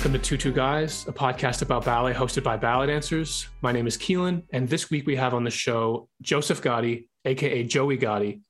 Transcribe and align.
Welcome 0.00 0.18
to 0.18 0.38
Two 0.38 0.50
Guys, 0.50 1.06
a 1.08 1.12
podcast 1.12 1.60
about 1.60 1.84
ballet 1.84 2.14
hosted 2.14 2.42
by 2.42 2.56
ballet 2.56 2.86
dancers. 2.86 3.46
My 3.60 3.70
name 3.70 3.86
is 3.86 3.98
Keelan, 3.98 4.44
and 4.50 4.66
this 4.66 4.88
week 4.88 5.06
we 5.06 5.14
have 5.16 5.34
on 5.34 5.44
the 5.44 5.50
show 5.50 6.08
Joseph 6.22 6.62
Gatti, 6.62 7.06
aka 7.26 7.62
Joey 7.64 7.98
Gatti, 7.98 8.40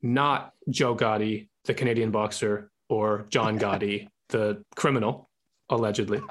not 0.00 0.54
Joe 0.70 0.94
Gatti, 0.94 1.50
the 1.66 1.74
Canadian 1.74 2.10
boxer, 2.10 2.70
or 2.88 3.26
John 3.28 3.58
Gotti, 3.58 4.08
the 4.30 4.64
criminal, 4.76 5.28
allegedly. 5.68 6.22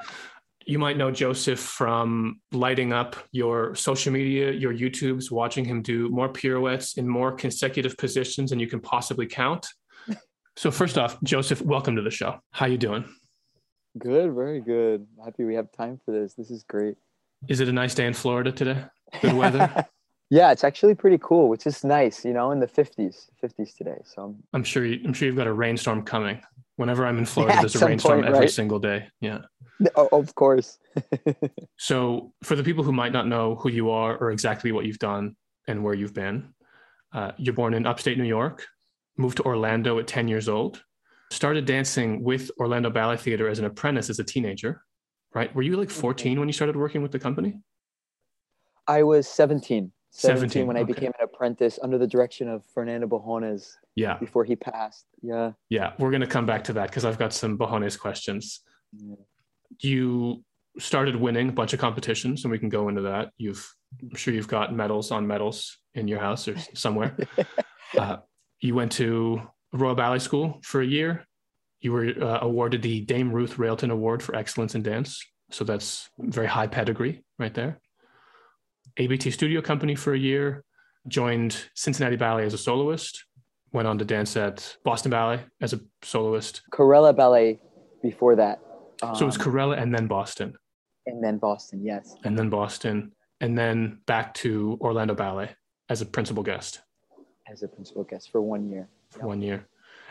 You 0.66 0.80
might 0.80 0.96
know 0.96 1.12
Joseph 1.12 1.60
from 1.60 2.40
lighting 2.50 2.92
up 2.92 3.14
your 3.30 3.76
social 3.76 4.12
media, 4.12 4.50
your 4.50 4.74
YouTubes, 4.74 5.30
watching 5.30 5.64
him 5.64 5.82
do 5.82 6.08
more 6.08 6.30
pirouettes 6.30 6.98
in 6.98 7.06
more 7.08 7.30
consecutive 7.30 7.96
positions 7.96 8.50
than 8.50 8.58
you 8.58 8.66
can 8.66 8.80
possibly 8.80 9.28
count. 9.28 9.68
So 10.56 10.72
first 10.72 10.98
off, 10.98 11.22
Joseph, 11.22 11.62
welcome 11.62 11.94
to 11.94 12.02
the 12.02 12.10
show. 12.10 12.40
How 12.50 12.66
you 12.66 12.76
doing? 12.76 13.04
Good, 13.98 14.32
very 14.32 14.60
good. 14.60 15.06
Happy 15.24 15.44
we 15.44 15.54
have 15.54 15.70
time 15.70 16.00
for 16.04 16.10
this. 16.10 16.34
This 16.34 16.50
is 16.50 16.64
great. 16.64 16.96
Is 17.48 17.60
it 17.60 17.68
a 17.68 17.72
nice 17.72 17.94
day 17.94 18.06
in 18.06 18.14
Florida 18.14 18.50
today? 18.50 18.84
Good 19.20 19.34
weather? 19.34 19.86
yeah, 20.30 20.50
it's 20.50 20.64
actually 20.64 20.96
pretty 20.96 21.18
cool, 21.18 21.48
which 21.48 21.66
is 21.66 21.84
nice, 21.84 22.24
you 22.24 22.32
know, 22.32 22.50
in 22.50 22.58
the 22.58 22.66
50s, 22.66 23.26
50s 23.42 23.76
today. 23.76 23.98
So 24.04 24.34
I'm 24.52 24.64
sure 24.64 24.84
you, 24.84 25.00
I'm 25.04 25.12
sure 25.12 25.26
you've 25.26 25.36
got 25.36 25.46
a 25.46 25.52
rainstorm 25.52 26.02
coming. 26.02 26.40
Whenever 26.76 27.06
I'm 27.06 27.18
in 27.18 27.24
Florida, 27.24 27.54
yeah, 27.56 27.60
there's 27.60 27.80
a 27.80 27.86
rainstorm 27.86 28.18
point, 28.22 28.26
every 28.26 28.40
right? 28.40 28.50
single 28.50 28.78
day. 28.78 29.08
Yeah. 29.20 29.40
Oh, 29.96 30.08
of 30.12 30.32
course. 30.36 30.78
so, 31.76 32.32
for 32.44 32.54
the 32.54 32.62
people 32.62 32.84
who 32.84 32.92
might 32.92 33.12
not 33.12 33.26
know 33.26 33.56
who 33.56 33.70
you 33.70 33.90
are 33.90 34.16
or 34.16 34.30
exactly 34.30 34.70
what 34.70 34.86
you've 34.86 35.00
done 35.00 35.34
and 35.66 35.82
where 35.82 35.94
you've 35.94 36.14
been, 36.14 36.54
uh, 37.12 37.32
you're 37.38 37.54
born 37.54 37.74
in 37.74 37.84
upstate 37.84 38.16
New 38.16 38.24
York, 38.24 38.66
moved 39.18 39.38
to 39.38 39.42
Orlando 39.42 39.98
at 39.98 40.06
10 40.06 40.28
years 40.28 40.48
old, 40.48 40.82
started 41.34 41.64
dancing 41.64 42.22
with 42.22 42.50
Orlando 42.58 42.90
Ballet 42.90 43.16
Theater 43.16 43.48
as 43.48 43.58
an 43.58 43.64
apprentice 43.64 44.08
as 44.10 44.18
a 44.18 44.24
teenager, 44.24 44.82
right? 45.34 45.54
Were 45.54 45.62
you 45.62 45.76
like 45.76 45.90
14 45.90 46.38
when 46.38 46.48
you 46.48 46.52
started 46.52 46.76
working 46.76 47.02
with 47.02 47.12
the 47.12 47.18
company? 47.18 47.60
I 48.86 49.02
was 49.02 49.26
17. 49.28 49.90
17, 50.10 50.38
17 50.38 50.66
when 50.66 50.76
okay. 50.76 50.82
I 50.82 50.84
became 50.84 51.12
an 51.18 51.24
apprentice 51.24 51.78
under 51.82 51.98
the 51.98 52.06
direction 52.06 52.48
of 52.48 52.64
Fernando 52.72 53.08
Bujones. 53.08 53.72
Yeah. 53.96 54.16
Before 54.18 54.44
he 54.44 54.54
passed. 54.54 55.06
Yeah. 55.22 55.52
Yeah. 55.70 55.92
We're 55.98 56.10
going 56.10 56.20
to 56.20 56.26
come 56.26 56.46
back 56.46 56.64
to 56.64 56.72
that 56.74 56.88
because 56.88 57.04
I've 57.04 57.18
got 57.18 57.32
some 57.32 57.58
Bujones 57.58 57.98
questions. 57.98 58.60
Yeah. 58.92 59.16
You 59.80 60.44
started 60.78 61.16
winning 61.16 61.48
a 61.48 61.52
bunch 61.52 61.72
of 61.72 61.80
competitions 61.80 62.44
and 62.44 62.52
we 62.52 62.58
can 62.58 62.68
go 62.68 62.88
into 62.88 63.02
that. 63.02 63.30
You've, 63.38 63.68
I'm 64.00 64.14
sure 64.14 64.32
you've 64.32 64.48
got 64.48 64.74
medals 64.74 65.10
on 65.10 65.26
medals 65.26 65.78
in 65.94 66.06
your 66.06 66.20
house 66.20 66.46
or 66.46 66.56
somewhere. 66.74 67.16
uh, 67.98 68.18
you 68.60 68.74
went 68.74 68.92
to 68.92 69.42
Royal 69.74 69.94
Ballet 69.94 70.20
School 70.20 70.60
for 70.62 70.80
a 70.80 70.86
year. 70.86 71.26
You 71.80 71.92
were 71.92 72.06
uh, 72.06 72.38
awarded 72.40 72.80
the 72.80 73.00
Dame 73.00 73.32
Ruth 73.32 73.58
Railton 73.58 73.90
Award 73.90 74.22
for 74.22 74.34
Excellence 74.34 74.74
in 74.74 74.82
Dance. 74.82 75.20
So 75.50 75.64
that's 75.64 76.08
very 76.18 76.46
high 76.46 76.68
pedigree 76.68 77.24
right 77.38 77.52
there. 77.52 77.80
ABT 78.96 79.30
Studio 79.30 79.60
Company 79.60 79.94
for 79.94 80.14
a 80.14 80.18
year, 80.18 80.64
joined 81.08 81.68
Cincinnati 81.74 82.16
Ballet 82.16 82.46
as 82.46 82.54
a 82.54 82.58
soloist, 82.58 83.24
went 83.72 83.88
on 83.88 83.98
to 83.98 84.04
dance 84.04 84.36
at 84.36 84.76
Boston 84.84 85.10
Ballet 85.10 85.40
as 85.60 85.72
a 85.72 85.80
soloist. 86.02 86.62
Corella 86.72 87.14
Ballet 87.14 87.60
before 88.02 88.36
that. 88.36 88.60
Um, 89.02 89.14
so 89.16 89.24
it 89.24 89.26
was 89.26 89.38
um, 89.38 89.42
Corella 89.42 89.80
and 89.80 89.92
then 89.92 90.06
Boston. 90.06 90.54
And 91.06 91.22
then 91.22 91.38
Boston, 91.38 91.84
yes. 91.84 92.14
And 92.24 92.38
then 92.38 92.48
Boston. 92.48 93.12
And 93.40 93.58
then 93.58 93.98
back 94.06 94.32
to 94.34 94.78
Orlando 94.80 95.14
Ballet 95.14 95.50
as 95.90 96.00
a 96.00 96.06
principal 96.06 96.42
guest. 96.42 96.80
As 97.50 97.62
a 97.62 97.68
principal 97.68 98.04
guest 98.04 98.30
for 98.30 98.40
one 98.40 98.70
year 98.70 98.88
yep. 99.16 99.24
one 99.24 99.42
year. 99.42 99.66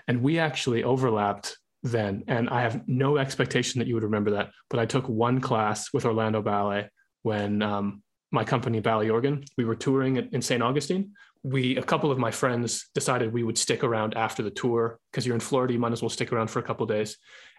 And 0.08 0.22
we 0.22 0.40
actually 0.40 0.84
overlapped 0.84 1.58
then. 1.84 2.24
And 2.28 2.50
I 2.50 2.62
have 2.62 2.88
no 2.88 3.18
expectation 3.18 3.80
that 3.80 3.88
you 3.88 3.94
would 3.96 4.04
remember 4.04 4.32
that, 4.32 4.52
but 4.70 4.80
I 4.80 4.86
took 4.86 5.08
one 5.08 5.42
class 5.42 5.94
with 5.94 6.06
Orlando 6.06 6.42
Ballet 6.42 6.90
when 7.24 7.62
um, 7.62 8.04
my 8.32 8.44
company, 8.44 8.80
Ballet 8.80 9.08
Ballyorgan, 9.08 9.46
we 9.58 9.66
were 9.66 9.76
touring 9.76 10.18
in 10.18 10.42
St. 10.42 10.64
Augustine. 10.64 11.12
We, 11.44 11.78
a 11.78 11.84
couple 11.84 12.10
of 12.10 12.18
my 12.18 12.32
friends 12.32 12.90
decided 12.96 13.34
we 13.34 13.44
would 13.44 13.58
stick 13.58 13.84
around 13.84 14.16
after 14.16 14.42
the 14.42 14.50
tour 14.50 15.00
because 15.12 15.26
you're 15.26 15.36
in 15.36 15.42
Florida, 15.42 15.74
you 15.74 15.80
might 15.80 15.92
as 15.92 16.02
well 16.02 16.10
stick 16.10 16.32
around 16.32 16.48
for 16.48 16.60
a 16.60 16.64
couple 16.64 16.86
days. 16.86 17.18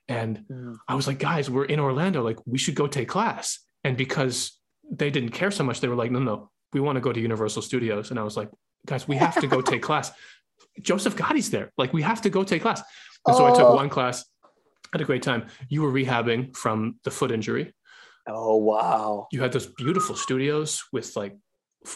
And 0.09 0.45
mm. 0.51 0.77
I 0.89 0.95
was 0.95 1.07
like, 1.07 1.19
guys, 1.19 1.51
we're 1.51 1.65
in 1.67 1.81
Orlando. 1.81 2.23
Like, 2.23 2.39
we 2.47 2.59
should 2.59 2.75
go 2.75 2.87
take 2.87 3.09
class. 3.09 3.61
And 3.85 3.97
because 3.97 4.59
they 4.91 5.11
didn't 5.11 5.31
care 5.31 5.51
so 5.51 5.65
much, 5.65 5.81
they 5.81 5.89
were 5.89 5.95
like, 5.95 6.11
no, 6.11 6.19
no, 6.19 6.51
we 6.73 6.81
want 6.81 6.97
to 6.97 7.01
go 7.01 7.13
to 7.13 7.21
Universal 7.21 7.63
Studios. 7.63 8.11
And 8.11 8.19
I 8.19 8.23
was 8.23 8.37
like, 8.37 8.51
guys, 8.87 9.07
we 9.07 9.17
have 9.17 9.41
to 9.41 9.47
go 9.47 9.61
take 9.61 9.83
class. 9.89 10.11
Joseph 10.81 11.17
Gatti's 11.17 11.51
there. 11.51 11.73
Like 11.79 11.93
we 11.93 12.03
have 12.03 12.23
to 12.23 12.31
go 12.31 12.45
take 12.45 12.63
class. 12.63 12.83
And 13.27 13.37
so 13.37 13.47
I 13.47 13.51
took 13.51 13.69
oh. 13.69 13.75
one 13.75 13.89
class, 13.89 14.25
had 14.93 15.01
a 15.01 15.05
great 15.05 15.23
time. 15.23 15.47
You 15.69 15.83
were 15.83 15.93
rehabbing 15.93 16.57
from 16.57 16.99
the 17.05 17.11
foot 17.11 17.31
injury. 17.31 17.73
Oh 18.27 18.57
wow! 18.57 19.29
You 19.33 19.43
had 19.43 19.53
those 19.53 19.67
beautiful 19.67 20.17
studios 20.17 20.83
with 20.93 21.15
like 21.17 21.37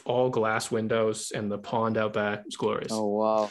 all 0.04 0.28
glass 0.28 0.70
windows 0.70 1.32
and 1.34 1.50
the 1.50 1.58
pond 1.58 1.96
out 1.96 2.12
back. 2.12 2.42
It's 2.46 2.56
glorious. 2.56 2.92
Oh 2.92 3.06
wow! 3.06 3.50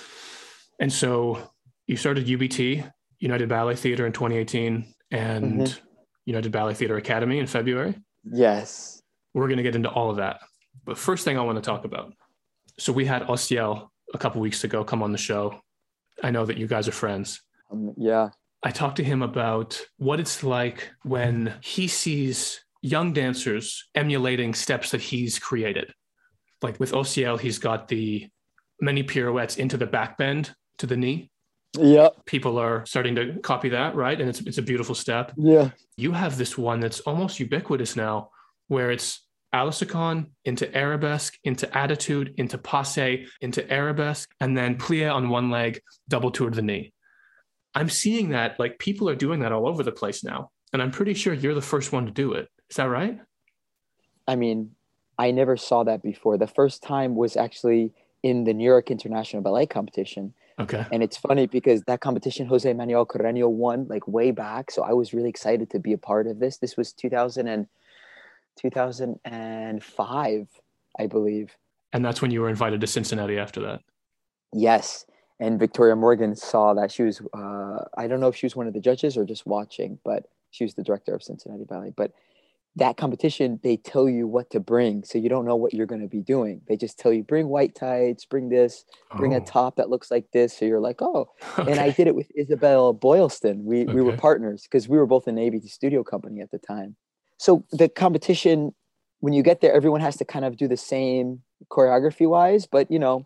And 0.79 0.91
so 0.91 1.51
you 1.87 1.97
started 1.97 2.27
UBT, 2.27 2.91
United 3.19 3.49
Ballet 3.49 3.75
Theater, 3.75 4.05
in 4.05 4.13
2018, 4.13 4.93
and 5.11 5.61
mm-hmm. 5.61 5.85
United 6.25 6.51
Ballet 6.51 6.73
Theater 6.73 6.97
Academy 6.97 7.39
in 7.39 7.47
February. 7.47 7.95
Yes. 8.23 9.01
We're 9.33 9.47
going 9.47 9.57
to 9.57 9.63
get 9.63 9.75
into 9.75 9.89
all 9.89 10.09
of 10.09 10.17
that. 10.17 10.41
But 10.85 10.97
first 10.97 11.23
thing 11.23 11.37
I 11.37 11.41
want 11.41 11.57
to 11.57 11.61
talk 11.61 11.85
about. 11.85 12.13
So 12.79 12.93
we 12.93 13.05
had 13.05 13.23
Osiel 13.23 13.89
a 14.13 14.17
couple 14.17 14.41
weeks 14.41 14.63
ago 14.63 14.83
come 14.83 15.03
on 15.03 15.11
the 15.11 15.17
show. 15.17 15.59
I 16.23 16.31
know 16.31 16.45
that 16.45 16.57
you 16.57 16.67
guys 16.67 16.87
are 16.87 16.93
friends. 16.93 17.41
Um, 17.71 17.93
yeah. 17.97 18.29
I 18.63 18.71
talked 18.71 18.97
to 18.97 19.03
him 19.03 19.21
about 19.21 19.79
what 19.97 20.19
it's 20.19 20.43
like 20.43 20.89
when 21.03 21.53
he 21.61 21.87
sees 21.87 22.63
young 22.81 23.13
dancers 23.13 23.87
emulating 23.95 24.53
steps 24.53 24.91
that 24.91 25.01
he's 25.01 25.37
created. 25.39 25.93
Like 26.61 26.79
with 26.79 26.91
Osiel, 26.91 27.39
he's 27.39 27.59
got 27.59 27.87
the 27.87 28.27
many 28.81 29.03
pirouettes 29.03 29.57
into 29.57 29.77
the 29.77 29.85
back 29.85 30.17
bend 30.17 30.53
to 30.79 30.87
the 30.87 30.97
knee. 30.97 31.29
Yeah. 31.77 32.09
People 32.25 32.57
are 32.57 32.85
starting 32.85 33.15
to 33.15 33.39
copy 33.39 33.69
that, 33.69 33.95
right? 33.95 34.19
And 34.19 34.29
it's 34.29 34.39
it's 34.41 34.57
a 34.57 34.63
beautiful 34.63 34.95
step. 34.95 35.33
Yeah. 35.37 35.69
You 35.97 36.11
have 36.11 36.37
this 36.37 36.57
one 36.57 36.79
that's 36.79 37.01
almost 37.01 37.39
ubiquitous 37.39 37.95
now 37.95 38.29
where 38.67 38.89
it's 38.91 39.26
à 39.53 39.65
la 39.65 39.71
seconde 39.71 40.27
into 40.45 40.73
arabesque, 40.75 41.37
into 41.43 41.75
attitude, 41.77 42.33
into 42.37 42.57
passe, 42.57 43.27
into 43.41 43.71
arabesque, 43.71 44.29
and 44.39 44.57
then 44.57 44.77
plie 44.77 45.13
on 45.13 45.29
one 45.29 45.49
leg, 45.49 45.79
double 46.07 46.31
tour 46.31 46.49
to 46.49 46.55
the 46.55 46.61
knee. 46.61 46.93
I'm 47.73 47.89
seeing 47.89 48.29
that 48.29 48.59
like 48.59 48.79
people 48.79 49.09
are 49.09 49.15
doing 49.15 49.41
that 49.41 49.51
all 49.51 49.67
over 49.67 49.83
the 49.83 49.91
place 49.91 50.23
now. 50.23 50.51
And 50.73 50.81
I'm 50.81 50.91
pretty 50.91 51.13
sure 51.13 51.33
you're 51.33 51.53
the 51.53 51.61
first 51.61 51.91
one 51.91 52.05
to 52.05 52.11
do 52.11 52.33
it. 52.33 52.49
Is 52.69 52.75
that 52.77 52.85
right? 52.85 53.19
I 54.27 54.35
mean, 54.35 54.71
I 55.17 55.31
never 55.31 55.57
saw 55.57 55.83
that 55.83 56.03
before. 56.03 56.37
The 56.37 56.47
first 56.47 56.83
time 56.83 57.15
was 57.15 57.37
actually 57.37 57.93
in 58.23 58.43
the 58.43 58.53
New 58.53 58.65
York 58.65 58.91
International 58.91 59.41
Ballet 59.41 59.65
Competition. 59.65 60.33
Okay. 60.59 60.85
And 60.91 61.03
it's 61.03 61.17
funny 61.17 61.45
because 61.45 61.83
that 61.83 62.01
competition, 62.01 62.47
Jose 62.47 62.71
Manuel 62.73 63.05
Carreño 63.05 63.49
won 63.49 63.87
like 63.87 64.07
way 64.07 64.31
back. 64.31 64.71
So 64.71 64.83
I 64.83 64.93
was 64.93 65.13
really 65.13 65.29
excited 65.29 65.69
to 65.69 65.79
be 65.79 65.93
a 65.93 65.97
part 65.97 66.27
of 66.27 66.39
this. 66.39 66.57
This 66.57 66.75
was 66.75 66.93
2000 66.93 67.47
and 67.47 67.67
2005, 68.57 70.47
I 70.99 71.07
believe. 71.07 71.55
And 71.93 72.03
that's 72.03 72.21
when 72.21 72.31
you 72.31 72.41
were 72.41 72.49
invited 72.49 72.81
to 72.81 72.87
Cincinnati 72.87 73.37
after 73.37 73.61
that. 73.61 73.81
Yes. 74.53 75.05
And 75.39 75.59
Victoria 75.59 75.95
Morgan 75.95 76.35
saw 76.35 76.73
that 76.73 76.91
she 76.91 77.03
was, 77.03 77.21
uh, 77.33 77.85
I 77.97 78.07
don't 78.07 78.19
know 78.19 78.27
if 78.27 78.35
she 78.35 78.45
was 78.45 78.55
one 78.55 78.67
of 78.67 78.73
the 78.73 78.79
judges 78.79 79.17
or 79.17 79.25
just 79.25 79.45
watching, 79.45 79.99
but 80.03 80.25
she 80.51 80.63
was 80.63 80.73
the 80.73 80.83
director 80.83 81.13
of 81.13 81.21
Cincinnati 81.21 81.63
Ballet. 81.63 81.93
But 81.95 82.11
that 82.75 82.97
competition, 82.97 83.59
they 83.63 83.77
tell 83.77 84.07
you 84.07 84.27
what 84.27 84.49
to 84.51 84.59
bring. 84.59 85.03
So 85.03 85.17
you 85.17 85.29
don't 85.29 85.45
know 85.45 85.55
what 85.55 85.73
you're 85.73 85.87
going 85.87 86.01
to 86.01 86.07
be 86.07 86.21
doing. 86.21 86.61
They 86.67 86.77
just 86.77 86.99
tell 86.99 87.11
you, 87.11 87.23
bring 87.23 87.47
white 87.47 87.75
tights, 87.75 88.25
bring 88.25 88.49
this, 88.49 88.85
bring 89.15 89.33
oh. 89.33 89.37
a 89.37 89.41
top 89.41 89.75
that 89.77 89.89
looks 89.89 90.11
like 90.11 90.25
this. 90.31 90.57
So 90.57 90.65
you're 90.65 90.79
like, 90.79 91.01
oh. 91.01 91.29
Okay. 91.57 91.71
And 91.71 91.79
I 91.79 91.91
did 91.91 92.07
it 92.07 92.15
with 92.15 92.31
Isabel 92.35 92.93
Boylston. 92.93 93.63
We, 93.63 93.83
okay. 93.83 93.93
we 93.93 94.01
were 94.01 94.15
partners 94.17 94.63
because 94.63 94.87
we 94.87 94.97
were 94.97 95.07
both 95.07 95.27
in 95.27 95.37
ABT 95.37 95.67
studio 95.67 96.03
company 96.03 96.41
at 96.41 96.51
the 96.51 96.59
time 96.59 96.95
so 97.37 97.63
the 97.71 97.89
competition 97.89 98.73
when 99.19 99.33
you 99.33 99.43
get 99.43 99.61
there 99.61 99.73
everyone 99.73 100.01
has 100.01 100.17
to 100.17 100.25
kind 100.25 100.45
of 100.45 100.57
do 100.57 100.67
the 100.67 100.77
same 100.77 101.41
choreography 101.69 102.27
wise 102.27 102.65
but 102.65 102.89
you 102.91 102.99
know 102.99 103.25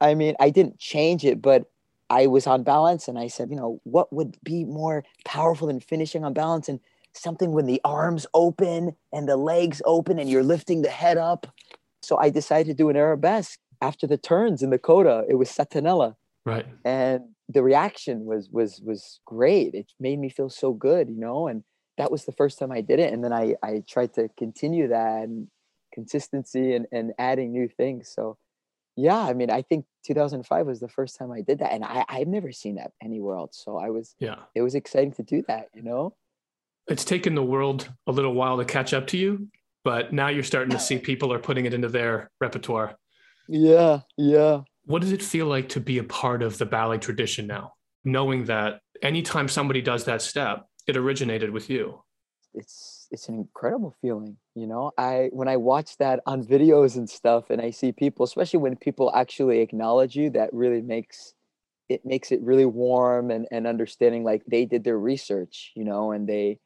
i 0.00 0.14
mean 0.14 0.34
i 0.40 0.50
didn't 0.50 0.78
change 0.78 1.24
it 1.24 1.40
but 1.40 1.70
i 2.10 2.26
was 2.26 2.46
on 2.46 2.62
balance 2.62 3.08
and 3.08 3.18
i 3.18 3.28
said 3.28 3.50
you 3.50 3.56
know 3.56 3.80
what 3.84 4.12
would 4.12 4.36
be 4.42 4.64
more 4.64 5.04
powerful 5.24 5.68
than 5.68 5.80
finishing 5.80 6.24
on 6.24 6.32
balance 6.32 6.68
and 6.68 6.80
something 7.16 7.52
when 7.52 7.66
the 7.66 7.80
arms 7.84 8.26
open 8.34 8.94
and 9.12 9.28
the 9.28 9.36
legs 9.36 9.80
open 9.84 10.18
and 10.18 10.28
you're 10.28 10.42
lifting 10.42 10.82
the 10.82 10.90
head 10.90 11.16
up? 11.16 11.46
So 12.02 12.18
i 12.18 12.30
decided 12.30 12.66
to 12.66 12.74
do 12.74 12.88
an 12.90 12.96
arabesque 12.96 13.58
after 13.80 14.06
the 14.06 14.18
turns 14.18 14.62
in 14.62 14.70
the 14.70 14.78
coda 14.78 15.24
it 15.28 15.34
was 15.34 15.48
satanella. 15.48 16.16
Right. 16.44 16.66
And 16.84 17.30
the 17.48 17.62
reaction 17.62 18.26
was 18.26 18.50
was 18.50 18.80
was 18.82 19.20
great. 19.24 19.74
It 19.74 19.92
made 19.98 20.18
me 20.18 20.28
feel 20.28 20.50
so 20.50 20.72
good 20.72 21.08
you 21.08 21.18
know 21.18 21.48
and 21.48 21.64
that 21.98 22.10
was 22.10 22.24
the 22.24 22.32
first 22.32 22.58
time 22.58 22.72
I 22.72 22.80
did 22.80 22.98
it. 22.98 23.12
And 23.12 23.22
then 23.22 23.32
I, 23.32 23.54
I 23.62 23.82
tried 23.86 24.14
to 24.14 24.28
continue 24.36 24.88
that 24.88 25.22
and 25.22 25.48
consistency 25.92 26.74
and, 26.74 26.86
and 26.92 27.12
adding 27.18 27.52
new 27.52 27.68
things. 27.68 28.10
So 28.14 28.36
yeah, 28.96 29.18
I 29.18 29.32
mean, 29.32 29.50
I 29.50 29.62
think 29.62 29.86
2005 30.06 30.66
was 30.66 30.80
the 30.80 30.88
first 30.88 31.18
time 31.18 31.32
I 31.32 31.40
did 31.40 31.58
that. 31.58 31.72
And 31.72 31.84
I, 31.84 32.04
I've 32.08 32.28
never 32.28 32.52
seen 32.52 32.76
that 32.76 32.92
anywhere 33.02 33.36
else. 33.36 33.60
So 33.64 33.76
I 33.76 33.90
was, 33.90 34.14
yeah, 34.18 34.36
it 34.54 34.62
was 34.62 34.74
exciting 34.74 35.12
to 35.12 35.22
do 35.22 35.42
that, 35.48 35.68
you 35.74 35.82
know? 35.82 36.14
it's 36.88 37.04
taken 37.04 37.34
the 37.34 37.42
world 37.42 37.88
a 38.06 38.12
little 38.12 38.34
while 38.34 38.58
to 38.58 38.64
catch 38.64 38.92
up 38.92 39.06
to 39.08 39.16
you, 39.16 39.48
but 39.84 40.12
now 40.12 40.28
you're 40.28 40.42
starting 40.42 40.70
to 40.70 40.78
see 40.78 40.98
people 40.98 41.32
are 41.32 41.38
putting 41.38 41.66
it 41.66 41.74
into 41.74 41.88
their 41.88 42.30
repertoire. 42.40 42.96
Yeah, 43.48 44.00
yeah. 44.16 44.60
What 44.84 45.02
does 45.02 45.12
it 45.12 45.22
feel 45.22 45.46
like 45.46 45.70
to 45.70 45.80
be 45.80 45.98
a 45.98 46.04
part 46.04 46.42
of 46.42 46.58
the 46.58 46.66
ballet 46.66 46.98
tradition 46.98 47.46
now, 47.46 47.74
knowing 48.04 48.44
that 48.44 48.80
anytime 49.02 49.48
somebody 49.48 49.80
does 49.80 50.04
that 50.04 50.20
step, 50.20 50.66
it 50.86 50.96
originated 50.96 51.50
with 51.50 51.70
you? 51.70 52.04
It's 52.52 53.08
it's 53.10 53.28
an 53.28 53.34
incredible 53.34 53.90
feeling, 54.00 54.36
you 54.54 54.66
know. 54.66 54.92
I 54.96 55.30
when 55.32 55.48
I 55.48 55.56
watch 55.56 55.96
that 55.98 56.20
on 56.26 56.44
videos 56.44 56.96
and 56.96 57.10
stuff 57.10 57.50
and 57.50 57.60
I 57.60 57.70
see 57.70 57.90
people, 57.90 58.24
especially 58.24 58.60
when 58.60 58.76
people 58.76 59.12
actually 59.14 59.60
acknowledge 59.60 60.14
you, 60.14 60.30
that 60.30 60.52
really 60.52 60.80
makes 60.80 61.34
it 61.88 62.04
makes 62.04 62.32
it 62.32 62.42
really 62.42 62.66
warm 62.66 63.30
and, 63.30 63.48
and 63.52 63.66
understanding 63.68 64.24
like 64.24 64.44
they 64.46 64.66
did 64.66 64.84
their 64.84 64.98
research, 64.98 65.72
you 65.76 65.84
know, 65.84 66.12
and 66.12 66.28
they 66.28 66.60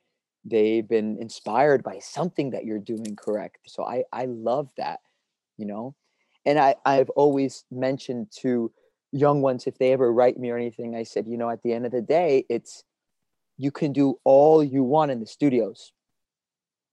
they've 0.45 0.89
been 0.89 1.19
inspired 1.21 1.85
by 1.85 2.01
something 2.01 2.51
that 2.51 2.65
you're 2.65 2.81
doing 2.81 3.17
correct. 3.17 3.59
So 3.69 3.85
I 3.85 4.05
I 4.13 4.27
love 4.27 4.73
that, 4.79 5.01
you 5.59 5.67
know. 5.67 5.97
And 6.47 6.59
I 6.59 6.77
I've 6.87 7.11
always 7.11 7.65
mentioned 7.71 8.33
to 8.41 8.73
young 9.13 9.43
ones 9.43 9.67
if 9.67 9.79
they 9.79 9.93
ever 9.93 10.13
write 10.13 10.39
me 10.39 10.51
or 10.51 10.57
anything, 10.57 10.97
I 10.97 11.03
said, 11.05 11.27
you 11.29 11.37
know, 11.39 11.51
at 11.51 11.63
the 11.63 11.73
end 11.73 11.87
of 11.87 11.93
the 11.93 12.03
day, 12.03 12.45
it's 12.49 12.85
you 13.59 13.71
can 13.71 13.93
do 13.93 14.19
all 14.25 14.65
you 14.65 14.83
want 14.83 15.11
in 15.11 15.21
the 15.21 15.27
studios. 15.27 15.93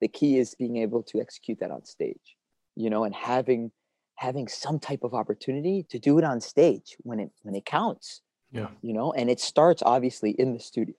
The 0.01 0.07
key 0.09 0.37
is 0.37 0.55
being 0.55 0.77
able 0.77 1.03
to 1.03 1.21
execute 1.21 1.59
that 1.61 1.71
on 1.71 1.85
stage, 1.85 2.35
you 2.75 2.89
know, 2.89 3.05
and 3.05 3.15
having 3.15 3.71
having 4.17 4.47
some 4.47 4.79
type 4.79 5.03
of 5.03 5.13
opportunity 5.13 5.85
to 5.89 5.99
do 5.99 6.17
it 6.17 6.23
on 6.23 6.41
stage 6.41 6.97
when 6.99 7.19
it 7.19 7.31
when 7.43 7.55
it 7.55 7.65
counts. 7.65 8.21
Yeah. 8.51 8.67
You 8.81 8.93
know, 8.93 9.13
and 9.13 9.29
it 9.29 9.39
starts 9.39 9.81
obviously 9.85 10.31
in 10.31 10.53
the 10.53 10.59
studio 10.59 10.95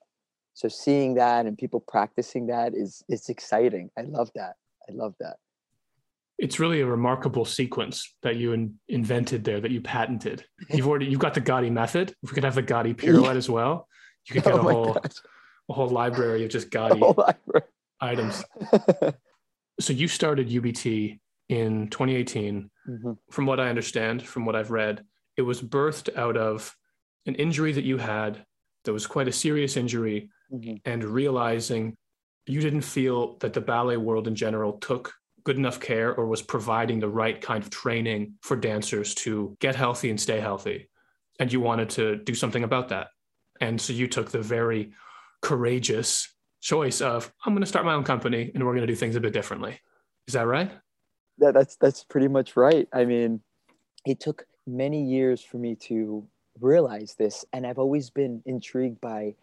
so 0.57 0.69
seeing 0.69 1.15
that 1.15 1.45
and 1.45 1.57
people 1.57 1.81
practicing 1.81 2.47
that 2.47 2.75
is 2.75 3.05
is 3.09 3.29
exciting 3.29 3.91
i 3.97 4.01
love 4.01 4.31
that 4.35 4.55
i 4.89 4.93
love 4.93 5.15
that 5.21 5.37
it's 6.39 6.59
really 6.59 6.81
a 6.81 6.87
remarkable 6.87 7.45
sequence 7.45 8.15
that 8.23 8.37
you 8.37 8.53
in, 8.53 8.75
invented 8.89 9.45
there 9.45 9.61
that 9.61 9.71
you 9.71 9.81
patented 9.81 10.45
you've 10.71 10.89
already 10.89 11.07
you've 11.07 11.21
got 11.21 11.35
the 11.35 11.41
Gatti 11.41 11.71
method 11.71 12.11
if 12.23 12.31
we 12.31 12.35
could 12.35 12.45
have 12.45 12.57
the 12.57 12.63
Gatti 12.63 12.95
pirouette 13.01 13.35
yeah. 13.35 13.39
as 13.39 13.49
well 13.49 13.87
you 14.27 14.33
could 14.35 14.45
get 14.45 14.55
oh 14.55 14.59
a 14.59 14.63
whole 14.63 14.95
gosh. 14.95 15.13
A 15.69 15.73
whole 15.73 15.89
library 15.89 16.45
of 16.45 16.51
just 16.51 16.71
Gatti 16.71 17.03
items 18.01 18.45
so 19.81 19.93
you 19.93 20.09
started 20.09 20.49
ubt 20.49 21.19
in 21.49 21.89
2018 21.89 22.71
mm-hmm. 22.89 23.13
from 23.31 23.47
what 23.47 23.61
i 23.61 23.69
understand 23.69 24.23
from 24.23 24.45
what 24.45 24.57
i've 24.57 24.71
read 24.71 25.05
it 25.37 25.43
was 25.43 25.63
birthed 25.63 26.15
out 26.17 26.37
of 26.37 26.77
an 27.27 27.35
injury 27.37 27.73
that 27.73 27.85
you 27.85 27.97
had 27.97 28.45
that 28.85 28.93
was 28.93 29.07
quite 29.07 29.29
a 29.29 29.33
serious 29.33 29.77
injury 29.77 30.29
mm-hmm. 30.53 30.75
and 30.85 31.05
realizing 31.05 31.95
you 32.47 32.61
didn't 32.61 32.83
feel 32.83 33.37
that 33.39 33.53
the 33.53 33.61
ballet 33.61 33.97
world 33.97 34.29
in 34.29 34.35
general 34.35 34.75
took 34.75 35.15
good 35.45 35.57
enough 35.57 35.81
care 35.81 36.15
or 36.15 36.27
was 36.27 36.43
providing 36.43 37.01
the 37.01 37.09
right 37.09 37.41
kind 37.41 37.63
of 37.63 37.71
training 37.71 38.35
for 38.43 38.57
dancers 38.57 39.15
to 39.15 39.57
get 39.61 39.77
healthy 39.77 40.11
and 40.11 40.21
stay 40.21 40.41
healthy. 40.41 40.89
And 41.39 41.53
you 41.53 41.61
wanted 41.61 41.91
to 41.91 42.17
do 42.17 42.35
something 42.35 42.65
about 42.65 42.89
that. 42.89 43.09
And 43.61 43.81
so 43.81 43.93
you 43.93 44.09
took 44.09 44.31
the 44.31 44.41
very 44.41 44.93
courageous 45.43 46.35
choice 46.61 47.01
of, 47.01 47.33
I'm 47.45 47.53
going 47.53 47.63
to 47.63 47.67
start 47.67 47.85
my 47.85 47.95
own 47.95 48.05
company 48.05 48.51
and 48.55 48.65
we're 48.65 48.73
going 48.73 48.87
to 48.87 48.93
do 48.93 48.97
things 48.97 49.17
a 49.17 49.21
bit 49.21 49.33
differently. 49.33 49.81
Is 50.27 50.35
that 50.35 50.47
right? 50.47 50.73
Yeah, 51.39 51.51
that's 51.51 51.77
that's 51.77 52.03
pretty 52.03 52.29
much 52.29 52.57
right. 52.57 52.89
I 52.93 53.05
mean, 53.05 53.41
it 54.05 54.21
took 54.21 54.47
many 54.67 55.05
years 55.05 55.43
for 55.43 55.59
me 55.59 55.75
to 55.75 56.27
realize 56.61 57.15
this, 57.19 57.45
and 57.53 57.67
I've 57.67 57.79
always 57.79 58.11
been 58.11 58.43
intrigued 58.47 59.01
by 59.01 59.35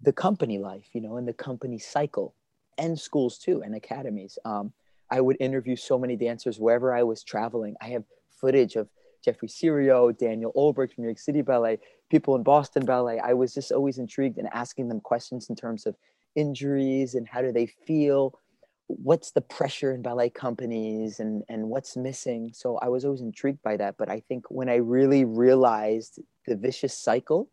the 0.00 0.12
company 0.12 0.58
life, 0.58 0.86
you 0.92 1.00
know, 1.00 1.16
and 1.16 1.26
the 1.26 1.32
company 1.32 1.78
cycle, 1.78 2.34
and 2.78 2.98
schools 2.98 3.38
too, 3.38 3.62
and 3.62 3.74
academies. 3.74 4.38
Um, 4.44 4.72
I 5.10 5.20
would 5.20 5.36
interview 5.40 5.76
so 5.76 5.98
many 5.98 6.16
dancers 6.16 6.60
wherever 6.60 6.94
I 6.94 7.02
was 7.02 7.24
traveling. 7.24 7.74
I 7.80 7.88
have 7.88 8.04
footage 8.40 8.76
of 8.76 8.88
Jeffrey 9.24 9.48
Cirio, 9.48 10.16
Daniel 10.16 10.52
Ulbricht 10.56 10.94
from 10.94 11.02
New 11.02 11.08
York 11.08 11.18
City 11.18 11.42
Ballet, 11.42 11.78
people 12.10 12.34
in 12.34 12.42
Boston 12.42 12.84
Ballet. 12.84 13.18
I 13.18 13.34
was 13.34 13.54
just 13.54 13.72
always 13.72 13.98
intrigued 13.98 14.38
and 14.38 14.46
in 14.46 14.52
asking 14.52 14.88
them 14.88 15.00
questions 15.00 15.48
in 15.48 15.56
terms 15.56 15.86
of 15.86 15.96
injuries 16.34 17.14
and 17.14 17.26
how 17.28 17.42
do 17.42 17.52
they 17.52 17.66
feel, 17.66 18.38
what's 18.86 19.32
the 19.32 19.40
pressure 19.40 19.92
in 19.92 20.02
ballet 20.02 20.30
companies 20.30 21.20
and 21.20 21.42
and 21.48 21.68
what's 21.68 21.96
missing. 21.96 22.50
So 22.52 22.76
I 22.78 22.88
was 22.88 23.04
always 23.04 23.20
intrigued 23.20 23.62
by 23.62 23.76
that. 23.76 23.96
But 23.98 24.08
I 24.10 24.20
think 24.20 24.46
when 24.50 24.68
I 24.68 24.76
really 24.76 25.24
realized 25.24 26.20
the 26.46 26.56
vicious 26.56 26.96
cycle 26.96 27.48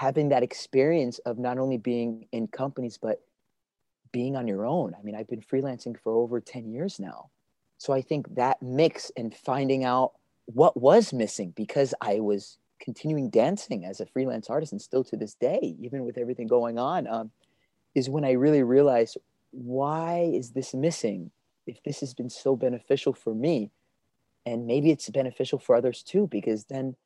having 0.00 0.30
that 0.30 0.42
experience 0.42 1.18
of 1.20 1.38
not 1.38 1.58
only 1.58 1.76
being 1.76 2.26
in 2.32 2.46
companies 2.46 2.98
but 3.00 3.20
being 4.12 4.34
on 4.34 4.48
your 4.48 4.64
own 4.64 4.94
i 4.98 5.02
mean 5.02 5.14
i've 5.14 5.28
been 5.28 5.42
freelancing 5.42 5.94
for 5.98 6.12
over 6.14 6.40
10 6.40 6.70
years 6.70 6.98
now 6.98 7.28
so 7.76 7.92
i 7.92 8.00
think 8.00 8.34
that 8.34 8.60
mix 8.62 9.12
and 9.16 9.34
finding 9.34 9.84
out 9.84 10.12
what 10.54 10.80
was 10.80 11.12
missing 11.12 11.52
because 11.56 11.94
i 12.00 12.20
was 12.20 12.58
continuing 12.80 13.28
dancing 13.30 13.84
as 13.84 14.00
a 14.00 14.06
freelance 14.06 14.48
artist 14.48 14.72
and 14.72 14.80
still 14.80 15.04
to 15.04 15.16
this 15.16 15.34
day 15.34 15.76
even 15.80 16.04
with 16.04 16.16
everything 16.16 16.46
going 16.46 16.78
on 16.78 17.06
um, 17.06 17.30
is 17.94 18.08
when 18.08 18.24
i 18.24 18.32
really 18.32 18.62
realized 18.62 19.18
why 19.52 20.30
is 20.32 20.50
this 20.50 20.74
missing 20.74 21.30
if 21.66 21.82
this 21.84 22.00
has 22.00 22.14
been 22.14 22.30
so 22.30 22.56
beneficial 22.56 23.12
for 23.12 23.34
me 23.34 23.70
and 24.46 24.66
maybe 24.66 24.90
it's 24.90 25.08
beneficial 25.10 25.58
for 25.58 25.76
others 25.76 26.02
too 26.02 26.26
because 26.30 26.64
then 26.64 26.96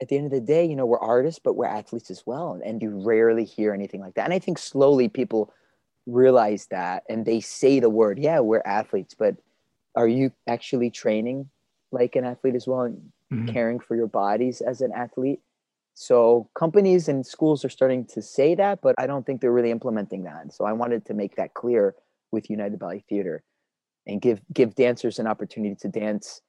at 0.00 0.08
the 0.08 0.16
end 0.16 0.26
of 0.26 0.32
the 0.32 0.40
day, 0.40 0.64
you 0.64 0.76
know, 0.76 0.86
we're 0.86 0.98
artists, 0.98 1.40
but 1.42 1.54
we're 1.54 1.66
athletes 1.66 2.10
as 2.10 2.22
well. 2.24 2.60
And 2.64 2.80
you 2.80 3.02
rarely 3.04 3.44
hear 3.44 3.74
anything 3.74 4.00
like 4.00 4.14
that. 4.14 4.24
And 4.24 4.32
I 4.32 4.38
think 4.38 4.58
slowly 4.58 5.08
people 5.08 5.52
realize 6.06 6.66
that 6.70 7.04
and 7.08 7.26
they 7.26 7.40
say 7.40 7.80
the 7.80 7.90
word, 7.90 8.18
yeah, 8.18 8.40
we're 8.40 8.62
athletes, 8.64 9.14
but 9.14 9.36
are 9.94 10.08
you 10.08 10.32
actually 10.46 10.90
training 10.90 11.50
like 11.92 12.16
an 12.16 12.24
athlete 12.24 12.54
as 12.54 12.66
well 12.66 12.82
and 12.82 13.12
mm-hmm. 13.32 13.46
caring 13.48 13.80
for 13.80 13.96
your 13.96 14.06
bodies 14.06 14.60
as 14.60 14.80
an 14.80 14.92
athlete? 14.92 15.40
So 15.94 16.48
companies 16.54 17.08
and 17.08 17.26
schools 17.26 17.64
are 17.64 17.68
starting 17.68 18.04
to 18.06 18.22
say 18.22 18.54
that, 18.54 18.80
but 18.80 18.94
I 18.98 19.06
don't 19.06 19.26
think 19.26 19.40
they're 19.40 19.52
really 19.52 19.70
implementing 19.70 20.24
that. 20.24 20.54
So 20.54 20.64
I 20.64 20.72
wanted 20.72 21.04
to 21.06 21.14
make 21.14 21.36
that 21.36 21.54
clear 21.54 21.94
with 22.30 22.48
United 22.48 22.78
Ballet 22.78 23.04
Theater 23.08 23.42
and 24.06 24.20
give 24.20 24.40
give 24.52 24.74
dancers 24.74 25.18
an 25.18 25.26
opportunity 25.26 25.74
to 25.76 25.88
dance 25.88 26.40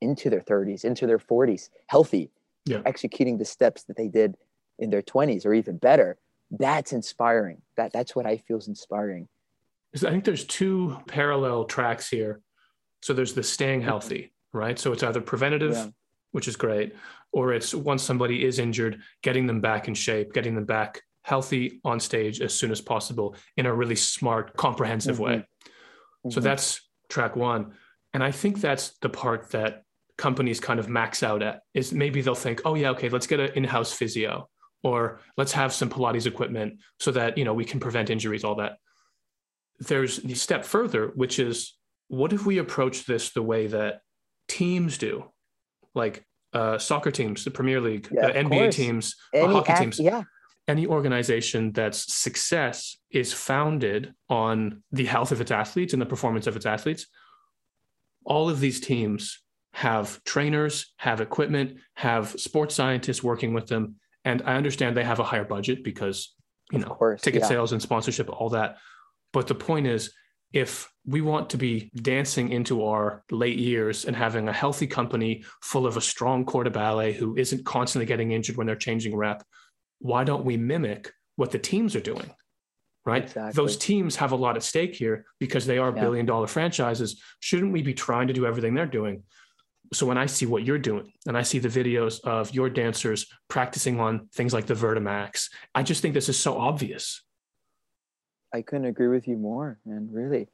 into 0.00 0.30
their 0.30 0.40
30s, 0.40 0.84
into 0.84 1.06
their 1.06 1.18
40s, 1.18 1.68
healthy 1.86 2.30
yeah. 2.66 2.82
executing 2.84 3.38
the 3.38 3.44
steps 3.44 3.84
that 3.84 3.96
they 3.96 4.08
did 4.08 4.36
in 4.78 4.90
their 4.90 5.02
20s 5.02 5.44
or 5.44 5.54
even 5.54 5.76
better 5.76 6.18
that's 6.50 6.92
inspiring 6.92 7.60
that 7.76 7.92
that's 7.92 8.16
what 8.16 8.26
i 8.26 8.36
feel 8.36 8.58
is 8.58 8.68
inspiring 8.68 9.28
i 9.94 9.98
think 9.98 10.24
there's 10.24 10.44
two 10.44 10.96
parallel 11.06 11.64
tracks 11.64 12.08
here 12.08 12.40
so 13.02 13.12
there's 13.12 13.34
the 13.34 13.42
staying 13.42 13.80
healthy 13.80 14.32
right 14.52 14.78
so 14.78 14.92
it's 14.92 15.02
either 15.02 15.20
preventative 15.20 15.72
yeah. 15.72 15.86
which 16.32 16.48
is 16.48 16.56
great 16.56 16.94
or 17.32 17.52
it's 17.52 17.74
once 17.74 18.02
somebody 18.02 18.44
is 18.44 18.58
injured 18.58 19.00
getting 19.22 19.46
them 19.46 19.60
back 19.60 19.88
in 19.88 19.94
shape 19.94 20.32
getting 20.32 20.54
them 20.54 20.64
back 20.64 21.02
healthy 21.22 21.80
on 21.84 22.00
stage 22.00 22.40
as 22.40 22.54
soon 22.54 22.70
as 22.70 22.80
possible 22.80 23.36
in 23.56 23.66
a 23.66 23.74
really 23.74 23.96
smart 23.96 24.56
comprehensive 24.56 25.16
mm-hmm. 25.16 25.24
way 25.24 25.36
mm-hmm. 25.36 26.30
so 26.30 26.40
that's 26.40 26.88
track 27.08 27.36
one 27.36 27.72
and 28.14 28.24
i 28.24 28.30
think 28.30 28.60
that's 28.60 28.98
the 29.00 29.08
part 29.08 29.50
that 29.50 29.82
companies 30.20 30.60
kind 30.60 30.78
of 30.78 30.86
max 30.86 31.22
out 31.22 31.42
at 31.42 31.62
is 31.72 31.94
maybe 31.94 32.20
they'll 32.20 32.34
think, 32.34 32.60
oh 32.66 32.74
yeah, 32.74 32.90
okay, 32.90 33.08
let's 33.08 33.26
get 33.26 33.40
an 33.40 33.52
in-house 33.54 33.90
physio 33.90 34.50
or 34.82 35.20
let's 35.38 35.52
have 35.52 35.72
some 35.72 35.88
Pilates 35.88 36.26
equipment 36.26 36.78
so 37.00 37.10
that 37.10 37.38
you 37.38 37.44
know 37.44 37.54
we 37.54 37.64
can 37.64 37.80
prevent 37.80 38.10
injuries, 38.10 38.44
all 38.44 38.56
that. 38.56 38.72
There's 39.78 40.18
the 40.18 40.34
step 40.34 40.66
further, 40.66 41.06
which 41.14 41.38
is 41.38 41.74
what 42.08 42.34
if 42.34 42.44
we 42.44 42.58
approach 42.58 43.06
this 43.06 43.30
the 43.30 43.42
way 43.42 43.66
that 43.68 44.02
teams 44.50 44.98
do, 44.98 45.24
like 45.94 46.24
uh, 46.52 46.76
soccer 46.76 47.12
teams, 47.12 47.44
the 47.44 47.50
Premier 47.50 47.80
League, 47.80 48.08
yeah, 48.10 48.26
uh, 48.26 48.32
NBA 48.32 48.48
course. 48.48 48.76
teams, 48.76 49.16
uh, 49.34 49.38
Any 49.38 49.52
hockey 49.54 49.74
teams. 49.74 50.00
Yeah. 50.00 50.24
Any 50.66 50.86
organization 50.86 51.72
that's 51.72 52.12
success 52.14 52.96
is 53.10 53.32
founded 53.32 54.12
on 54.28 54.82
the 54.92 55.06
health 55.06 55.32
of 55.32 55.40
its 55.40 55.50
athletes 55.50 55.92
and 55.92 56.02
the 56.02 56.06
performance 56.06 56.46
of 56.46 56.56
its 56.56 56.66
athletes. 56.66 57.06
All 58.24 58.48
of 58.48 58.60
these 58.60 58.80
teams 58.80 59.40
have 59.72 60.22
trainers, 60.24 60.92
have 60.98 61.20
equipment, 61.20 61.78
have 61.94 62.28
sports 62.38 62.74
scientists 62.74 63.22
working 63.22 63.54
with 63.54 63.66
them. 63.68 63.96
And 64.24 64.42
I 64.44 64.54
understand 64.54 64.96
they 64.96 65.04
have 65.04 65.20
a 65.20 65.24
higher 65.24 65.44
budget 65.44 65.82
because, 65.82 66.34
you 66.70 66.78
know, 66.78 66.88
course, 66.88 67.22
ticket 67.22 67.42
yeah. 67.42 67.48
sales 67.48 67.72
and 67.72 67.80
sponsorship, 67.80 68.28
all 68.28 68.50
that. 68.50 68.76
But 69.32 69.46
the 69.46 69.54
point 69.54 69.86
is, 69.86 70.12
if 70.52 70.90
we 71.06 71.20
want 71.20 71.50
to 71.50 71.56
be 71.56 71.90
dancing 71.94 72.50
into 72.50 72.84
our 72.84 73.22
late 73.30 73.58
years 73.58 74.04
and 74.04 74.16
having 74.16 74.48
a 74.48 74.52
healthy 74.52 74.86
company 74.86 75.44
full 75.62 75.86
of 75.86 75.96
a 75.96 76.00
strong 76.00 76.44
corps 76.44 76.64
de 76.64 76.70
ballet 76.70 77.12
who 77.12 77.36
isn't 77.36 77.64
constantly 77.64 78.06
getting 78.06 78.32
injured 78.32 78.56
when 78.56 78.66
they're 78.66 78.76
changing 78.76 79.16
rep, 79.16 79.42
why 80.00 80.24
don't 80.24 80.44
we 80.44 80.56
mimic 80.56 81.12
what 81.36 81.50
the 81.50 81.58
teams 81.58 81.94
are 81.94 82.00
doing? 82.00 82.30
Right. 83.06 83.24
Exactly. 83.24 83.52
Those 83.52 83.76
teams 83.78 84.16
have 84.16 84.32
a 84.32 84.36
lot 84.36 84.56
at 84.56 84.62
stake 84.62 84.94
here 84.94 85.24
because 85.38 85.64
they 85.64 85.78
are 85.78 85.94
yeah. 85.94 86.02
billion 86.02 86.26
dollar 86.26 86.46
franchises. 86.46 87.20
Shouldn't 87.40 87.72
we 87.72 87.82
be 87.82 87.94
trying 87.94 88.28
to 88.28 88.34
do 88.34 88.44
everything 88.44 88.74
they're 88.74 88.86
doing? 88.86 89.22
so 89.92 90.06
when 90.06 90.18
I 90.18 90.26
see 90.26 90.46
what 90.46 90.64
you're 90.64 90.78
doing 90.78 91.12
and 91.26 91.36
I 91.36 91.42
see 91.42 91.58
the 91.58 91.68
videos 91.68 92.20
of 92.24 92.54
your 92.54 92.70
dancers 92.70 93.26
practicing 93.48 93.98
on 93.98 94.28
things 94.32 94.54
like 94.54 94.66
the 94.66 94.74
Vertimax, 94.74 95.48
I 95.74 95.82
just 95.82 96.00
think 96.00 96.14
this 96.14 96.28
is 96.28 96.38
so 96.38 96.58
obvious. 96.58 97.22
I 98.52 98.62
couldn't 98.62 98.86
agree 98.86 99.08
with 99.08 99.28
you 99.28 99.36
more, 99.36 99.78
man. 99.84 100.08
Really. 100.10 100.48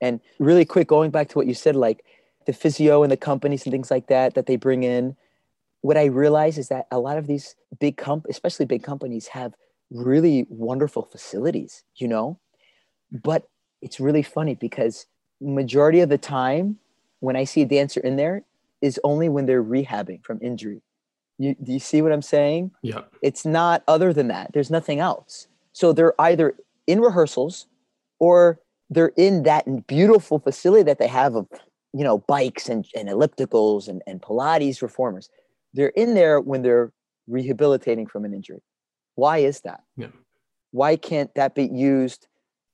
And 0.00 0.20
really 0.38 0.64
quick, 0.64 0.88
going 0.88 1.10
back 1.10 1.28
to 1.30 1.38
what 1.38 1.46
you 1.46 1.54
said, 1.54 1.76
like 1.76 2.04
the 2.46 2.52
physio 2.52 3.02
and 3.02 3.10
the 3.10 3.16
companies 3.16 3.64
and 3.64 3.72
things 3.72 3.90
like 3.90 4.08
that 4.08 4.34
that 4.34 4.46
they 4.46 4.56
bring 4.56 4.82
in. 4.82 5.16
What 5.80 5.96
I 5.96 6.06
realize 6.06 6.56
is 6.58 6.68
that 6.68 6.86
a 6.90 6.98
lot 6.98 7.18
of 7.18 7.26
these 7.26 7.54
big 7.78 7.96
comp, 7.96 8.26
especially 8.28 8.66
big 8.66 8.82
companies, 8.82 9.28
have 9.28 9.54
really 9.90 10.46
wonderful 10.48 11.02
facilities, 11.02 11.84
you 11.96 12.08
know. 12.08 12.38
But 13.12 13.48
it's 13.82 14.00
really 14.00 14.22
funny 14.22 14.54
because 14.54 15.06
majority 15.40 16.00
of 16.00 16.08
the 16.08 16.18
time, 16.18 16.78
when 17.20 17.36
I 17.36 17.44
see 17.44 17.62
a 17.62 17.66
dancer 17.66 18.00
in 18.00 18.16
there, 18.16 18.44
is 18.80 18.98
only 19.04 19.28
when 19.28 19.46
they're 19.46 19.62
rehabbing 19.62 20.24
from 20.24 20.38
injury. 20.42 20.82
You, 21.38 21.54
do 21.62 21.72
you 21.72 21.78
see 21.78 22.00
what 22.00 22.12
I'm 22.12 22.22
saying? 22.22 22.70
Yeah. 22.82 23.02
It's 23.22 23.44
not 23.44 23.82
other 23.88 24.12
than 24.12 24.28
that. 24.28 24.52
There's 24.52 24.70
nothing 24.70 25.00
else. 25.00 25.48
So 25.72 25.92
they're 25.92 26.18
either 26.20 26.54
in 26.86 27.00
rehearsals 27.00 27.66
or 28.18 28.60
they're 28.90 29.12
in 29.16 29.42
that 29.44 29.86
beautiful 29.86 30.38
facility 30.38 30.82
that 30.84 30.98
they 30.98 31.08
have 31.08 31.34
of, 31.34 31.46
you 31.92 32.04
know, 32.04 32.18
bikes 32.18 32.68
and, 32.68 32.86
and 32.94 33.08
ellipticals 33.08 33.88
and, 33.88 34.02
and 34.06 34.20
Pilates 34.20 34.82
reformers. 34.82 35.30
They're 35.72 35.88
in 35.88 36.14
there 36.14 36.40
when 36.40 36.62
they're 36.62 36.92
rehabilitating 37.26 38.06
from 38.06 38.24
an 38.24 38.34
injury. 38.34 38.62
Why 39.14 39.38
is 39.38 39.60
that? 39.62 39.82
Yeah. 39.96 40.08
Why 40.70 40.96
can't 40.96 41.34
that 41.34 41.54
be 41.54 41.66
used 41.66 42.26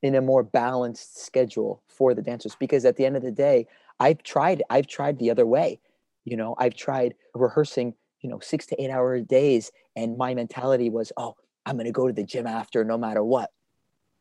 in 0.03 0.15
a 0.15 0.21
more 0.21 0.43
balanced 0.43 1.23
schedule 1.23 1.83
for 1.89 2.15
the 2.15 2.23
dancers? 2.23 2.57
Because 2.59 2.85
at 2.85 2.97
the 2.97 3.05
end 3.05 3.17
of 3.17 3.23
the 3.23 3.31
day, 3.31 3.67
I've 4.01 4.23
tried, 4.23 4.63
I've 4.71 4.87
tried 4.87 5.19
the 5.19 5.31
other 5.31 5.47
way. 5.47 5.81
You 6.25 6.37
know, 6.37 6.55
I've 6.59 6.75
tried 6.75 7.15
rehearsing, 7.35 7.95
you 8.21 8.31
know, 8.31 8.41
six 8.41 8.67
to 8.67 8.83
eight 8.83 8.91
hour 8.91 9.21
days. 9.21 9.71
And 9.97 10.17
my 10.17 10.35
mentality 10.35 10.89
was, 10.89 11.13
oh, 11.17 11.37
I'm 11.67 11.77
going 11.77 11.87
to 11.87 11.93
go 11.93 12.07
to 12.07 12.13
the 12.13 12.25
gym 12.25 12.47
after 12.47 12.85
no 12.85 12.97
matter 12.97 13.23
what. 13.23 13.51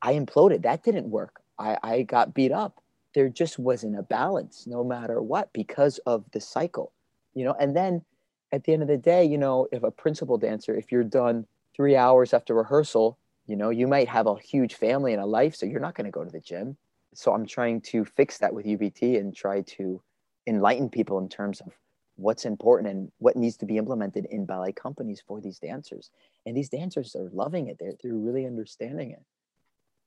I 0.02 0.14
imploded. 0.14 0.64
That 0.64 0.84
didn't 0.84 1.10
work. 1.10 1.42
I, 1.58 1.78
I 1.84 2.02
got 2.04 2.34
beat 2.34 2.52
up. 2.52 2.82
There 3.16 3.30
just 3.30 3.60
wasn't 3.60 3.98
a 3.98 4.04
balance 4.04 4.66
no 4.68 4.84
matter 4.84 5.22
what 5.22 5.52
because 5.54 5.98
of 6.06 6.24
the 6.32 6.40
cycle, 6.40 6.92
you 7.34 7.44
know. 7.44 7.56
And 7.60 7.76
then 7.76 8.04
at 8.52 8.64
the 8.64 8.74
end 8.74 8.82
of 8.82 8.88
the 8.88 8.98
day, 8.98 9.26
you 9.26 9.38
know, 9.38 9.68
if 9.72 9.84
a 9.84 9.92
principal 9.92 10.38
dancer, 10.38 10.76
if 10.76 10.92
you're 10.92 11.04
done 11.04 11.46
three 11.76 11.96
hours 11.96 12.34
after 12.34 12.54
rehearsal, 12.54 13.18
you 13.48 13.56
know, 13.56 13.72
you 13.72 13.88
might 13.88 14.08
have 14.08 14.28
a 14.28 14.36
huge 14.40 14.76
family 14.76 15.14
and 15.14 15.22
a 15.22 15.26
life, 15.26 15.56
so 15.56 15.66
you're 15.66 15.80
not 15.80 15.96
going 15.96 16.06
to 16.06 16.12
go 16.12 16.24
to 16.24 16.32
the 16.32 16.40
gym. 16.40 16.78
So 17.14 17.34
I'm 17.34 17.46
trying 17.46 17.82
to 17.82 18.06
fix 18.06 18.38
that 18.38 18.54
with 18.54 18.66
UBT 18.66 19.20
and 19.20 19.36
try 19.36 19.62
to 19.62 20.02
enlighten 20.46 20.90
people 20.90 21.18
in 21.18 21.30
terms 21.30 21.60
of 21.62 21.74
what's 22.16 22.46
important 22.46 22.90
and 22.92 23.12
what 23.18 23.36
needs 23.36 23.58
to 23.58 23.66
be 23.66 23.78
implemented 23.78 24.26
in 24.26 24.46
ballet 24.46 24.74
companies 24.74 25.24
for 25.26 25.42
these 25.42 25.58
dancers. 25.58 26.12
And 26.46 26.56
these 26.56 26.70
dancers 26.70 27.16
are 27.16 27.30
loving 27.34 27.68
it. 27.68 27.78
They're, 27.80 27.94
they're 28.04 28.14
really 28.14 28.46
understanding 28.46 29.12
it. 29.12 29.24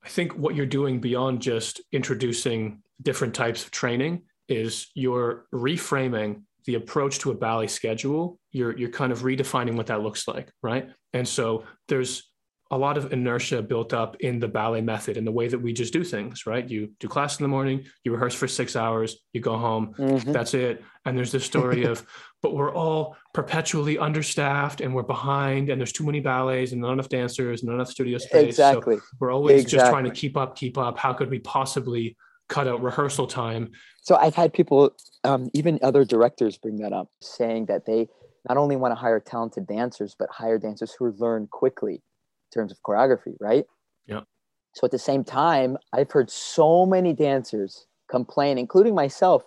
I 0.03 0.09
think 0.09 0.33
what 0.33 0.55
you're 0.55 0.65
doing 0.65 0.99
beyond 0.99 1.41
just 1.41 1.81
introducing 1.91 2.81
different 3.01 3.33
types 3.33 3.63
of 3.63 3.71
training 3.71 4.23
is 4.49 4.87
you're 4.93 5.45
reframing 5.53 6.43
the 6.65 6.75
approach 6.75 7.19
to 7.19 7.31
a 7.31 7.35
ballet 7.35 7.67
schedule. 7.67 8.39
You're 8.51 8.77
you're 8.77 8.89
kind 8.89 9.11
of 9.11 9.21
redefining 9.21 9.75
what 9.75 9.87
that 9.87 10.01
looks 10.01 10.27
like, 10.27 10.51
right? 10.61 10.89
And 11.13 11.27
so 11.27 11.63
there's 11.87 12.32
a 12.73 12.77
lot 12.77 12.97
of 12.97 13.13
inertia 13.13 13.61
built 13.61 13.93
up 13.93 14.15
in 14.21 14.39
the 14.39 14.47
ballet 14.47 14.81
method 14.81 15.15
in 15.15 15.25
the 15.25 15.31
way 15.31 15.47
that 15.47 15.59
we 15.59 15.71
just 15.73 15.93
do 15.93 16.03
things, 16.03 16.47
right? 16.47 16.67
You 16.67 16.89
do 16.99 17.07
class 17.07 17.39
in 17.39 17.43
the 17.43 17.47
morning, 17.47 17.85
you 18.03 18.11
rehearse 18.11 18.33
for 18.33 18.47
six 18.47 18.75
hours, 18.75 19.17
you 19.31 19.41
go 19.41 19.57
home, 19.57 19.93
mm-hmm. 19.95 20.31
that's 20.31 20.55
it. 20.55 20.83
And 21.05 21.15
there's 21.15 21.31
this 21.31 21.45
story 21.45 21.83
of, 21.83 22.03
but 22.41 22.55
we're 22.55 22.73
all 22.73 23.15
perpetually 23.31 23.99
understaffed 23.99 24.81
and 24.81 24.95
we're 24.95 25.03
behind 25.03 25.69
and 25.69 25.79
there's 25.79 25.91
too 25.91 26.03
many 26.03 26.19
ballets 26.19 26.71
and 26.71 26.81
not 26.81 26.93
enough 26.93 27.09
dancers 27.09 27.61
and 27.61 27.69
not 27.69 27.75
enough 27.75 27.89
studio 27.89 28.17
space. 28.17 28.49
Exactly. 28.49 28.97
So 28.97 29.03
we're 29.19 29.31
always 29.31 29.61
exactly. 29.61 29.77
just 29.77 29.91
trying 29.91 30.05
to 30.05 30.11
keep 30.11 30.35
up, 30.35 30.55
keep 30.55 30.75
up. 30.79 30.97
How 30.97 31.13
could 31.13 31.29
we 31.29 31.37
possibly 31.37 32.17
cut 32.49 32.67
out 32.67 32.81
rehearsal 32.81 33.27
time? 33.27 33.69
So 34.01 34.15
I've 34.15 34.33
had 34.33 34.51
people, 34.51 34.95
um, 35.23 35.51
even 35.53 35.77
other 35.83 36.05
directors 36.05 36.57
bring 36.57 36.77
that 36.77 36.91
up, 36.91 37.09
saying 37.21 37.67
that 37.67 37.85
they 37.85 38.07
not 38.49 38.57
only 38.57 38.77
want 38.77 38.93
to 38.93 38.95
hire 38.95 39.19
talented 39.19 39.67
dancers, 39.67 40.15
but 40.17 40.27
hire 40.31 40.57
dancers 40.57 40.95
who 40.97 41.11
learn 41.19 41.47
quickly 41.51 42.01
terms 42.53 42.71
of 42.71 42.81
choreography, 42.83 43.35
right? 43.39 43.65
Yeah. 44.05 44.21
So 44.73 44.85
at 44.85 44.91
the 44.91 44.99
same 44.99 45.23
time, 45.23 45.77
I've 45.93 46.11
heard 46.11 46.29
so 46.29 46.85
many 46.85 47.13
dancers 47.13 47.87
complain, 48.09 48.57
including 48.57 48.95
myself. 48.95 49.43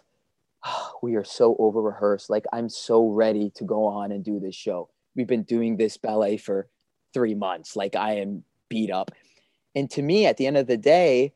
Oh, 0.65 0.93
we 1.03 1.15
are 1.17 1.25
so 1.25 1.57
over 1.59 1.81
rehearsed. 1.81 2.31
Like 2.31 2.45
I'm 2.53 2.69
so 2.69 3.09
ready 3.09 3.51
to 3.57 3.65
go 3.65 3.85
on 3.85 4.13
and 4.13 4.25
do 4.25 4.41
this 4.41 4.55
show. 4.55 4.89
We've 5.15 5.27
been 5.27 5.45
doing 5.45 5.77
this 5.77 5.97
ballet 5.97 6.37
for 6.37 6.69
three 7.13 7.35
months. 7.35 7.77
Like 7.77 7.97
I 7.97 8.15
am 8.15 8.45
beat 8.69 8.91
up. 8.91 9.11
And 9.75 9.91
to 9.91 10.03
me, 10.03 10.27
at 10.27 10.37
the 10.37 10.47
end 10.47 10.57
of 10.57 10.67
the 10.67 10.77
day, 10.77 11.35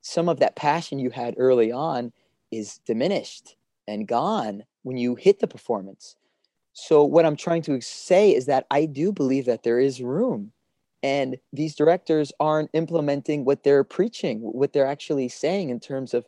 some 0.00 0.28
of 0.28 0.40
that 0.40 0.56
passion 0.56 0.98
you 0.98 1.10
had 1.10 1.34
early 1.36 1.70
on 1.70 2.12
is 2.50 2.80
diminished 2.86 3.56
and 3.86 4.08
gone 4.08 4.64
when 4.82 4.96
you 4.96 5.14
hit 5.14 5.40
the 5.40 5.46
performance. 5.46 6.16
So, 6.72 7.04
what 7.04 7.26
I'm 7.26 7.36
trying 7.36 7.62
to 7.62 7.80
say 7.80 8.34
is 8.34 8.46
that 8.46 8.66
I 8.70 8.86
do 8.86 9.12
believe 9.12 9.46
that 9.46 9.64
there 9.64 9.80
is 9.80 10.00
room 10.00 10.52
and 11.02 11.36
these 11.52 11.74
directors 11.74 12.32
aren't 12.40 12.70
implementing 12.72 13.44
what 13.44 13.62
they're 13.62 13.84
preaching 13.84 14.40
what 14.40 14.72
they're 14.72 14.86
actually 14.86 15.28
saying 15.28 15.70
in 15.70 15.78
terms 15.78 16.14
of 16.14 16.26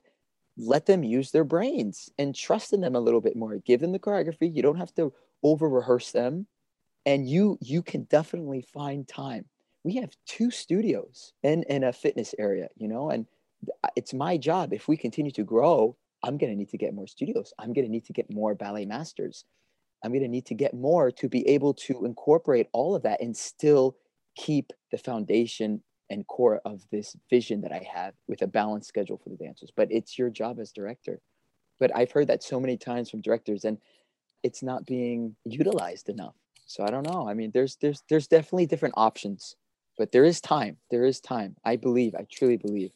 let 0.56 0.86
them 0.86 1.02
use 1.02 1.30
their 1.30 1.44
brains 1.44 2.10
and 2.18 2.34
trust 2.34 2.72
in 2.72 2.80
them 2.80 2.94
a 2.94 3.00
little 3.00 3.20
bit 3.20 3.36
more. 3.36 3.56
Give 3.58 3.80
them 3.80 3.92
the 3.92 3.98
choreography. 3.98 4.54
You 4.54 4.62
don't 4.62 4.76
have 4.76 4.94
to 4.96 5.12
over 5.42 5.68
rehearse 5.68 6.12
them. 6.12 6.46
And 7.06 7.28
you 7.28 7.58
you 7.60 7.82
can 7.82 8.04
definitely 8.04 8.60
find 8.60 9.08
time. 9.08 9.46
We 9.84 9.96
have 9.96 10.14
two 10.26 10.50
studios 10.50 11.32
in 11.42 11.62
in 11.64 11.84
a 11.84 11.92
fitness 11.92 12.34
area 12.38 12.68
you 12.76 12.88
know 12.88 13.10
and 13.10 13.26
it's 13.96 14.12
my 14.12 14.36
job. 14.36 14.72
If 14.72 14.88
we 14.88 14.96
continue 14.96 15.32
to 15.32 15.44
grow 15.44 15.96
i'm 16.22 16.36
going 16.36 16.52
to 16.52 16.56
need 16.56 16.68
to 16.68 16.76
get 16.76 16.92
more 16.92 17.06
studios. 17.06 17.54
I'm 17.58 17.72
going 17.72 17.86
to 17.86 17.90
need 17.90 18.04
to 18.06 18.12
get 18.12 18.30
more 18.30 18.54
ballet 18.54 18.84
masters. 18.84 19.44
I'm 20.04 20.12
going 20.12 20.22
to 20.22 20.28
need 20.28 20.46
to 20.46 20.54
get 20.54 20.74
more 20.74 21.10
to 21.12 21.28
be 21.30 21.48
able 21.48 21.72
to 21.74 22.04
incorporate 22.04 22.68
all 22.72 22.94
of 22.94 23.02
that 23.04 23.22
and 23.22 23.34
still 23.34 23.96
keep 24.40 24.72
the 24.90 24.98
foundation 24.98 25.82
and 26.08 26.26
core 26.26 26.60
of 26.64 26.82
this 26.90 27.14
vision 27.28 27.60
that 27.60 27.72
I 27.72 27.86
have 27.92 28.14
with 28.26 28.42
a 28.42 28.46
balanced 28.46 28.88
schedule 28.88 29.20
for 29.22 29.28
the 29.28 29.36
dancers. 29.36 29.70
But 29.74 29.92
it's 29.92 30.18
your 30.18 30.30
job 30.30 30.58
as 30.58 30.72
director. 30.72 31.20
But 31.78 31.94
I've 31.94 32.10
heard 32.10 32.28
that 32.28 32.42
so 32.42 32.58
many 32.58 32.76
times 32.76 33.10
from 33.10 33.20
directors, 33.20 33.64
and 33.64 33.78
it's 34.42 34.62
not 34.62 34.86
being 34.86 35.36
utilized 35.44 36.08
enough. 36.08 36.34
So 36.66 36.84
I 36.84 36.90
don't 36.90 37.06
know. 37.06 37.28
I 37.28 37.34
mean, 37.34 37.50
there's 37.52 37.76
there's 37.76 38.02
there's 38.08 38.26
definitely 38.26 38.66
different 38.66 38.94
options, 38.96 39.56
but 39.98 40.10
there 40.12 40.24
is 40.24 40.40
time. 40.40 40.76
There 40.90 41.04
is 41.04 41.20
time. 41.20 41.56
I 41.64 41.76
believe. 41.76 42.14
I 42.14 42.26
truly 42.30 42.56
believe. 42.56 42.90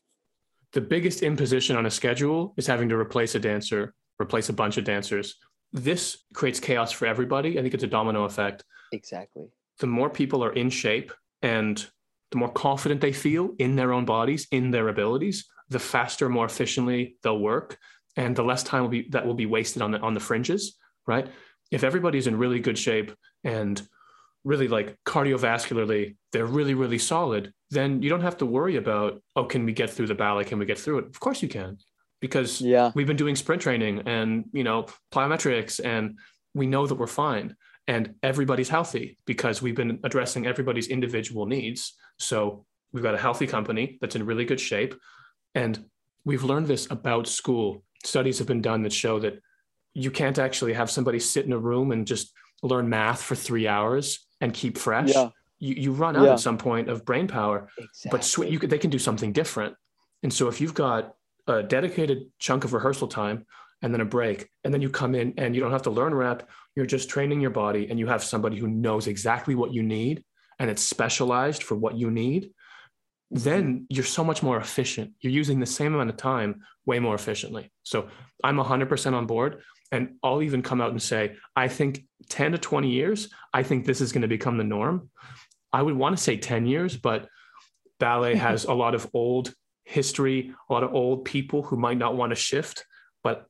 The 0.72 0.80
biggest 0.80 1.22
imposition 1.22 1.76
on 1.76 1.86
a 1.86 1.90
schedule 1.90 2.54
is 2.56 2.66
having 2.66 2.88
to 2.88 2.96
replace 2.96 3.34
a 3.34 3.38
dancer, 3.38 3.94
replace 4.20 4.48
a 4.48 4.52
bunch 4.52 4.76
of 4.76 4.84
dancers. 4.84 5.36
This 5.72 6.24
creates 6.34 6.60
chaos 6.60 6.90
for 6.90 7.06
everybody. 7.06 7.58
I 7.58 7.62
think 7.62 7.74
it's 7.74 7.84
a 7.84 7.88
domino 7.98 8.24
effect. 8.24 8.64
Exactly. 8.92 9.46
The 9.78 9.86
more 9.86 10.10
people 10.10 10.44
are 10.44 10.52
in 10.52 10.70
shape, 10.70 11.12
and 11.44 11.86
the 12.32 12.38
more 12.38 12.50
confident 12.50 13.00
they 13.00 13.12
feel 13.12 13.50
in 13.58 13.76
their 13.76 13.92
own 13.92 14.04
bodies, 14.04 14.48
in 14.50 14.72
their 14.72 14.88
abilities, 14.88 15.44
the 15.68 15.78
faster, 15.78 16.28
more 16.28 16.46
efficiently 16.46 17.16
they'll 17.22 17.38
work, 17.38 17.78
and 18.16 18.34
the 18.34 18.42
less 18.42 18.62
time 18.62 18.82
will 18.82 18.88
be 18.88 19.08
that 19.10 19.24
will 19.26 19.34
be 19.34 19.46
wasted 19.46 19.82
on 19.82 19.92
the 19.92 20.00
on 20.00 20.14
the 20.14 20.20
fringes, 20.20 20.76
right? 21.06 21.28
If 21.70 21.84
everybody's 21.84 22.26
in 22.26 22.36
really 22.36 22.60
good 22.60 22.78
shape 22.78 23.12
and 23.44 23.80
really 24.42 24.68
like 24.68 24.96
cardiovascularly, 25.06 26.16
they're 26.32 26.46
really, 26.46 26.74
really 26.74 26.98
solid, 26.98 27.52
then 27.70 28.02
you 28.02 28.10
don't 28.10 28.20
have 28.20 28.36
to 28.38 28.46
worry 28.46 28.76
about, 28.76 29.22
oh, 29.36 29.44
can 29.44 29.64
we 29.64 29.72
get 29.72 29.90
through 29.90 30.06
the 30.06 30.14
ballet? 30.14 30.44
Can 30.44 30.58
we 30.58 30.66
get 30.66 30.78
through 30.78 30.98
it? 30.98 31.06
Of 31.06 31.18
course 31.18 31.42
you 31.42 31.48
can. 31.48 31.78
Because 32.20 32.60
yeah. 32.60 32.90
we've 32.94 33.06
been 33.06 33.16
doing 33.16 33.36
sprint 33.36 33.62
training 33.62 34.02
and 34.06 34.44
you 34.52 34.64
know, 34.64 34.86
plyometrics 35.12 35.80
and 35.84 36.18
we 36.54 36.66
know 36.66 36.86
that 36.86 36.94
we're 36.94 37.06
fine 37.06 37.56
and 37.86 38.14
everybody's 38.22 38.68
healthy 38.68 39.18
because 39.26 39.60
we've 39.60 39.74
been 39.74 39.98
addressing 40.04 40.46
everybody's 40.46 40.88
individual 40.88 41.46
needs. 41.46 41.94
So 42.18 42.64
we've 42.92 43.02
got 43.02 43.14
a 43.14 43.18
healthy 43.18 43.46
company 43.46 43.98
that's 44.00 44.16
in 44.16 44.24
really 44.24 44.44
good 44.44 44.60
shape. 44.60 44.94
And 45.54 45.84
we've 46.24 46.44
learned 46.44 46.66
this 46.66 46.90
about 46.90 47.26
school. 47.26 47.84
Studies 48.04 48.38
have 48.38 48.46
been 48.46 48.62
done 48.62 48.82
that 48.82 48.92
show 48.92 49.18
that 49.20 49.40
you 49.92 50.10
can't 50.10 50.38
actually 50.38 50.72
have 50.72 50.90
somebody 50.90 51.20
sit 51.20 51.44
in 51.44 51.52
a 51.52 51.58
room 51.58 51.92
and 51.92 52.06
just 52.06 52.32
learn 52.62 52.88
math 52.88 53.22
for 53.22 53.34
three 53.34 53.68
hours 53.68 54.26
and 54.40 54.52
keep 54.52 54.78
fresh. 54.78 55.14
Yeah. 55.14 55.28
You, 55.58 55.74
you 55.74 55.92
run 55.92 56.16
out 56.16 56.24
yeah. 56.24 56.32
at 56.32 56.40
some 56.40 56.58
point 56.58 56.88
of 56.88 57.04
brain 57.04 57.28
power, 57.28 57.68
exactly. 57.78 58.10
but 58.10 58.24
sw- 58.24 58.50
you 58.50 58.58
could, 58.58 58.70
they 58.70 58.78
can 58.78 58.90
do 58.90 58.98
something 58.98 59.32
different. 59.32 59.76
And 60.22 60.32
so 60.32 60.48
if 60.48 60.60
you've 60.60 60.74
got 60.74 61.14
a 61.46 61.62
dedicated 61.62 62.30
chunk 62.38 62.64
of 62.64 62.72
rehearsal 62.72 63.08
time 63.08 63.46
and 63.82 63.92
then 63.92 64.00
a 64.00 64.04
break, 64.04 64.48
and 64.64 64.72
then 64.72 64.82
you 64.82 64.90
come 64.90 65.14
in 65.14 65.34
and 65.36 65.54
you 65.54 65.60
don't 65.60 65.70
have 65.70 65.82
to 65.82 65.90
learn 65.90 66.14
rep, 66.14 66.48
you're 66.76 66.87
just 66.87 67.09
training 67.09 67.40
your 67.40 67.50
body 67.50 67.88
and 67.88 67.99
you 67.99 68.07
have 68.07 68.23
somebody 68.23 68.59
who 68.59 68.69
knows 68.69 69.07
exactly 69.07 69.54
what 69.54 69.73
you 69.73 69.83
need 69.83 70.25
and 70.59 70.71
it's 70.71 70.83
specialized 70.83 71.62
for 71.62 71.75
what 71.75 71.97
you 71.97 72.11
need 72.11 72.50
then 73.31 73.64
mm-hmm. 73.64 73.85
you're 73.88 74.04
so 74.04 74.23
much 74.23 74.43
more 74.43 74.59
efficient. 74.59 75.12
You're 75.21 75.33
using 75.33 75.59
the 75.59 75.66
same 75.66 75.95
amount 75.95 76.11
of 76.11 76.16
time 76.16 76.62
way 76.87 77.00
more 77.00 77.14
efficiently. 77.14 77.71
So 77.83 78.09
i'm 78.43 78.57
100% 78.57 79.14
on 79.14 79.26
board. 79.26 79.62
And 79.93 80.16
i'll 80.23 80.43
even 80.43 80.62
come 80.62 80.81
out 80.81 80.90
and 80.90 81.02
say 81.02 81.37
i 81.54 81.69
think 81.69 82.04
10 82.28 82.52
to 82.52 82.59
20 82.59 82.90
years 82.90 83.28
i 83.52 83.62
think 83.62 83.85
this 83.85 84.00
is 84.00 84.12
going 84.12 84.23
to 84.23 84.28
become 84.28 84.57
the 84.57 84.64
norm. 84.64 85.11
I 85.73 85.83
would 85.83 85.95
want 85.95 86.16
to 86.16 86.23
say 86.23 86.37
10 86.37 86.66
years 86.66 86.97
but 86.97 87.28
ballet 87.99 88.37
has 88.37 88.64
a 88.75 88.75
lot 88.75 88.95
of 88.95 89.09
old 89.14 89.52
history, 89.85 90.52
a 90.69 90.73
lot 90.73 90.83
of 90.83 90.95
old 90.95 91.25
people 91.25 91.62
who 91.62 91.76
might 91.76 91.99
not 91.99 92.16
want 92.16 92.31
to 92.31 92.37
shift. 92.37 92.85
But 93.23 93.47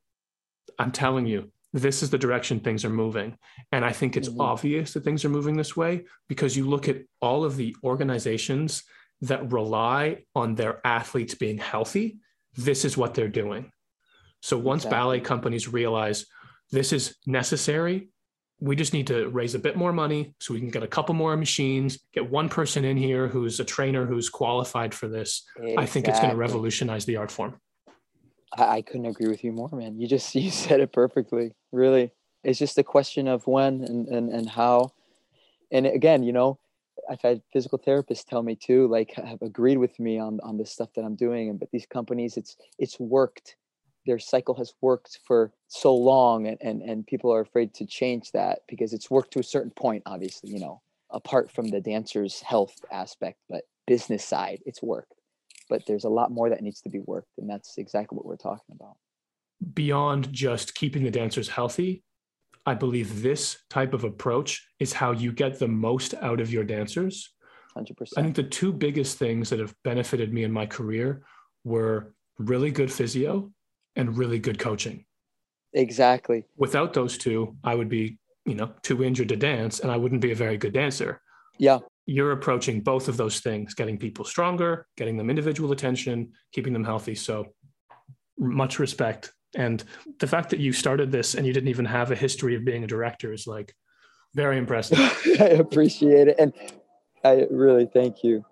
I'm 0.79 0.93
telling 0.93 1.27
you, 1.27 1.51
this 1.75 2.05
is 2.05 2.11
the 2.11 2.19
direction 2.19 2.61
things 2.61 2.85
are 2.85 2.91
moving. 2.91 3.37
And 3.73 3.85
I 3.85 3.93
think 3.93 4.17
it's 4.17 4.29
mm-hmm. 4.29 4.41
obvious 4.41 4.95
that 4.95 5.03
things 5.03 5.25
are 5.25 5.29
moving 5.29 5.57
this 5.57 5.77
way 5.77 6.05
because 6.29 6.57
you 6.57 6.69
look 6.69 6.89
at 6.89 7.03
all 7.21 7.45
of 7.45 7.57
the 7.57 7.77
organizations 7.83 8.85
that 9.23 9.53
rely 9.53 10.23
on 10.37 10.55
their 10.55 10.81
athletes 10.87 11.35
being 11.35 11.59
healthy. 11.59 12.19
This 12.57 12.85
is 12.85 12.97
what 12.97 13.15
they're 13.15 13.29
doing. 13.29 13.73
So 14.41 14.57
once 14.57 14.85
exactly. 14.85 14.97
ballet 14.97 15.21
companies 15.21 15.67
realize 15.69 16.27
this 16.71 16.93
is 16.93 17.17
necessary, 17.27 18.09
we 18.61 18.77
just 18.77 18.93
need 18.93 19.09
to 19.09 19.29
raise 19.29 19.57
a 19.57 19.59
bit 19.59 19.77
more 19.77 19.93
money 19.93 20.35
so 20.39 20.55
we 20.55 20.61
can 20.61 20.71
get 20.71 20.85
a 20.85 20.89
couple 20.89 21.15
more 21.15 21.37
machines, 21.37 21.99
get 22.13 22.31
one 22.31 22.49
person 22.49 22.85
in 22.85 22.97
here 22.97 23.27
who's 23.27 23.59
a 23.59 23.65
trainer 23.65 24.07
who's 24.07 24.31
qualified 24.31 24.95
for 24.95 25.09
this. 25.09 25.43
Exactly. 25.57 25.83
I 25.83 25.87
think 25.87 26.07
it's 26.07 26.21
going 26.21 26.31
to 26.31 26.37
revolutionize 26.37 27.05
the 27.05 27.17
art 27.17 27.33
form. 27.33 27.59
I, 28.57 28.77
I 28.77 28.83
couldn't 28.83 29.07
agree 29.07 29.29
with 29.29 29.45
you 29.45 29.53
more, 29.53 29.71
man. 29.73 29.99
You 29.99 30.07
just 30.07 30.35
you 30.35 30.51
said 30.51 30.81
it 30.81 30.93
perfectly. 30.93 31.53
Really, 31.73 32.13
it's 32.43 32.59
just 32.59 32.79
a 32.79 32.85
question 32.85 33.29
of 33.29 33.47
when 33.47 33.83
and 33.85 34.09
and 34.09 34.31
and 34.31 34.49
how. 34.49 34.93
And 35.73 35.87
again, 35.87 36.23
you 36.23 36.33
know, 36.33 36.59
I've 37.11 37.23
had 37.23 37.43
physical 37.53 37.79
therapists 37.79 38.25
tell 38.25 38.43
me 38.43 38.55
too, 38.55 38.87
like 38.87 39.15
have 39.15 39.43
agreed 39.43 39.79
with 39.79 39.99
me 39.99 40.19
on 40.19 40.41
on 40.43 40.57
the 40.57 40.67
stuff 40.67 40.91
that 40.95 41.05
I'm 41.05 41.17
doing. 41.17 41.51
And 41.51 41.59
but 41.59 41.71
these 41.73 41.87
companies, 41.87 42.37
it's 42.37 42.57
it's 42.79 42.99
worked 43.01 43.57
their 44.07 44.19
cycle 44.19 44.55
has 44.55 44.75
worked 44.81 45.19
for 45.27 45.53
so 45.69 45.95
long 45.95 46.47
and, 46.47 46.59
and 46.61 46.83
and 46.83 47.07
people 47.07 47.33
are 47.33 47.41
afraid 47.41 47.75
to 47.75 47.87
change 47.87 48.33
that 48.33 48.61
because 48.69 48.93
it's 48.93 49.11
worked 49.11 49.33
to 49.33 49.39
a 49.39 49.45
certain 49.45 49.71
point 49.71 50.03
obviously 50.07 50.51
you 50.51 50.61
know 50.61 50.81
apart 51.11 51.51
from 51.51 51.69
the 51.69 51.81
dancer's 51.81 52.41
health 52.41 52.75
aspect 52.93 53.39
but 53.49 53.65
business 53.87 54.25
side 54.25 54.61
it's 54.67 54.83
worked 54.83 55.14
but 55.69 55.83
there's 55.87 56.05
a 56.05 56.09
lot 56.09 56.31
more 56.31 56.51
that 56.51 56.63
needs 56.63 56.81
to 56.81 56.89
be 56.89 57.01
worked 57.07 57.39
and 57.39 57.49
that's 57.49 57.79
exactly 57.79 58.17
what 58.17 58.27
we're 58.27 58.37
talking 58.37 58.75
about 58.75 58.97
beyond 59.73 60.33
just 60.33 60.75
keeping 60.75 61.05
the 61.05 61.11
dancers 61.11 61.49
healthy 61.49 62.03
i 62.67 62.75
believe 62.75 63.23
this 63.23 63.59
type 63.71 63.95
of 63.95 64.05
approach 64.05 64.67
is 64.81 64.93
how 64.93 65.13
you 65.13 65.33
get 65.33 65.59
the 65.59 65.69
most 65.69 66.15
out 66.15 66.41
of 66.41 66.53
your 66.53 66.65
dancers 66.65 67.33
100% 67.77 67.93
i 68.17 68.23
think 68.23 68.37
the 68.37 68.43
two 68.43 68.73
biggest 68.73 69.19
things 69.19 69.51
that 69.51 69.59
have 69.59 69.75
benefited 69.85 70.33
me 70.33 70.45
in 70.45 70.53
my 70.53 70.67
career 70.67 71.25
were 71.65 72.15
really 72.39 72.71
good 72.71 72.93
physio 72.93 73.51
and 73.97 74.17
really 74.17 74.39
good 74.39 74.59
coaching. 74.59 75.05
Exactly. 75.73 76.45
Without 76.57 76.93
those 76.93 77.19
two, 77.19 77.57
I 77.65 77.75
would 77.75 77.89
be, 77.89 78.19
you 78.45 78.55
know, 78.55 78.73
too 78.83 79.03
injured 79.03 79.29
to 79.31 79.37
dance 79.37 79.81
and 79.81 79.91
I 79.91 79.97
wouldn't 79.97 80.21
be 80.21 80.33
a 80.33 80.37
very 80.37 80.57
good 80.57 80.73
dancer. 80.73 81.21
Yeah. 81.59 81.79
You're 82.07 82.33
approaching 82.33 82.81
both 82.81 83.09
of 83.09 83.17
those 83.17 83.41
things, 83.41 83.75
getting 83.75 83.99
people 83.99 84.25
stronger, 84.25 84.87
getting 84.97 85.17
them 85.17 85.31
individual 85.31 85.73
attention, 85.73 86.33
keeping 86.53 86.73
them 86.73 86.85
healthy. 86.85 87.15
So 87.15 87.55
much 88.39 88.79
respect. 88.79 89.33
And 89.57 89.83
the 90.19 90.27
fact 90.27 90.51
that 90.51 90.61
you 90.61 90.73
started 90.73 91.13
this 91.13 91.35
and 91.35 91.47
you 91.47 91.53
didn't 91.53 91.69
even 91.69 91.85
have 91.85 92.11
a 92.11 92.17
history 92.17 92.57
of 92.57 92.65
being 92.65 92.85
a 92.85 92.89
director 92.89 93.33
is 93.33 93.47
like 93.47 93.75
very 94.35 94.59
impressive. 94.59 94.99
I 95.41 95.45
appreciate 95.45 96.29
it. 96.29 96.37
And 96.39 96.53
I 97.25 97.47
really 97.51 97.87
thank 97.87 98.25
you. 98.25 98.45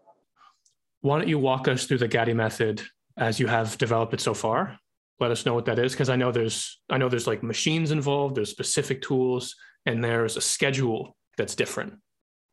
Why 1.01 1.19
don't 1.19 1.29
you 1.29 1.39
walk 1.39 1.67
us 1.69 1.85
through 1.85 1.99
the 1.99 2.09
Gatti 2.09 2.33
method 2.33 2.83
as 3.19 3.41
you 3.41 3.49
have 3.49 3.77
developed 3.77 4.15
it 4.15 4.21
so 4.21 4.35
far? 4.35 4.79
let 5.23 5.31
us 5.31 5.47
know 5.47 5.55
what 5.55 5.65
that 5.67 5.79
is 5.79 5.93
because 5.93 6.11
I 6.11 6.17
know 6.17 6.33
there's 6.33 6.81
I 6.91 6.99
know 6.99 7.09
there's 7.09 7.29
like 7.29 7.43
machines 7.43 7.93
involved, 7.93 8.35
there's 8.35 8.51
specific 8.51 9.01
tools, 9.01 9.55
and 9.87 10.05
there's 10.05 10.37
a 10.37 10.41
schedule 10.41 11.17
that's 11.39 11.55
different. 11.55 11.95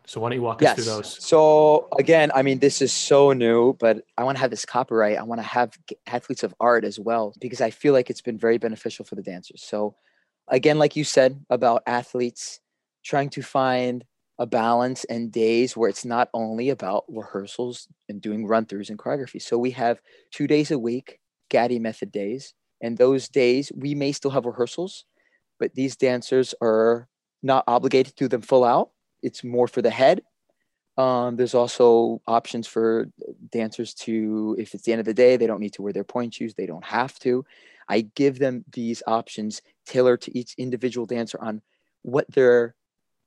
So 0.09 0.19
why 0.19 0.29
don't 0.29 0.37
you 0.37 0.41
walk 0.41 0.59
yes. 0.59 0.71
us 0.71 0.75
through 0.83 0.93
those? 0.95 1.23
So 1.23 1.87
again, 1.99 2.31
I 2.33 2.41
mean, 2.41 2.57
this 2.57 2.81
is 2.81 2.91
so 2.91 3.31
new, 3.31 3.73
but 3.73 4.03
I 4.17 4.23
want 4.23 4.37
to 4.37 4.41
have 4.41 4.49
this 4.49 4.65
copyright. 4.65 5.19
I 5.19 5.21
want 5.21 5.37
to 5.37 5.45
have 5.45 5.77
athletes 6.07 6.41
of 6.41 6.51
art 6.59 6.83
as 6.83 6.99
well 6.99 7.35
because 7.39 7.61
I 7.61 7.69
feel 7.69 7.93
like 7.93 8.09
it's 8.09 8.19
been 8.19 8.39
very 8.39 8.57
beneficial 8.57 9.05
for 9.05 9.13
the 9.13 9.21
dancers. 9.21 9.61
So 9.61 9.93
again, 10.47 10.79
like 10.79 10.95
you 10.95 11.03
said 11.03 11.39
about 11.51 11.83
athletes 11.85 12.59
trying 13.05 13.29
to 13.29 13.43
find 13.43 14.03
a 14.39 14.47
balance 14.47 15.03
and 15.05 15.31
days 15.31 15.77
where 15.77 15.89
it's 15.89 16.05
not 16.05 16.29
only 16.33 16.71
about 16.71 17.03
rehearsals 17.07 17.87
and 18.07 18.19
doing 18.19 18.47
run 18.47 18.65
throughs 18.65 18.89
and 18.89 18.97
choreography. 18.97 19.39
So 19.39 19.59
we 19.59 19.69
have 19.71 20.01
two 20.31 20.47
days 20.47 20.71
a 20.71 20.79
week, 20.79 21.19
Gatti 21.51 21.77
method 21.77 22.11
days. 22.11 22.55
And 22.81 22.97
those 22.97 23.29
days, 23.29 23.71
we 23.75 23.93
may 23.93 24.11
still 24.11 24.31
have 24.31 24.47
rehearsals, 24.47 25.05
but 25.59 25.75
these 25.75 25.95
dancers 25.95 26.55
are 26.63 27.07
not 27.43 27.63
obligated 27.67 28.15
to 28.15 28.23
do 28.23 28.27
them 28.27 28.41
full 28.41 28.63
out. 28.63 28.89
It's 29.21 29.43
more 29.43 29.67
for 29.67 29.81
the 29.81 29.89
head. 29.89 30.21
Um, 30.97 31.37
there's 31.37 31.53
also 31.53 32.21
options 32.27 32.67
for 32.67 33.07
dancers 33.51 33.93
to, 33.93 34.55
if 34.59 34.73
it's 34.73 34.83
the 34.83 34.91
end 34.91 34.99
of 34.99 35.05
the 35.05 35.13
day, 35.13 35.37
they 35.37 35.47
don't 35.47 35.61
need 35.61 35.73
to 35.73 35.81
wear 35.81 35.93
their 35.93 36.03
pointe 36.03 36.33
shoes, 36.33 36.55
they 36.55 36.65
don't 36.65 36.83
have 36.83 37.17
to. 37.19 37.45
I 37.87 38.01
give 38.15 38.37
them 38.37 38.65
these 38.73 39.01
options 39.07 39.61
tailored 39.85 40.21
to 40.23 40.37
each 40.37 40.55
individual 40.57 41.05
dancer 41.05 41.39
on 41.41 41.61
what 42.01 42.29
their 42.31 42.75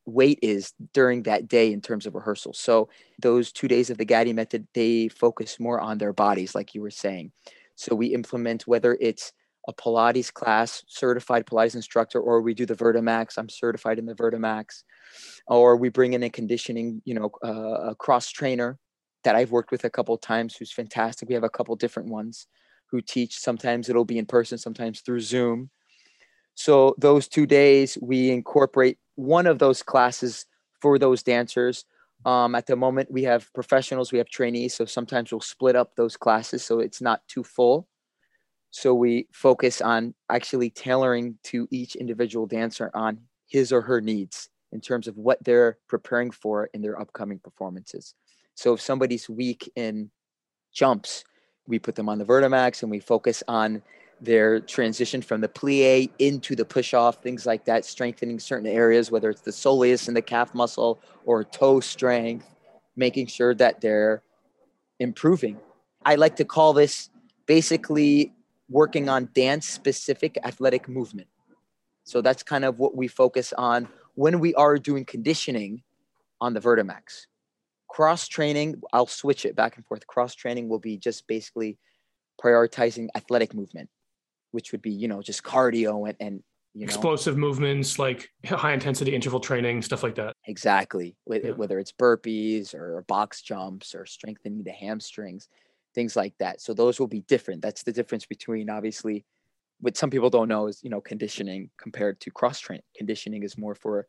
weight 0.04 0.38
is 0.42 0.72
during 0.92 1.22
that 1.22 1.48
day 1.48 1.72
in 1.72 1.80
terms 1.80 2.06
of 2.06 2.14
rehearsal. 2.14 2.52
So 2.52 2.88
those 3.18 3.52
two 3.52 3.68
days 3.68 3.88
of 3.88 3.98
the 3.98 4.04
Gatti 4.04 4.32
method, 4.32 4.66
they 4.74 5.08
focus 5.08 5.58
more 5.58 5.80
on 5.80 5.98
their 5.98 6.12
bodies, 6.12 6.54
like 6.54 6.74
you 6.74 6.82
were 6.82 6.90
saying. 6.90 7.32
So 7.74 7.94
we 7.94 8.08
implement 8.08 8.66
whether 8.66 8.96
it's 9.00 9.32
a 9.68 9.72
Pilates 9.72 10.32
class, 10.32 10.84
certified 10.88 11.46
Pilates 11.46 11.74
instructor, 11.74 12.20
or 12.20 12.40
we 12.40 12.54
do 12.54 12.66
the 12.66 12.74
Vertimax. 12.74 13.38
I'm 13.38 13.48
certified 13.48 13.98
in 13.98 14.06
the 14.06 14.14
Vertimax, 14.14 14.82
or 15.46 15.76
we 15.76 15.88
bring 15.88 16.14
in 16.14 16.22
a 16.22 16.30
conditioning, 16.30 17.00
you 17.04 17.14
know, 17.14 17.30
uh, 17.44 17.90
a 17.90 17.94
cross 17.94 18.30
trainer 18.30 18.78
that 19.24 19.36
I've 19.36 19.52
worked 19.52 19.70
with 19.70 19.84
a 19.84 19.90
couple 19.90 20.16
times, 20.18 20.56
who's 20.56 20.72
fantastic. 20.72 21.28
We 21.28 21.34
have 21.34 21.44
a 21.44 21.50
couple 21.50 21.76
different 21.76 22.08
ones 22.08 22.46
who 22.90 23.00
teach. 23.00 23.38
Sometimes 23.38 23.88
it'll 23.88 24.04
be 24.04 24.18
in 24.18 24.26
person, 24.26 24.58
sometimes 24.58 25.00
through 25.00 25.20
Zoom. 25.20 25.70
So 26.54 26.94
those 26.98 27.28
two 27.28 27.46
days, 27.46 27.96
we 28.02 28.30
incorporate 28.30 28.98
one 29.14 29.46
of 29.46 29.58
those 29.58 29.82
classes 29.82 30.46
for 30.80 30.98
those 30.98 31.22
dancers. 31.22 31.84
Um, 32.26 32.54
at 32.54 32.66
the 32.66 32.76
moment, 32.76 33.10
we 33.10 33.22
have 33.24 33.52
professionals, 33.52 34.12
we 34.12 34.18
have 34.18 34.28
trainees, 34.28 34.74
so 34.74 34.84
sometimes 34.84 35.32
we'll 35.32 35.40
split 35.40 35.76
up 35.76 35.96
those 35.96 36.16
classes 36.16 36.64
so 36.64 36.78
it's 36.80 37.00
not 37.00 37.26
too 37.28 37.42
full 37.42 37.88
so 38.72 38.94
we 38.94 39.28
focus 39.32 39.82
on 39.82 40.14
actually 40.30 40.70
tailoring 40.70 41.38
to 41.44 41.68
each 41.70 41.94
individual 41.94 42.46
dancer 42.46 42.90
on 42.94 43.18
his 43.46 43.70
or 43.70 43.82
her 43.82 44.00
needs 44.00 44.48
in 44.72 44.80
terms 44.80 45.06
of 45.06 45.18
what 45.18 45.44
they're 45.44 45.76
preparing 45.88 46.30
for 46.30 46.70
in 46.72 46.80
their 46.80 46.98
upcoming 46.98 47.38
performances. 47.38 48.14
So 48.54 48.72
if 48.72 48.80
somebody's 48.80 49.28
weak 49.28 49.70
in 49.76 50.10
jumps, 50.72 51.22
we 51.66 51.78
put 51.78 51.96
them 51.96 52.08
on 52.08 52.16
the 52.16 52.24
Vertimax 52.24 52.82
and 52.82 52.90
we 52.90 52.98
focus 52.98 53.42
on 53.46 53.82
their 54.22 54.58
transition 54.58 55.20
from 55.20 55.42
the 55.42 55.48
plie 55.48 56.08
into 56.18 56.56
the 56.56 56.64
push 56.64 56.94
off, 56.94 57.22
things 57.22 57.44
like 57.44 57.66
that, 57.66 57.84
strengthening 57.84 58.40
certain 58.40 58.66
areas, 58.66 59.10
whether 59.10 59.28
it's 59.28 59.42
the 59.42 59.50
soleus 59.50 60.08
and 60.08 60.16
the 60.16 60.22
calf 60.22 60.54
muscle 60.54 60.98
or 61.26 61.44
toe 61.44 61.78
strength, 61.78 62.48
making 62.96 63.26
sure 63.26 63.54
that 63.54 63.82
they're 63.82 64.22
improving. 64.98 65.58
I 66.06 66.14
like 66.14 66.36
to 66.36 66.44
call 66.46 66.72
this 66.72 67.10
basically 67.44 68.32
working 68.72 69.08
on 69.08 69.28
dance 69.34 69.68
specific 69.68 70.38
athletic 70.44 70.88
movement. 70.88 71.28
So 72.04 72.20
that's 72.20 72.42
kind 72.42 72.64
of 72.64 72.78
what 72.78 72.96
we 72.96 73.06
focus 73.06 73.52
on 73.56 73.88
when 74.14 74.40
we 74.40 74.54
are 74.54 74.78
doing 74.78 75.04
conditioning 75.04 75.82
on 76.40 76.54
the 76.54 76.60
Vertimax. 76.60 77.26
Cross 77.88 78.28
training, 78.28 78.80
I'll 78.92 79.06
switch 79.06 79.44
it 79.44 79.54
back 79.54 79.76
and 79.76 79.86
forth. 79.86 80.06
Cross 80.06 80.34
training 80.34 80.68
will 80.68 80.78
be 80.78 80.96
just 80.96 81.26
basically 81.26 81.78
prioritizing 82.42 83.08
athletic 83.14 83.54
movement, 83.54 83.90
which 84.50 84.72
would 84.72 84.82
be, 84.82 84.90
you 84.90 85.06
know, 85.06 85.22
just 85.22 85.42
cardio 85.42 86.08
and, 86.08 86.16
and 86.18 86.42
you 86.74 86.80
know, 86.80 86.84
explosive 86.84 87.36
movements 87.36 87.98
like 87.98 88.30
high 88.46 88.72
intensity 88.72 89.14
interval 89.14 89.40
training, 89.40 89.82
stuff 89.82 90.02
like 90.02 90.14
that. 90.14 90.34
Exactly. 90.46 91.14
Yeah. 91.26 91.50
Whether 91.50 91.78
it's 91.78 91.92
burpees 91.92 92.74
or 92.74 93.04
box 93.06 93.42
jumps 93.42 93.94
or 93.94 94.06
strengthening 94.06 94.62
the 94.64 94.72
hamstrings 94.72 95.48
things 95.94 96.16
like 96.16 96.34
that. 96.38 96.60
So 96.60 96.74
those 96.74 96.98
will 96.98 97.06
be 97.06 97.20
different. 97.20 97.62
That's 97.62 97.82
the 97.82 97.92
difference 97.92 98.26
between 98.26 98.70
obviously 98.70 99.24
what 99.80 99.96
some 99.96 100.10
people 100.10 100.30
don't 100.30 100.48
know 100.48 100.68
is, 100.68 100.82
you 100.82 100.90
know, 100.90 101.00
conditioning 101.00 101.70
compared 101.76 102.20
to 102.20 102.30
cross 102.30 102.60
training. 102.60 102.84
Conditioning 102.96 103.42
is 103.42 103.58
more 103.58 103.74
for 103.74 104.06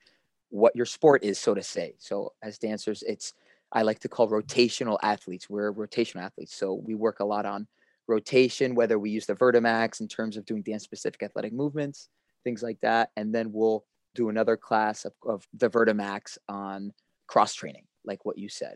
what 0.50 0.76
your 0.76 0.86
sport 0.86 1.24
is, 1.24 1.40
so 1.40 1.54
to 1.56 1.64
say. 1.64 1.96
So 1.98 2.34
as 2.44 2.60
dancers, 2.60 3.04
it's 3.08 3.34
I 3.72 3.82
like 3.82 4.00
to 4.00 4.08
call 4.08 4.30
rotational 4.30 5.00
athletes. 5.02 5.50
We're 5.50 5.74
rotational 5.74 6.22
athletes. 6.22 6.56
So 6.56 6.76
we 6.76 6.94
work 6.94 7.20
a 7.20 7.26
lot 7.26 7.48
on 7.48 7.68
rotation, 8.08 8.76
whether 8.76 9.00
we 9.00 9.10
use 9.10 9.26
the 9.26 9.34
Vertimax 9.34 10.00
in 10.00 10.08
terms 10.08 10.38
of 10.38 10.46
doing 10.46 10.62
dance 10.62 10.84
specific 10.84 11.24
athletic 11.24 11.54
movements, 11.54 12.10
things 12.44 12.62
like 12.62 12.80
that. 12.82 13.10
And 13.18 13.34
then 13.34 13.52
we'll 13.52 13.84
do 14.14 14.30
another 14.30 14.56
class 14.58 15.06
of, 15.06 15.14
of 15.26 15.48
the 15.56 15.70
Vertimax 15.70 16.38
on 16.48 16.94
cross 17.26 17.56
training, 17.56 17.86
like 18.06 18.26
what 18.26 18.38
you 18.38 18.48
said. 18.48 18.76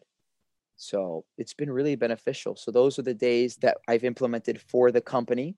So 0.78 1.26
it's 1.38 1.54
been 1.54 1.72
really 1.72 1.96
beneficial. 1.96 2.56
So 2.56 2.72
those 2.72 2.98
are 3.00 3.04
the 3.04 3.14
days 3.14 3.58
that 3.58 3.78
I've 3.88 4.04
implemented 4.04 4.62
for 4.62 4.92
the 4.92 5.02
company. 5.02 5.58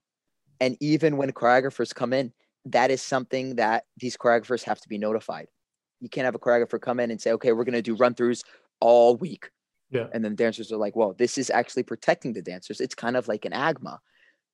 And 0.60 0.76
even 0.80 1.16
when 1.16 1.30
choreographers 1.32 1.94
come 1.94 2.12
in, 2.12 2.32
that 2.64 2.90
is 2.90 3.02
something 3.02 3.56
that 3.56 3.84
these 3.98 4.16
choreographers 4.16 4.64
have 4.64 4.80
to 4.80 4.88
be 4.88 4.98
notified. 4.98 5.46
You 6.00 6.08
can't 6.08 6.24
have 6.24 6.34
a 6.34 6.38
choreographer 6.38 6.80
come 6.80 7.00
in 7.00 7.10
and 7.10 7.20
say, 7.20 7.32
okay, 7.32 7.52
we're 7.52 7.64
going 7.64 7.74
to 7.74 7.82
do 7.82 7.94
run 7.94 8.14
throughs 8.14 8.42
all 8.80 9.16
week. 9.16 9.50
Yeah. 9.90 10.06
And 10.12 10.24
then 10.24 10.34
dancers 10.34 10.72
are 10.72 10.76
like, 10.76 10.96
well, 10.96 11.14
this 11.18 11.36
is 11.36 11.50
actually 11.50 11.82
protecting 11.82 12.32
the 12.32 12.42
dancers. 12.42 12.80
It's 12.80 12.94
kind 12.94 13.16
of 13.16 13.28
like 13.28 13.44
an 13.44 13.52
AGMA, 13.52 13.98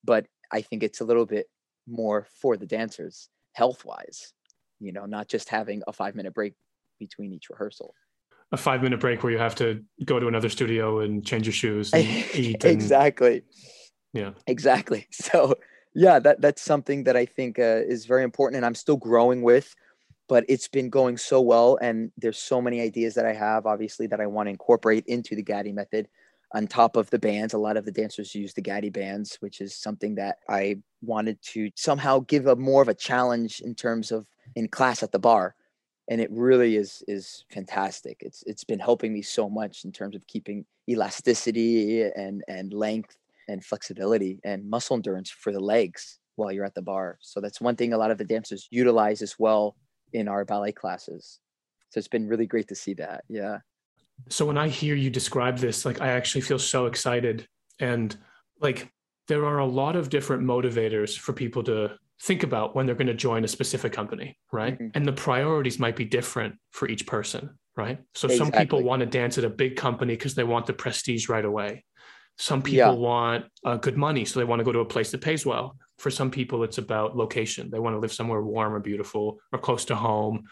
but 0.03 0.27
I 0.53 0.63
think 0.63 0.83
it's 0.83 1.01
a 1.01 1.05
little 1.05 1.27
bit 1.27 1.47
more 1.87 2.27
for 2.41 2.57
the 2.57 2.67
dancers 2.67 3.29
health 3.53 3.85
wise, 3.85 4.33
you 4.81 4.93
know, 4.93 5.07
not 5.07 5.29
just 5.29 5.49
having 5.49 5.83
a 5.87 5.93
five 5.93 6.15
minute 6.15 6.35
break 6.35 6.55
between 6.99 7.33
each 7.33 7.51
rehearsal. 7.51 7.95
A 8.53 8.57
five 8.57 8.83
minute 8.83 9.01
break 9.01 9.23
where 9.23 9.33
you 9.33 9.39
have 9.39 9.57
to 9.57 9.83
go 10.05 10.21
to 10.21 10.29
another 10.29 10.49
studio 10.49 11.01
and 11.01 11.25
change 11.27 11.47
your 11.47 11.53
shoes 11.53 11.93
and 11.93 12.05
eat. 12.35 12.63
And, 12.65 12.73
exactly. 12.73 13.43
Yeah. 14.13 14.31
Exactly. 14.47 15.09
So, 15.13 15.57
yeah, 15.95 16.19
that, 16.19 16.43
that's 16.43 16.61
something 16.61 17.05
that 17.05 17.17
I 17.17 17.25
think 17.25 17.59
uh, 17.59 17.81
is 17.87 18.05
very 18.05 18.23
important 18.23 18.59
and 18.59 18.67
I'm 18.67 18.75
still 18.75 18.97
growing 18.97 19.43
with 19.43 19.75
but 20.29 20.45
it's 20.49 20.69
been 20.69 20.91
going 20.91 21.17
so 21.17 21.41
well 21.41 21.79
and 21.81 22.11
there's 22.17 22.39
so 22.39 22.61
many 22.61 22.81
ideas 22.81 23.15
that 23.15 23.27
i 23.27 23.33
have 23.33 23.67
obviously 23.67 24.07
that 24.07 24.21
i 24.21 24.27
want 24.27 24.47
to 24.47 24.51
incorporate 24.51 25.05
into 25.07 25.35
the 25.35 25.43
Gatti 25.43 25.73
method 25.73 26.09
on 26.55 26.67
top 26.67 26.97
of 26.97 27.11
the 27.11 27.19
bands 27.19 27.55
a 27.55 27.59
lot 27.59 27.77
of 27.77 27.85
the 27.85 27.93
dancers 27.93 28.35
use 28.35 28.55
the 28.55 28.63
Gatti 28.63 28.91
bands 28.91 29.37
which 29.41 29.61
is 29.61 29.75
something 29.75 30.15
that 30.17 30.39
i 30.49 30.77
wanted 31.03 31.41
to 31.43 31.71
somehow 31.75 32.21
give 32.21 32.47
a 32.47 32.57
more 32.57 32.83
of 32.83 32.89
a 32.89 32.95
challenge 32.95 33.61
in 33.61 33.75
terms 33.75 34.11
of 34.11 34.27
in 34.55 34.69
class 34.69 35.03
at 35.03 35.13
the 35.13 35.19
bar 35.19 35.55
and 36.09 36.21
it 36.21 36.31
really 36.31 36.77
is 36.77 37.03
is 37.09 37.45
fantastic 37.51 38.17
it's 38.21 38.43
it's 38.47 38.65
been 38.65 38.79
helping 38.79 39.13
me 39.13 39.23
so 39.23 39.49
much 39.49 39.85
in 39.85 39.93
terms 39.93 40.15
of 40.15 40.27
keeping 40.27 40.65
elasticity 40.89 42.03
and 42.03 42.43
and 42.49 42.73
length 42.73 43.17
and 43.49 43.65
flexibility 43.65 44.41
and 44.45 44.69
muscle 44.69 44.97
endurance 44.97 45.31
for 45.31 45.53
the 45.53 45.61
legs 45.61 46.19
while 46.37 46.53
you're 46.53 46.65
at 46.65 46.75
the 46.75 46.83
bar 46.83 47.19
so 47.21 47.41
that's 47.41 47.61
one 47.61 47.77
thing 47.77 47.93
a 47.93 47.99
lot 47.99 48.11
of 48.11 48.19
the 48.19 48.25
dancers 48.25 48.69
utilize 48.71 49.23
as 49.23 49.37
well 49.39 49.77
in 50.13 50.29
our 50.29 50.45
ballet 50.45 50.73
classes. 50.73 51.41
So 51.91 51.99
it's 51.99 52.09
been 52.09 52.27
really 52.27 52.47
great 52.47 52.69
to 52.69 52.75
see 52.75 52.95
that. 52.95 53.25
Yeah. 53.29 53.59
So 54.29 54.47
when 54.47 54.59
I 54.59 54.69
hear 54.69 54.95
you 54.95 55.11
describe 55.11 55.59
this, 55.59 55.85
like 55.85 56.01
I 56.01 56.09
actually 56.09 56.41
feel 56.41 56.59
so 56.59 56.87
excited. 56.87 57.47
And 57.81 58.17
like 58.61 58.91
there 59.29 59.45
are 59.45 59.59
a 59.59 59.67
lot 59.67 59.97
of 59.97 60.09
different 60.09 60.43
motivators 60.43 61.19
for 61.19 61.33
people 61.33 61.63
to 61.65 61.97
think 62.23 62.43
about 62.43 62.75
when 62.75 62.87
they're 62.87 62.95
going 62.95 63.07
to 63.07 63.15
join 63.15 63.45
a 63.45 63.49
specific 63.49 63.93
company, 63.93 64.39
right? 64.53 64.75
Mm-hmm. 64.75 64.89
And 64.95 65.07
the 65.07 65.13
priorities 65.13 65.79
might 65.79 65.97
be 65.97 66.05
different 66.05 66.57
for 66.71 66.89
each 66.89 67.07
person, 67.07 67.59
right? 67.77 67.99
So 68.15 68.27
exactly. 68.27 68.37
some 68.39 68.53
people 68.53 68.83
want 68.83 69.01
to 69.01 69.07
dance 69.07 69.39
at 69.39 69.45
a 69.45 69.51
big 69.51 69.77
company 69.77 70.15
because 70.15 70.35
they 70.35 70.45
want 70.45 70.67
the 70.67 70.73
prestige 70.73 71.29
right 71.29 71.45
away. 71.45 71.85
Some 72.39 72.63
people 72.63 72.77
yeah. 72.77 72.91
want 72.91 73.47
uh, 73.65 73.77
good 73.77 73.97
money, 73.97 74.25
so 74.25 74.39
they 74.39 74.45
want 74.45 74.61
to 74.61 74.65
go 74.65 74.73
to 74.73 74.81
a 74.81 74.85
place 74.85 75.11
that 75.11 75.21
pays 75.21 75.47
well. 75.47 75.77
For 75.99 76.11
some 76.11 76.31
people, 76.31 76.65
it's 76.65 76.79
about 76.79 77.17
location. 77.17 77.71
They 77.71 77.79
want 77.79 77.95
to 77.95 77.99
live 77.99 78.13
somewhere 78.13 78.43
warm 78.43 78.75
or 78.75 78.81
beautiful 78.81 79.39
or 79.53 79.59
close 79.59 79.87
to 79.87 79.97
home. 79.97 80.45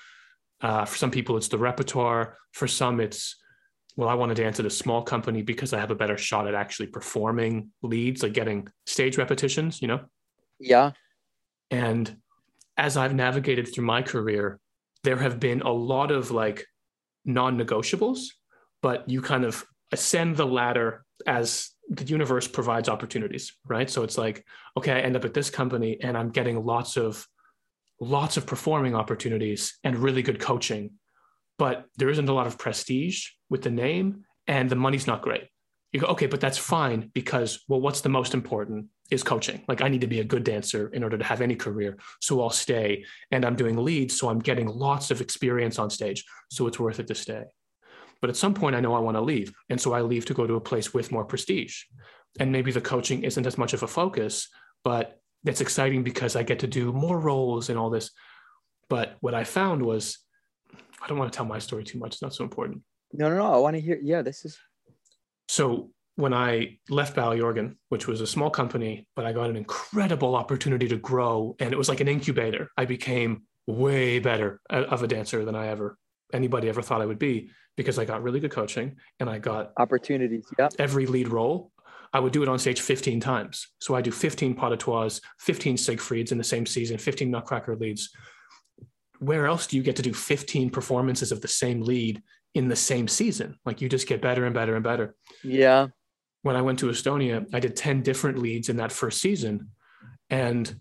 Uh, 0.63 0.87
for 0.87 0.97
some 0.97 1.11
people, 1.11 1.37
it's 1.37 1.49
the 1.49 1.59
repertoire. 1.59 2.39
For 2.53 2.67
some, 2.67 3.01
it's, 3.01 3.37
well, 3.97 4.09
I 4.09 4.15
want 4.15 4.35
to 4.35 4.43
dance 4.43 4.59
at 4.61 4.67
a 4.67 4.71
small 4.71 5.03
company 5.03 5.43
because 5.43 5.75
I 5.75 5.81
have 5.81 5.91
a 5.91 5.95
better 5.95 6.17
shot 6.17 6.49
at 6.49 6.55
actually 6.55 6.87
performing 6.87 7.71
leads, 7.83 8.23
like 8.23 8.33
getting 8.33 8.69
stage 8.87 9.19
repetitions, 9.19 9.83
you 9.83 9.89
know? 9.89 10.01
Yeah. 10.59 10.93
And 11.75 12.19
as 12.77 12.97
I've 12.97 13.17
navigated 13.17 13.67
through 13.67 13.85
my 13.85 14.01
career, 14.01 14.61
there 15.03 15.17
have 15.17 15.41
been 15.41 15.61
a 15.63 15.73
lot 15.73 16.13
of 16.13 16.31
like 16.31 16.65
non 17.25 17.59
negotiables, 17.59 18.27
but 18.81 19.09
you 19.11 19.21
kind 19.21 19.45
of 19.45 19.65
ascend 19.91 20.37
the 20.37 20.47
ladder 20.47 21.05
as 21.27 21.71
the 21.89 22.05
universe 22.05 22.47
provides 22.47 22.89
opportunities, 22.89 23.57
right? 23.67 23.91
So 23.91 24.05
it's 24.05 24.17
like, 24.17 24.47
okay, 24.77 24.93
I 24.93 25.01
end 25.01 25.17
up 25.17 25.25
at 25.25 25.35
this 25.35 25.51
company 25.51 25.99
and 26.01 26.17
I'm 26.17 26.31
getting 26.31 26.65
lots 26.65 26.97
of 26.97 27.27
lots 28.01 28.37
of 28.37 28.47
performing 28.47 28.95
opportunities 28.95 29.77
and 29.83 29.97
really 29.97 30.23
good 30.23 30.39
coaching, 30.39 30.93
but 31.59 31.87
there 31.97 32.11
isn't 32.11 32.29
a 32.29 32.33
lot 32.33 32.47
of 32.47 32.57
prestige 32.57 33.31
with 33.51 33.63
the 33.63 33.71
name 33.71 34.25
and 34.47 34.71
the 34.71 34.77
money's 34.77 35.09
not 35.09 35.23
great. 35.23 35.49
You 35.93 36.01
go, 36.01 36.07
okay, 36.09 36.27
but 36.27 36.41
that's 36.41 36.59
fine 36.59 37.11
because, 37.15 37.65
well, 37.69 37.81
what's 37.81 38.01
the 38.01 38.09
most 38.09 38.33
important 38.33 38.87
is 39.11 39.23
coaching. 39.23 39.63
Like, 39.69 39.83
I 39.83 39.89
need 39.89 40.01
to 40.01 40.07
be 40.07 40.21
a 40.21 40.25
good 40.25 40.45
dancer 40.45 40.89
in 40.89 41.05
order 41.05 41.19
to 41.19 41.25
have 41.25 41.41
any 41.41 41.57
career. 41.57 41.99
So 42.21 42.41
I'll 42.43 42.51
stay. 42.51 43.05
And 43.31 43.45
I'm 43.45 43.57
doing 43.57 43.77
leads. 43.77 44.19
So 44.19 44.29
I'm 44.29 44.39
getting 44.39 44.67
lots 44.67 45.11
of 45.11 45.21
experience 45.21 45.79
on 45.79 45.91
stage. 45.91 46.25
So 46.51 46.67
it's 46.67 46.81
worth 46.81 47.01
it 47.01 47.07
to 47.09 47.15
stay. 47.15 47.45
But 48.21 48.31
at 48.31 48.37
some 48.37 48.55
point, 48.55 48.75
I 48.75 48.81
know 48.81 48.95
I 48.95 49.01
want 49.01 49.17
to 49.17 49.21
leave. 49.21 49.53
And 49.69 49.79
so 49.79 49.93
I 49.93 50.01
leave 50.01 50.25
to 50.27 50.35
go 50.35 50.47
to 50.47 50.55
a 50.55 50.61
place 50.61 50.95
with 50.95 51.13
more 51.13 51.25
prestige. 51.25 51.83
And 52.41 52.51
maybe 52.51 52.73
the 52.73 52.81
coaching 52.81 53.25
isn't 53.25 53.47
as 53.47 53.59
much 53.59 53.75
of 53.75 53.83
a 53.83 53.87
focus, 53.87 54.49
but 54.83 55.21
it's 55.45 55.61
exciting 55.61 56.03
because 56.03 56.35
I 56.35 56.43
get 56.43 56.61
to 56.61 56.67
do 56.67 56.93
more 56.93 57.21
roles 57.21 57.69
and 57.69 57.79
all 57.79 57.91
this. 57.91 58.11
But 58.89 59.17
what 59.21 59.35
I 59.35 59.45
found 59.45 59.83
was, 59.83 60.19
I 61.03 61.07
don't 61.07 61.19
want 61.19 61.31
to 61.31 61.37
tell 61.37 61.47
my 61.47 61.59
story 61.59 61.85
too 61.85 61.99
much. 61.99 62.15
It's 62.15 62.23
not 62.23 62.35
so 62.35 62.45
important. 62.45 62.83
No, 63.13 63.29
no, 63.29 63.37
no. 63.37 63.53
I 63.53 63.59
want 63.59 63.77
to 63.77 63.81
hear. 63.81 63.99
Yeah, 64.03 64.23
this 64.23 64.45
is. 64.45 64.59
So 65.49 65.91
when 66.17 66.33
I 66.33 66.79
left 66.89 67.17
Ballyorgan, 67.17 67.77
which 67.89 68.07
was 68.07 68.21
a 68.21 68.27
small 68.27 68.51
company, 68.51 69.07
but 69.17 69.27
I 69.27 69.33
got 69.33 69.51
an 69.51 69.57
incredible 69.57 70.37
opportunity 70.37 70.89
to 70.89 70.97
grow, 70.97 71.57
and 71.59 71.73
it 71.73 71.77
was 71.77 71.89
like 71.89 72.01
an 72.01 72.09
incubator. 72.09 72.71
I 72.77 72.85
became 72.85 73.43
way 73.67 74.19
better 74.19 74.61
uh, 74.71 74.85
of 74.85 75.03
a 75.03 75.09
dancer 75.09 75.45
than 75.45 75.55
I 75.55 75.69
ever 75.69 75.99
anybody 76.33 76.69
ever 76.69 76.83
thought 76.83 77.01
I 77.01 77.07
would 77.07 77.19
be 77.19 77.51
because 77.77 77.99
I 77.99 78.05
got 78.05 78.23
really 78.23 78.41
good 78.41 78.51
coaching 78.51 78.97
and 79.21 79.31
I 79.31 79.39
got 79.39 79.73
opportunities. 79.79 80.47
Yeah. 80.59 80.69
Every 80.79 81.07
lead 81.07 81.29
role, 81.29 81.71
I 82.13 82.21
would 82.21 82.33
do 82.33 82.43
it 82.43 82.49
on 82.49 82.59
stage 82.59 82.81
15 82.81 83.21
times. 83.21 83.69
So 83.79 83.95
I 83.95 84.03
do 84.03 84.11
15 84.11 84.55
pas 84.55 84.71
de 84.71 84.77
trois, 84.77 85.21
15 85.39 85.77
Siegfrieds 85.77 86.33
in 86.33 86.39
the 86.39 86.45
same 86.45 86.67
season, 86.67 86.99
15 86.99 87.31
Nutcracker 87.31 87.77
leads. 87.77 88.11
Where 89.19 89.47
else 89.47 89.67
do 89.67 89.77
you 89.77 89.83
get 89.83 89.97
to 89.97 90.03
do 90.03 90.13
15 90.13 90.71
performances 90.71 91.33
of 91.33 91.41
the 91.41 91.49
same 91.49 91.81
lead 91.81 92.23
in 92.55 92.69
the 92.69 92.77
same 92.77 93.09
season? 93.09 93.59
Like 93.65 93.81
you 93.81 93.89
just 93.89 94.09
get 94.09 94.21
better 94.21 94.45
and 94.45 94.55
better 94.55 94.75
and 94.75 94.85
better. 94.85 95.15
Yeah. 95.43 95.89
When 96.45 96.57
I 96.57 96.63
went 96.63 96.79
to 96.81 96.91
Estonia, 96.91 97.47
I 97.55 97.59
did 97.59 97.75
10 97.75 98.03
different 98.03 98.39
leads 98.39 98.69
in 98.69 98.77
that 98.77 98.93
first 98.93 99.23
season. 99.23 99.71
And 100.29 100.79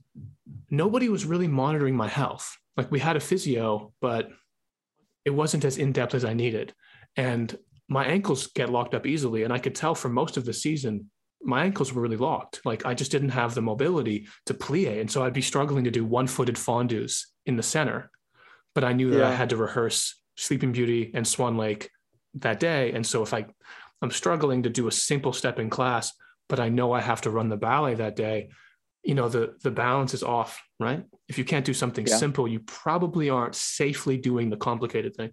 nobody 0.70 1.08
was 1.08 1.24
really 1.24 1.48
monitoring 1.48 1.96
my 1.96 2.10
health. 2.10 2.58
Like 2.76 2.92
we 2.92 3.00
had 3.00 3.16
a 3.16 3.22
physio, 3.22 3.94
but 4.02 4.28
it 5.24 5.30
wasn't 5.30 5.64
as 5.64 5.78
in 5.78 5.94
depth 5.94 6.16
as 6.16 6.26
I 6.26 6.34
needed. 6.34 6.74
And 7.16 7.58
my 7.88 8.04
ankles 8.04 8.48
get 8.48 8.70
locked 8.70 8.94
up 8.94 9.08
easily. 9.08 9.44
And 9.44 9.54
I 9.54 9.58
could 9.58 9.74
tell 9.74 9.96
for 9.96 10.10
most 10.10 10.36
of 10.36 10.44
the 10.44 10.52
season, 10.52 11.10
my 11.42 11.64
ankles 11.64 11.94
were 11.94 12.02
really 12.02 12.18
locked. 12.18 12.60
Like 12.66 12.86
I 12.86 12.94
just 12.94 13.12
didn't 13.12 13.30
have 13.30 13.56
the 13.56 13.62
mobility 13.62 14.28
to 14.48 14.54
plie. 14.54 15.00
And 15.00 15.10
so 15.10 15.24
I'd 15.24 15.32
be 15.32 15.42
struggling 15.42 15.86
to 15.86 15.92
do 15.92 16.04
one 16.04 16.28
footed 16.28 16.56
fondus 16.56 17.22
in 17.46 17.56
the 17.56 17.64
center. 17.64 18.12
But 18.76 18.84
I 18.84 18.92
knew 18.92 19.12
that. 19.12 19.24
I 19.24 19.36
had 19.36 19.52
to 19.52 19.58
rehearse 19.58 20.22
Sleeping 20.36 20.74
Beauty 20.74 21.12
and 21.14 21.26
Swan 21.26 21.56
Lake 21.56 21.90
that 22.36 22.60
day. 22.60 22.92
And 22.92 23.06
so 23.06 23.24
if 23.24 23.34
I, 23.34 23.46
I'm 24.04 24.12
struggling 24.12 24.64
to 24.64 24.70
do 24.70 24.88
a 24.88 24.92
simple 24.92 25.34
step 25.34 25.58
in 25.58 25.70
class, 25.70 26.14
but 26.50 26.60
I 26.60 26.70
know 26.70 26.92
I 26.92 27.02
have 27.02 27.22
to 27.22 27.32
run 27.32 27.50
the 27.50 27.58
ballet 27.58 27.96
that 27.96 28.16
day, 28.16 28.50
you 29.04 29.16
know 29.16 29.28
the 29.30 29.56
the 29.62 29.72
balance 29.72 30.14
is 30.14 30.24
off 30.24 30.62
right? 30.80 31.04
If 31.28 31.38
you 31.38 31.46
can't 31.46 31.66
do 31.66 31.74
something 31.74 32.08
yeah. 32.08 32.18
simple 32.18 32.48
you 32.48 32.60
probably 32.62 33.30
aren't 33.30 33.56
safely 33.56 34.18
doing 34.18 34.50
the 34.50 34.58
complicated 34.58 35.16
thing. 35.16 35.32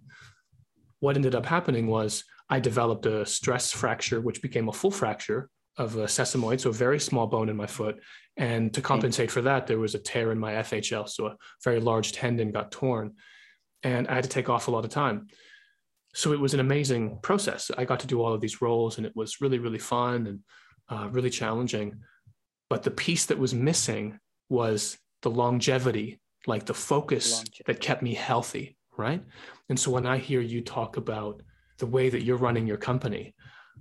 What 0.99 1.15
ended 1.15 1.35
up 1.35 1.45
happening 1.45 1.87
was 1.87 2.23
i 2.49 2.59
developed 2.59 3.05
a 3.05 3.25
stress 3.25 3.71
fracture 3.71 4.21
which 4.21 4.41
became 4.41 4.67
a 4.67 4.73
full 4.73 4.91
fracture 4.91 5.49
of 5.77 5.95
a 5.95 6.05
sesamoid 6.05 6.59
so 6.59 6.69
a 6.69 6.73
very 6.73 6.99
small 6.99 7.27
bone 7.27 7.49
in 7.49 7.55
my 7.55 7.67
foot. 7.67 7.99
And 8.37 8.73
to 8.73 8.81
compensate 8.81 9.31
for 9.31 9.41
that 9.43 9.67
there 9.67 9.79
was 9.79 9.95
a 9.95 9.99
tear 9.99 10.31
in 10.31 10.39
my 10.39 10.53
fhl 10.53 11.07
so 11.07 11.27
a 11.27 11.37
very 11.63 11.79
large 11.79 12.11
tendon 12.11 12.51
got 12.51 12.71
torn. 12.71 13.15
And 13.83 14.07
i 14.07 14.15
had 14.15 14.25
to 14.25 14.29
take 14.29 14.49
off 14.49 14.67
a 14.67 14.71
lot 14.71 14.85
of 14.85 14.91
time 14.91 15.27
so 16.13 16.33
it 16.33 16.39
was 16.39 16.53
an 16.53 16.59
amazing 16.59 17.17
process 17.21 17.71
i 17.77 17.85
got 17.85 17.99
to 17.99 18.07
do 18.07 18.21
all 18.21 18.33
of 18.33 18.41
these 18.41 18.61
roles 18.61 18.97
and 18.97 19.05
it 19.05 19.15
was 19.15 19.41
really 19.41 19.59
really 19.59 19.79
fun 19.79 20.27
and 20.27 20.39
uh, 20.89 21.07
really 21.09 21.29
challenging 21.29 22.01
but 22.71 22.83
the 22.83 22.91
piece 22.91 23.25
that 23.25 23.37
was 23.37 23.53
missing 23.53 24.17
was 24.47 24.97
the 25.23 25.29
longevity, 25.29 26.21
like 26.47 26.65
the 26.65 26.73
focus 26.73 27.33
longevity. 27.33 27.63
that 27.65 27.81
kept 27.81 28.01
me 28.01 28.13
healthy. 28.13 28.77
Right. 28.97 29.21
And 29.67 29.77
so 29.77 29.91
when 29.91 30.05
I 30.05 30.17
hear 30.17 30.39
you 30.39 30.61
talk 30.61 30.95
about 30.95 31.41
the 31.79 31.85
way 31.85 32.09
that 32.09 32.23
you're 32.23 32.37
running 32.37 32.65
your 32.65 32.77
company, 32.77 33.35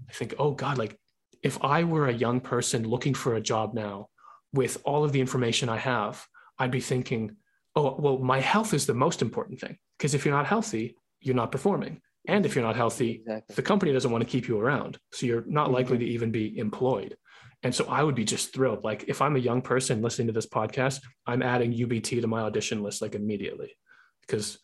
I 0.09 0.13
think, 0.13 0.35
oh 0.41 0.51
God, 0.51 0.77
like 0.77 0.99
if 1.41 1.63
I 1.63 1.85
were 1.85 2.09
a 2.09 2.13
young 2.13 2.41
person 2.41 2.83
looking 2.83 3.15
for 3.15 3.37
a 3.37 3.41
job 3.41 3.75
now 3.75 4.09
with 4.53 4.79
all 4.85 5.05
of 5.05 5.13
the 5.13 5.21
information 5.21 5.69
I 5.69 5.77
have, 5.77 6.27
I'd 6.59 6.73
be 6.73 6.81
thinking, 6.81 7.37
oh, 7.77 7.95
well, 7.97 8.19
my 8.19 8.41
health 8.41 8.75
is 8.75 8.87
the 8.87 8.95
most 8.95 9.23
important 9.23 9.61
thing. 9.61 9.79
Because 9.99 10.15
if 10.15 10.25
you're 10.25 10.35
not 10.35 10.47
healthy, 10.47 10.97
you're 11.21 11.37
not 11.37 11.53
performing. 11.53 12.01
And 12.31 12.47
if 12.47 12.55
you're 12.55 12.65
not 12.65 12.77
healthy, 12.77 13.23
exactly. 13.27 13.55
the 13.57 13.63
company 13.63 13.93
doesn't 13.93 14.11
want 14.11 14.23
to 14.23 14.31
keep 14.31 14.47
you 14.47 14.61
around. 14.61 14.99
So 15.13 15.27
you're 15.27 15.45
not 15.47 15.65
mm-hmm. 15.65 15.75
likely 15.75 15.99
to 15.99 16.05
even 16.05 16.31
be 16.31 16.57
employed. 16.57 17.17
And 17.65 17.75
so 17.75 17.87
I 17.89 18.05
would 18.05 18.15
be 18.15 18.25
just 18.25 18.55
thrilled. 18.55 18.85
Like 18.85 19.07
if 19.09 19.21
I'm 19.21 19.35
a 19.35 19.41
young 19.41 19.63
person 19.63 20.01
listening 20.01 20.29
to 20.29 20.33
this 20.33 20.47
podcast, 20.47 21.01
I'm 21.27 21.43
adding 21.43 21.73
UBT 21.73 22.21
to 22.21 22.27
my 22.29 22.43
audition 22.43 22.85
list 22.85 23.03
like 23.03 23.17
immediately. 23.17 23.73
Because 24.21 24.59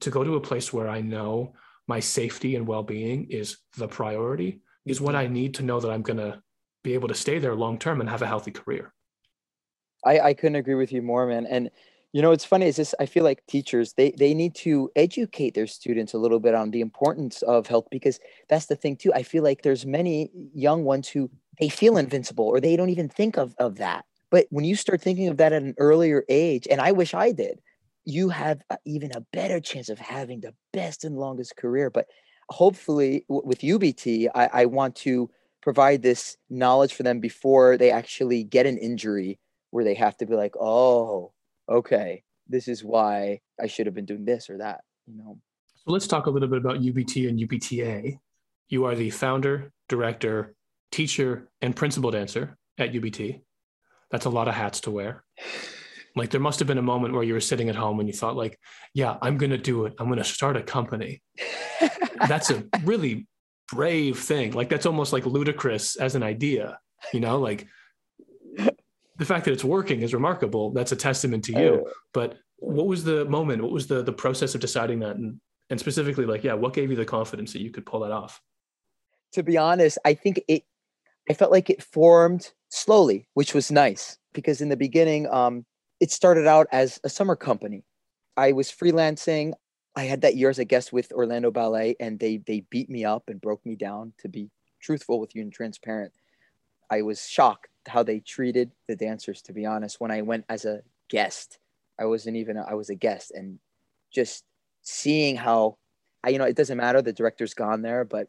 to 0.00 0.10
go 0.10 0.24
to 0.24 0.34
a 0.34 0.40
place 0.40 0.72
where 0.72 0.88
I 0.88 1.00
know 1.00 1.54
my 1.86 2.00
safety 2.00 2.56
and 2.56 2.66
well-being 2.66 3.28
is 3.30 3.56
the 3.76 3.86
priority 3.86 4.60
is 4.84 5.00
what 5.00 5.14
I 5.14 5.28
need 5.28 5.54
to 5.54 5.62
know 5.62 5.78
that 5.78 5.92
I'm 5.92 6.02
gonna 6.02 6.42
be 6.82 6.94
able 6.94 7.06
to 7.06 7.14
stay 7.14 7.38
there 7.38 7.54
long 7.54 7.78
term 7.78 8.00
and 8.00 8.10
have 8.10 8.22
a 8.22 8.26
healthy 8.26 8.50
career. 8.50 8.92
I, 10.04 10.18
I 10.18 10.34
couldn't 10.34 10.56
agree 10.56 10.74
with 10.74 10.90
you 10.90 11.02
more, 11.02 11.28
man. 11.28 11.46
And 11.46 11.70
You 12.12 12.20
know, 12.20 12.32
it's 12.32 12.44
funny 12.44 12.66
is 12.66 12.76
this 12.76 12.94
I 13.00 13.06
feel 13.06 13.24
like 13.24 13.46
teachers 13.46 13.94
they 13.94 14.12
they 14.18 14.34
need 14.34 14.54
to 14.56 14.90
educate 14.96 15.54
their 15.54 15.66
students 15.66 16.12
a 16.12 16.18
little 16.18 16.40
bit 16.40 16.54
on 16.54 16.70
the 16.70 16.82
importance 16.82 17.40
of 17.42 17.66
health 17.66 17.86
because 17.90 18.20
that's 18.48 18.66
the 18.66 18.76
thing 18.76 18.96
too. 18.96 19.12
I 19.14 19.22
feel 19.22 19.42
like 19.42 19.62
there's 19.62 19.86
many 19.86 20.30
young 20.54 20.84
ones 20.84 21.08
who 21.08 21.30
they 21.58 21.70
feel 21.70 21.96
invincible 21.96 22.46
or 22.46 22.60
they 22.60 22.76
don't 22.76 22.90
even 22.90 23.08
think 23.08 23.38
of 23.38 23.54
of 23.58 23.76
that. 23.76 24.04
But 24.30 24.46
when 24.50 24.64
you 24.64 24.76
start 24.76 25.00
thinking 25.00 25.28
of 25.28 25.38
that 25.38 25.52
at 25.52 25.62
an 25.62 25.74
earlier 25.78 26.24
age, 26.28 26.66
and 26.70 26.80
I 26.80 26.92
wish 26.92 27.14
I 27.14 27.32
did, 27.32 27.60
you 28.04 28.28
have 28.30 28.62
uh, 28.70 28.76
even 28.84 29.12
a 29.14 29.20
better 29.32 29.60
chance 29.60 29.88
of 29.88 29.98
having 29.98 30.40
the 30.40 30.54
best 30.72 31.04
and 31.04 31.16
longest 31.18 31.56
career. 31.56 31.90
But 31.90 32.08
hopefully, 32.48 33.24
w- 33.28 33.46
with 33.46 33.60
UBT, 33.60 34.28
I, 34.34 34.50
I 34.52 34.64
want 34.66 34.96
to 34.96 35.30
provide 35.62 36.02
this 36.02 36.36
knowledge 36.50 36.94
for 36.94 37.02
them 37.04 37.20
before 37.20 37.76
they 37.76 37.90
actually 37.90 38.42
get 38.44 38.66
an 38.66 38.78
injury 38.78 39.38
where 39.70 39.84
they 39.84 39.94
have 39.94 40.16
to 40.18 40.26
be 40.26 40.34
like, 40.34 40.54
oh, 40.58 41.32
okay, 41.72 42.22
this 42.48 42.68
is 42.68 42.84
why 42.84 43.40
I 43.60 43.66
should 43.66 43.86
have 43.86 43.94
been 43.94 44.04
doing 44.04 44.24
this 44.24 44.50
or 44.50 44.58
that, 44.58 44.82
you 45.06 45.16
know. 45.16 45.38
So 45.76 45.92
let's 45.92 46.06
talk 46.06 46.26
a 46.26 46.30
little 46.30 46.48
bit 46.48 46.58
about 46.58 46.80
UBT 46.80 47.28
and 47.28 47.38
UBTA. 47.38 48.18
You 48.68 48.84
are 48.84 48.94
the 48.94 49.10
founder, 49.10 49.72
director, 49.88 50.54
teacher, 50.90 51.48
and 51.60 51.74
principal 51.74 52.10
dancer 52.10 52.56
at 52.78 52.92
UBT. 52.92 53.40
That's 54.10 54.26
a 54.26 54.30
lot 54.30 54.48
of 54.48 54.54
hats 54.54 54.80
to 54.82 54.90
wear. 54.90 55.24
Like 56.14 56.28
there 56.28 56.42
must 56.42 56.58
have 56.58 56.68
been 56.68 56.76
a 56.76 56.82
moment 56.82 57.14
where 57.14 57.22
you 57.22 57.32
were 57.32 57.40
sitting 57.40 57.70
at 57.70 57.74
home 57.74 57.98
and 57.98 58.06
you 58.06 58.12
thought, 58.12 58.36
like, 58.36 58.58
yeah, 58.92 59.16
I'm 59.22 59.38
gonna 59.38 59.56
do 59.56 59.86
it. 59.86 59.94
I'm 59.98 60.10
gonna 60.10 60.22
start 60.22 60.58
a 60.58 60.62
company. 60.62 61.22
that's 62.28 62.50
a 62.50 62.64
really 62.84 63.26
brave 63.72 64.18
thing. 64.18 64.52
Like 64.52 64.68
that's 64.68 64.84
almost 64.84 65.14
like 65.14 65.24
ludicrous 65.24 65.96
as 65.96 66.14
an 66.14 66.22
idea, 66.22 66.78
you 67.14 67.20
know, 67.20 67.38
like 67.38 67.66
the 69.16 69.24
fact 69.24 69.44
that 69.44 69.52
it's 69.52 69.64
working 69.64 70.02
is 70.02 70.14
remarkable. 70.14 70.70
That's 70.72 70.92
a 70.92 70.96
testament 70.96 71.44
to 71.44 71.52
you. 71.52 71.86
But 72.12 72.38
what 72.56 72.86
was 72.86 73.04
the 73.04 73.24
moment? 73.26 73.62
What 73.62 73.72
was 73.72 73.86
the 73.86 74.02
the 74.02 74.12
process 74.12 74.54
of 74.54 74.60
deciding 74.60 75.00
that? 75.00 75.16
And 75.16 75.40
and 75.70 75.78
specifically, 75.78 76.26
like, 76.26 76.44
yeah, 76.44 76.54
what 76.54 76.74
gave 76.74 76.90
you 76.90 76.96
the 76.96 77.04
confidence 77.04 77.52
that 77.52 77.62
you 77.62 77.70
could 77.70 77.86
pull 77.86 78.00
that 78.00 78.12
off? 78.12 78.40
To 79.32 79.42
be 79.42 79.56
honest, 79.56 79.98
I 80.04 80.14
think 80.14 80.42
it 80.48 80.64
I 81.28 81.34
felt 81.34 81.52
like 81.52 81.70
it 81.70 81.82
formed 81.82 82.52
slowly, 82.68 83.28
which 83.34 83.54
was 83.54 83.70
nice 83.70 84.18
because 84.32 84.60
in 84.60 84.68
the 84.68 84.76
beginning, 84.76 85.28
um, 85.28 85.64
it 86.00 86.10
started 86.10 86.46
out 86.46 86.66
as 86.72 86.98
a 87.04 87.08
summer 87.08 87.36
company. 87.36 87.84
I 88.36 88.52
was 88.52 88.70
freelancing. 88.70 89.52
I 89.94 90.04
had 90.04 90.22
that 90.22 90.36
year 90.36 90.48
as 90.48 90.58
a 90.58 90.64
guest 90.64 90.92
with 90.92 91.12
Orlando 91.12 91.50
Ballet, 91.50 91.96
and 92.00 92.18
they 92.18 92.38
they 92.38 92.60
beat 92.70 92.88
me 92.88 93.04
up 93.04 93.24
and 93.28 93.40
broke 93.40 93.64
me 93.66 93.76
down. 93.76 94.14
To 94.20 94.28
be 94.28 94.50
truthful 94.80 95.20
with 95.20 95.34
you 95.34 95.42
and 95.42 95.52
transparent, 95.52 96.12
I 96.90 97.02
was 97.02 97.26
shocked 97.28 97.68
how 97.88 98.02
they 98.02 98.20
treated 98.20 98.70
the 98.88 98.96
dancers. 98.96 99.42
To 99.42 99.52
be 99.52 99.66
honest, 99.66 100.00
when 100.00 100.10
I 100.10 100.22
went 100.22 100.44
as 100.48 100.64
a 100.64 100.82
guest, 101.08 101.58
I 101.98 102.06
wasn't 102.06 102.36
even 102.36 102.56
i 102.58 102.74
was 102.74 102.90
a 102.90 102.94
guest, 102.94 103.32
and 103.32 103.58
just 104.10 104.44
seeing 104.82 105.36
how 105.36 105.76
I 106.24 106.30
you 106.30 106.38
know 106.38 106.44
it 106.44 106.56
doesn't 106.56 106.78
matter 106.78 107.02
the 107.02 107.12
director's 107.12 107.54
gone 107.54 107.82
there, 107.82 108.04
but 108.04 108.28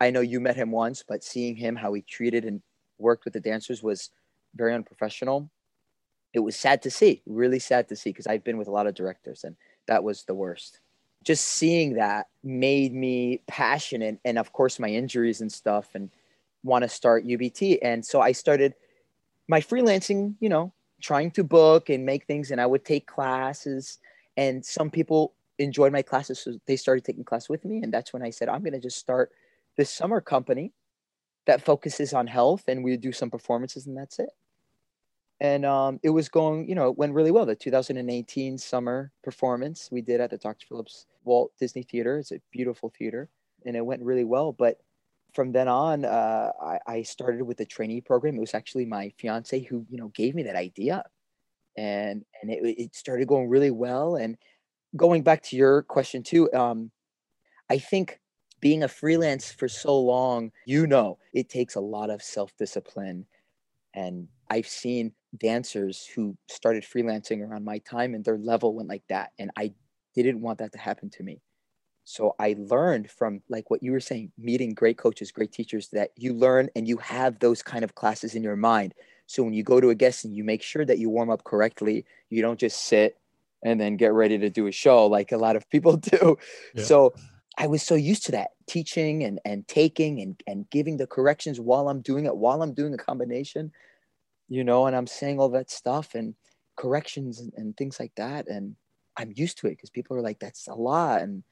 I 0.00 0.10
know 0.10 0.20
you 0.20 0.40
met 0.40 0.56
him 0.56 0.70
once, 0.70 1.04
but 1.06 1.22
seeing 1.22 1.56
him 1.56 1.76
how 1.76 1.92
he 1.92 2.02
treated 2.02 2.44
and 2.44 2.62
worked 2.98 3.24
with 3.24 3.34
the 3.34 3.40
dancers 3.40 3.82
was 3.82 4.10
very 4.54 4.74
unprofessional. 4.74 5.50
It 6.34 6.40
was 6.40 6.56
sad 6.56 6.82
to 6.82 6.90
see, 6.90 7.22
really 7.26 7.58
sad 7.58 7.88
to 7.88 7.96
see, 7.96 8.10
because 8.10 8.26
I've 8.26 8.44
been 8.44 8.58
with 8.58 8.68
a 8.68 8.72
lot 8.72 8.86
of 8.86 8.94
directors, 8.94 9.44
and 9.44 9.56
that 9.86 10.02
was 10.02 10.24
the 10.24 10.34
worst 10.34 10.80
just 11.24 11.46
seeing 11.46 11.94
that 11.94 12.26
made 12.42 12.92
me 12.92 13.40
passionate 13.46 14.18
and 14.24 14.38
of 14.38 14.52
course 14.52 14.78
my 14.78 14.88
injuries 14.88 15.40
and 15.40 15.52
stuff 15.52 15.90
and 15.94 16.10
want 16.62 16.82
to 16.82 16.88
start 16.88 17.26
UBT 17.26 17.78
and 17.82 18.04
so 18.04 18.20
I 18.20 18.32
started 18.32 18.74
my 19.48 19.60
freelancing 19.60 20.34
you 20.40 20.48
know 20.48 20.72
trying 21.00 21.30
to 21.30 21.42
book 21.42 21.88
and 21.90 22.06
make 22.06 22.26
things 22.26 22.50
and 22.50 22.60
I 22.60 22.66
would 22.66 22.84
take 22.84 23.06
classes 23.06 23.98
and 24.36 24.64
some 24.64 24.90
people 24.90 25.34
enjoyed 25.58 25.92
my 25.92 26.02
classes 26.02 26.40
so 26.40 26.58
they 26.66 26.76
started 26.76 27.04
taking 27.04 27.24
class 27.24 27.48
with 27.48 27.64
me 27.64 27.82
and 27.82 27.92
that's 27.92 28.12
when 28.12 28.22
I 28.22 28.30
said 28.30 28.48
I'm 28.48 28.62
going 28.62 28.72
to 28.72 28.80
just 28.80 28.98
start 28.98 29.32
this 29.76 29.90
summer 29.90 30.20
company 30.20 30.72
that 31.46 31.62
focuses 31.62 32.12
on 32.12 32.26
health 32.26 32.64
and 32.68 32.84
we 32.84 32.96
do 32.96 33.12
some 33.12 33.30
performances 33.30 33.86
and 33.86 33.96
that's 33.96 34.18
it 34.18 34.30
and 35.42 35.66
um, 35.66 35.98
it 36.04 36.10
was 36.10 36.28
going, 36.28 36.68
you 36.68 36.76
know, 36.76 36.88
it 36.88 36.96
went 36.96 37.14
really 37.14 37.32
well. 37.32 37.44
The 37.44 37.56
2018 37.56 38.58
summer 38.58 39.10
performance 39.24 39.88
we 39.90 40.00
did 40.00 40.20
at 40.20 40.30
the 40.30 40.38
Dr. 40.38 40.64
Phillips 40.68 41.06
Walt 41.24 41.50
Disney 41.58 41.82
Theater. 41.82 42.18
It's 42.18 42.30
a 42.30 42.40
beautiful 42.52 42.92
theater, 42.96 43.28
and 43.66 43.76
it 43.76 43.84
went 43.84 44.02
really 44.02 44.22
well. 44.22 44.52
But 44.52 44.78
from 45.34 45.52
then 45.52 45.68
on, 45.68 46.04
uh, 46.04 46.52
I, 46.60 46.78
I, 46.86 47.02
started 47.02 47.42
with 47.42 47.56
the 47.56 47.64
trainee 47.64 48.00
program. 48.00 48.36
It 48.36 48.40
was 48.40 48.54
actually 48.54 48.84
my 48.84 49.12
fiance 49.18 49.60
who, 49.60 49.86
you 49.88 49.96
know, 49.96 50.08
gave 50.08 50.34
me 50.34 50.42
that 50.44 50.56
idea, 50.56 51.04
and 51.76 52.24
and 52.40 52.50
it, 52.50 52.62
it 52.78 52.94
started 52.94 53.28
going 53.28 53.48
really 53.48 53.70
well. 53.70 54.16
And 54.16 54.36
going 54.96 55.22
back 55.22 55.42
to 55.44 55.56
your 55.56 55.82
question 55.82 56.22
too, 56.22 56.52
um, 56.52 56.90
I 57.70 57.78
think 57.78 58.20
being 58.60 58.82
a 58.82 58.88
freelance 58.88 59.50
for 59.50 59.68
so 59.68 59.98
long, 59.98 60.52
you 60.66 60.86
know, 60.86 61.18
it 61.32 61.48
takes 61.48 61.74
a 61.74 61.80
lot 61.80 62.10
of 62.10 62.22
self 62.22 62.52
discipline, 62.58 63.26
and 63.94 64.28
I've 64.50 64.68
seen 64.68 65.12
dancers 65.38 66.06
who 66.06 66.36
started 66.48 66.84
freelancing 66.84 67.40
around 67.40 67.64
my 67.64 67.78
time 67.78 68.14
and 68.14 68.24
their 68.24 68.38
level 68.38 68.74
went 68.74 68.88
like 68.88 69.04
that 69.08 69.30
and 69.38 69.50
i 69.56 69.72
didn't 70.14 70.40
want 70.40 70.58
that 70.58 70.72
to 70.72 70.78
happen 70.78 71.08
to 71.08 71.22
me 71.22 71.40
so 72.12 72.34
i 72.38 72.54
learned 72.58 73.10
from 73.10 73.40
like 73.48 73.70
what 73.70 73.82
you 73.82 73.92
were 73.92 74.00
saying 74.00 74.30
meeting 74.38 74.74
great 74.74 74.98
coaches 74.98 75.32
great 75.32 75.52
teachers 75.52 75.88
that 75.88 76.10
you 76.16 76.32
learn 76.32 76.68
and 76.76 76.86
you 76.88 76.96
have 76.98 77.38
those 77.38 77.62
kind 77.62 77.84
of 77.84 77.94
classes 77.94 78.34
in 78.34 78.42
your 78.42 78.56
mind 78.56 78.94
so 79.26 79.42
when 79.42 79.52
you 79.52 79.62
go 79.62 79.80
to 79.80 79.90
a 79.90 79.94
guest 79.94 80.24
and 80.24 80.36
you 80.36 80.44
make 80.44 80.62
sure 80.62 80.84
that 80.84 80.98
you 80.98 81.08
warm 81.08 81.30
up 81.30 81.44
correctly 81.44 82.04
you 82.30 82.42
don't 82.42 82.60
just 82.60 82.82
sit 82.84 83.18
and 83.64 83.80
then 83.80 83.96
get 83.96 84.12
ready 84.12 84.38
to 84.38 84.50
do 84.50 84.66
a 84.66 84.72
show 84.72 85.06
like 85.06 85.32
a 85.32 85.36
lot 85.36 85.56
of 85.56 85.68
people 85.70 85.96
do 86.14 86.36
yeah. 86.74 86.84
so 86.84 87.12
i 87.58 87.66
was 87.66 87.82
so 87.82 87.94
used 87.94 88.24
to 88.24 88.32
that 88.32 88.50
teaching 88.66 89.24
and 89.24 89.40
and 89.44 89.66
taking 89.68 90.20
and 90.20 90.42
and 90.46 90.68
giving 90.70 90.96
the 90.96 91.06
corrections 91.06 91.60
while 91.60 91.88
i'm 91.88 92.00
doing 92.00 92.26
it 92.26 92.36
while 92.36 92.62
i'm 92.62 92.74
doing 92.74 92.94
a 92.94 92.98
combination 92.98 93.72
you 94.52 94.64
know, 94.64 94.86
and 94.86 94.94
I'm 94.94 95.06
saying 95.06 95.40
all 95.40 95.48
that 95.50 95.70
stuff 95.70 96.14
and 96.14 96.34
corrections 96.76 97.40
and, 97.40 97.52
and 97.56 97.74
things 97.74 97.98
like 97.98 98.12
that. 98.16 98.48
And 98.48 98.76
I'm 99.16 99.32
used 99.34 99.56
to 99.58 99.66
it 99.66 99.70
because 99.70 99.88
people 99.88 100.14
are 100.14 100.20
like, 100.22 100.40
that's 100.40 100.68
a 100.68 100.74
lot. 100.74 101.22
And, 101.22 101.42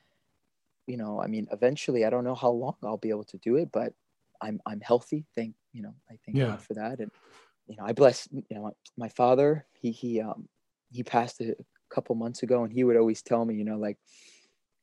you 0.91 0.97
know, 0.97 1.21
I 1.21 1.27
mean, 1.27 1.47
eventually 1.53 2.05
I 2.05 2.11
don't 2.11 2.25
know 2.25 2.35
how 2.35 2.51
long 2.51 2.77
I'll 2.85 2.97
be 2.97 3.11
able 3.11 3.25
to 3.25 3.39
do 3.39 3.57
it, 3.57 3.71
but 3.73 3.93
I'm, 4.43 4.61
I'm 4.67 4.81
healthy. 4.81 5.27
Thank, 5.35 5.55
you 5.73 5.83
know, 5.83 5.95
I 6.11 6.17
thank 6.25 6.37
yeah. 6.37 6.47
God 6.47 6.63
for 6.63 6.75
that. 6.75 6.99
And, 6.99 7.11
you 7.67 7.77
know, 7.77 7.85
I 7.85 7.93
bless, 7.93 8.29
you 8.33 8.45
know, 8.51 8.73
my 8.97 9.09
father, 9.09 9.67
he, 9.73 9.93
he, 9.93 10.21
um, 10.21 10.49
he 10.91 11.03
passed 11.03 11.41
a 11.41 11.55
couple 11.89 12.15
months 12.17 12.43
ago 12.43 12.65
and 12.65 12.73
he 12.73 12.85
would 12.85 12.97
always 12.97 13.23
tell 13.23 13.45
me, 13.45 13.55
you 13.55 13.65
know, 13.65 13.79
like, 13.79 13.99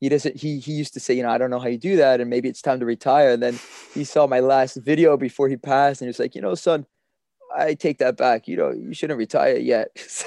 he 0.00 0.08
doesn't 0.08 0.36
he 0.36 0.60
he 0.60 0.74
used 0.74 0.94
to 0.94 1.00
say 1.00 1.12
you 1.12 1.24
know 1.24 1.28
i 1.28 1.38
don't 1.38 1.50
know 1.50 1.58
how 1.58 1.66
you 1.66 1.76
do 1.76 1.96
that 1.96 2.20
and 2.20 2.30
maybe 2.30 2.48
it's 2.48 2.62
time 2.62 2.78
to 2.78 2.86
retire 2.86 3.32
and 3.32 3.42
then 3.42 3.58
he 3.94 4.04
saw 4.04 4.28
my 4.28 4.38
last 4.38 4.76
video 4.76 5.16
before 5.16 5.48
he 5.48 5.56
passed 5.56 6.00
and 6.00 6.06
he 6.06 6.08
was 6.08 6.20
like 6.20 6.36
you 6.36 6.40
know 6.40 6.54
son 6.54 6.86
I 7.56 7.74
take 7.74 7.98
that 7.98 8.16
back. 8.16 8.46
You 8.48 8.56
know, 8.56 8.70
you 8.70 8.92
shouldn't 8.94 9.18
retire 9.18 9.56
yet. 9.56 9.88
so 9.98 10.26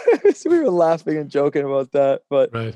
we 0.49 0.59
were 0.59 0.69
laughing 0.69 1.17
and 1.17 1.29
joking 1.29 1.63
about 1.63 1.91
that, 1.91 2.23
but 2.29 2.53
right. 2.53 2.75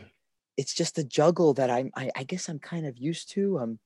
It's 0.58 0.74
just 0.74 0.98
a 0.98 1.04
juggle 1.04 1.54
that 1.56 1.70
I'm. 1.70 1.92
I, 1.96 2.10
I 2.16 2.24
guess 2.24 2.50
I'm 2.50 2.60
kind 2.60 2.86
of 2.86 2.98
used 2.98 3.32
to. 3.32 3.58
I'm, 3.58 3.80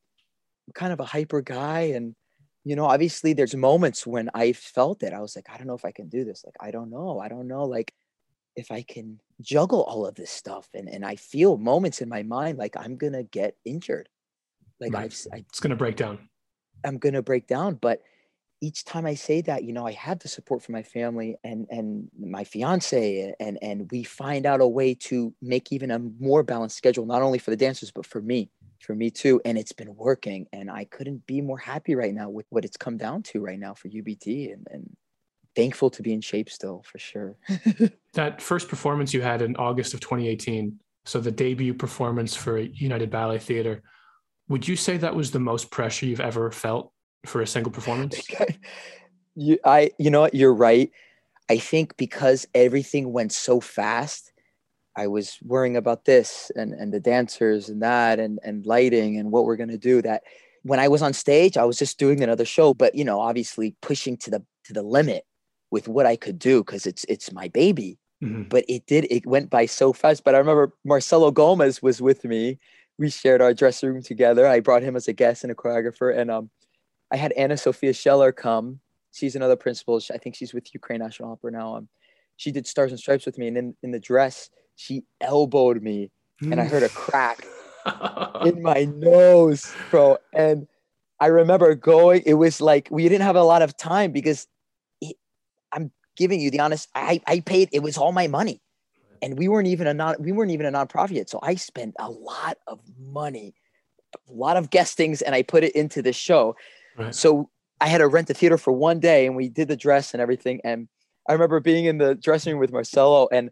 I'm 0.68 0.74
kind 0.74 0.94
of 0.94 1.00
a 1.00 1.06
hyper 1.06 1.42
guy, 1.42 1.94
and 1.96 2.16
you 2.64 2.76
know, 2.76 2.86
obviously, 2.86 3.34
there's 3.34 3.56
moments 3.56 4.06
when 4.06 4.30
I 4.34 4.54
felt 4.54 5.04
it. 5.04 5.14
I 5.14 5.20
was 5.20 5.36
like, 5.36 5.48
I 5.52 5.58
don't 5.58 5.68
know 5.68 5.76
if 5.76 5.86
I 5.86 5.92
can 5.92 6.10
do 6.10 6.24
this. 6.24 6.44
Like, 6.46 6.56
I 6.60 6.72
don't 6.72 6.90
know. 6.90 7.20
I 7.20 7.28
don't 7.28 7.48
know. 7.48 7.64
Like, 7.66 7.94
if 8.56 8.72
I 8.72 8.82
can 8.84 9.20
juggle 9.42 9.84
all 9.84 10.06
of 10.06 10.16
this 10.16 10.32
stuff, 10.32 10.68
and 10.74 10.88
and 10.90 11.06
I 11.06 11.16
feel 11.16 11.58
moments 11.58 12.02
in 12.02 12.10
my 12.10 12.24
mind 12.24 12.58
like 12.58 12.76
I'm 12.78 12.98
gonna 12.98 13.24
get 13.24 13.56
injured. 13.66 14.10
Like 14.80 14.94
right. 14.94 15.06
I've, 15.06 15.18
I, 15.34 15.38
it's 15.50 15.60
gonna 15.60 15.76
break 15.76 15.96
down. 15.96 16.30
I'm 16.84 16.98
gonna 16.98 17.22
break 17.22 17.48
down, 17.48 17.76
but 17.76 18.02
each 18.62 18.84
time 18.84 19.06
I 19.06 19.14
say 19.14 19.42
that, 19.42 19.64
you 19.64 19.74
know, 19.74 19.88
I 19.88 19.94
have 19.94 20.20
the 20.20 20.28
support 20.28 20.62
from 20.62 20.74
my 20.74 20.84
family 20.84 21.38
and 21.44 21.66
and 21.70 22.10
my 22.20 22.44
fiance, 22.44 23.34
and 23.40 23.58
and 23.62 23.90
we 23.92 24.04
find 24.04 24.46
out 24.46 24.62
a 24.62 24.68
way 24.68 24.94
to 24.96 25.34
make 25.42 25.72
even 25.72 25.92
a 25.92 26.00
more 26.00 26.44
balanced 26.44 26.78
schedule, 26.78 27.06
not 27.06 27.22
only 27.22 27.40
for 27.40 27.52
the 27.52 27.58
dancers 27.58 27.92
but 27.92 28.06
for 28.06 28.22
me, 28.22 28.50
for 28.82 28.96
me 28.96 29.10
too. 29.10 29.42
And 29.46 29.58
it's 29.58 29.72
been 29.72 29.96
working, 29.96 30.48
and 30.52 30.70
I 30.70 30.86
couldn't 30.86 31.26
be 31.26 31.42
more 31.42 31.58
happy 31.58 31.96
right 31.96 32.14
now 32.14 32.30
with 32.30 32.46
what 32.50 32.66
it's 32.66 32.78
come 32.78 32.98
down 32.98 33.24
to 33.24 33.40
right 33.40 33.60
now 33.60 33.74
for 33.74 33.88
UBT, 33.88 34.52
and 34.54 34.68
and 34.70 34.96
thankful 35.56 35.90
to 35.90 36.02
be 36.02 36.14
in 36.14 36.22
shape 36.22 36.50
still 36.50 36.84
for 36.86 37.00
sure. 37.00 37.36
that 38.14 38.42
first 38.42 38.68
performance 38.68 39.14
you 39.14 39.22
had 39.22 39.42
in 39.42 39.56
August 39.56 39.94
of 39.94 40.00
2018, 40.02 40.80
so 41.06 41.20
the 41.20 41.32
debut 41.32 41.74
performance 41.74 42.36
for 42.36 42.58
United 42.60 43.10
Ballet 43.10 43.40
Theater, 43.40 43.82
would 44.50 44.68
you 44.68 44.76
say 44.76 44.98
that 44.98 45.16
was 45.16 45.32
the 45.32 45.40
most 45.40 45.72
pressure 45.72 46.06
you've 46.06 46.20
ever 46.20 46.52
felt 46.52 46.92
for 47.26 47.42
a 47.42 47.48
single 47.48 47.72
performance? 47.72 48.22
you, 49.36 49.60
I, 49.66 49.92
you 49.98 50.10
know 50.10 50.22
what? 50.22 50.34
You're 50.34 50.54
right. 50.54 50.92
I 51.50 51.58
think 51.58 51.98
because 51.98 52.48
everything 52.54 53.12
went 53.12 53.32
so 53.32 53.60
fast, 53.60 54.32
I 54.96 55.08
was 55.08 55.38
worrying 55.44 55.78
about 55.78 56.06
this 56.06 56.52
and, 56.56 56.74
and 56.74 56.94
the 56.94 57.00
dancers 57.00 57.70
and 57.70 57.82
that 57.82 58.20
and, 58.20 58.40
and 58.44 58.66
lighting 58.66 59.18
and 59.18 59.32
what 59.32 59.46
we're 59.46 59.56
going 59.56 59.70
to 59.70 59.78
do 59.78 60.02
that 60.02 60.24
when 60.64 60.80
I 60.80 60.90
was 60.90 61.02
on 61.02 61.14
stage, 61.14 61.56
I 61.56 61.64
was 61.64 61.78
just 61.80 61.98
doing 61.98 62.22
another 62.22 62.46
show, 62.46 62.74
but 62.74 62.94
you 62.96 63.06
know, 63.06 63.20
obviously 63.22 63.76
pushing 63.82 64.18
to 64.18 64.30
the, 64.30 64.46
to 64.66 64.74
the 64.74 64.84
limit 64.84 65.24
with 65.72 65.88
what 65.88 66.06
I 66.06 66.16
could 66.16 66.38
do. 66.38 66.64
Cause 66.64 66.86
it's, 66.86 67.06
it's 67.08 67.32
my 67.32 67.48
baby. 67.48 67.98
Mhm. 68.22 68.50
but 68.50 68.66
it 68.68 68.86
did 68.86 69.08
it 69.10 69.26
went 69.26 69.50
by 69.50 69.66
so 69.66 69.94
fast 69.94 70.26
but 70.26 70.36
i 70.36 70.38
remember 70.38 70.74
marcelo 70.84 71.32
gomes 71.32 71.82
was 71.82 72.02
with 72.02 72.26
me 72.26 72.60
we 72.98 73.10
shared 73.10 73.42
our 73.42 73.54
dressing 73.54 73.88
room 73.94 74.04
together 74.04 74.46
i 74.46 74.60
brought 74.60 74.84
him 74.84 74.98
as 74.98 75.08
a 75.08 75.14
guest 75.14 75.46
and 75.46 75.52
a 75.54 75.56
choreographer 75.56 76.14
and 76.14 76.30
um 76.30 76.50
i 77.12 77.18
had 77.18 77.32
ana 77.34 77.58
sophia 77.58 77.94
scheller 77.94 78.32
come 78.32 78.80
she's 79.12 79.36
another 79.36 79.56
principal 79.56 80.00
i 80.14 80.18
think 80.18 80.36
she's 80.36 80.54
with 80.54 80.74
ukraine 80.74 81.00
national 81.00 81.32
opera 81.32 81.52
now 81.52 81.76
um 81.76 81.88
she 82.38 82.52
did 82.52 82.66
stars 82.66 82.92
and 82.92 83.00
stripes 83.00 83.26
with 83.26 83.38
me 83.38 83.48
and 83.48 83.58
in, 83.58 83.76
in 83.84 83.92
the 83.92 84.00
dress 84.00 84.50
she 84.76 85.04
elbowed 85.22 85.82
me 85.82 86.10
and 86.42 86.60
i 86.60 86.66
heard 86.66 86.84
a 86.84 86.90
crack 86.90 87.46
in 88.46 88.62
my 88.62 88.86
nose, 88.86 89.76
bro. 89.92 90.18
And 90.34 90.68
I 91.20 91.28
remember 91.28 91.76
going, 91.76 92.24
it 92.26 92.36
was 92.36 92.62
like 92.62 92.88
we 92.92 93.04
didn't 93.04 93.24
have 93.24 93.36
a 93.36 93.44
lot 93.44 93.62
of 93.62 93.76
time 93.78 94.12
because 94.12 94.48
it, 95.02 95.16
I'm 95.72 95.92
giving 96.16 96.40
you 96.40 96.52
the 96.52 96.60
honest, 96.60 96.90
I, 96.96 97.22
I 97.28 97.42
paid, 97.42 97.70
it 97.72 97.84
was 97.84 97.98
all 97.98 98.12
my 98.12 98.28
money. 98.28 98.62
And 99.22 99.38
we 99.38 99.50
weren't 99.50 99.68
even 99.68 99.86
a 99.86 99.94
non 99.94 100.16
we 100.20 100.32
weren't 100.32 100.52
even 100.52 100.66
a 100.66 100.72
nonprofit 100.72 101.12
yet. 101.12 101.30
So 101.30 101.40
I 101.44 101.56
spent 101.56 101.94
a 102.00 102.10
lot 102.10 102.58
of 102.68 102.80
money, 102.98 103.54
a 104.16 104.32
lot 104.32 104.56
of 104.56 104.70
guestings, 104.70 105.22
and 105.22 105.36
I 105.36 105.42
put 105.42 105.66
it 105.66 105.76
into 105.76 106.02
the 106.02 106.14
show. 106.14 106.56
Right. 106.98 107.14
So 107.14 107.50
I 107.82 107.88
had 107.88 108.00
to 108.00 108.08
rent 108.08 108.28
the 108.28 108.34
theater 108.34 108.58
for 108.58 108.72
one 108.72 109.00
day 109.00 109.26
and 109.26 109.36
we 109.36 109.50
did 109.50 109.68
the 109.68 109.78
dress 109.78 110.14
and 110.14 110.22
everything. 110.22 110.62
And 110.64 110.88
I 111.28 111.34
remember 111.34 111.60
being 111.60 111.86
in 111.86 111.98
the 111.98 112.16
dressing 112.16 112.54
room 112.54 112.60
with 112.60 112.72
Marcelo 112.72 113.28
and 113.32 113.52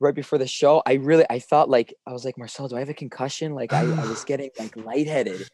right 0.00 0.14
before 0.14 0.38
the 0.38 0.46
show, 0.46 0.82
I 0.84 0.94
really 0.94 1.24
I 1.30 1.38
thought 1.38 1.70
like 1.70 1.94
I 2.06 2.12
was 2.12 2.24
like, 2.24 2.36
Marcelo, 2.36 2.68
do 2.68 2.76
I 2.76 2.80
have 2.80 2.88
a 2.88 2.94
concussion? 2.94 3.54
Like 3.54 3.72
I, 3.72 3.82
I 3.82 4.06
was 4.06 4.24
getting 4.26 4.50
like 4.58 4.76
lightheaded. 4.76 5.48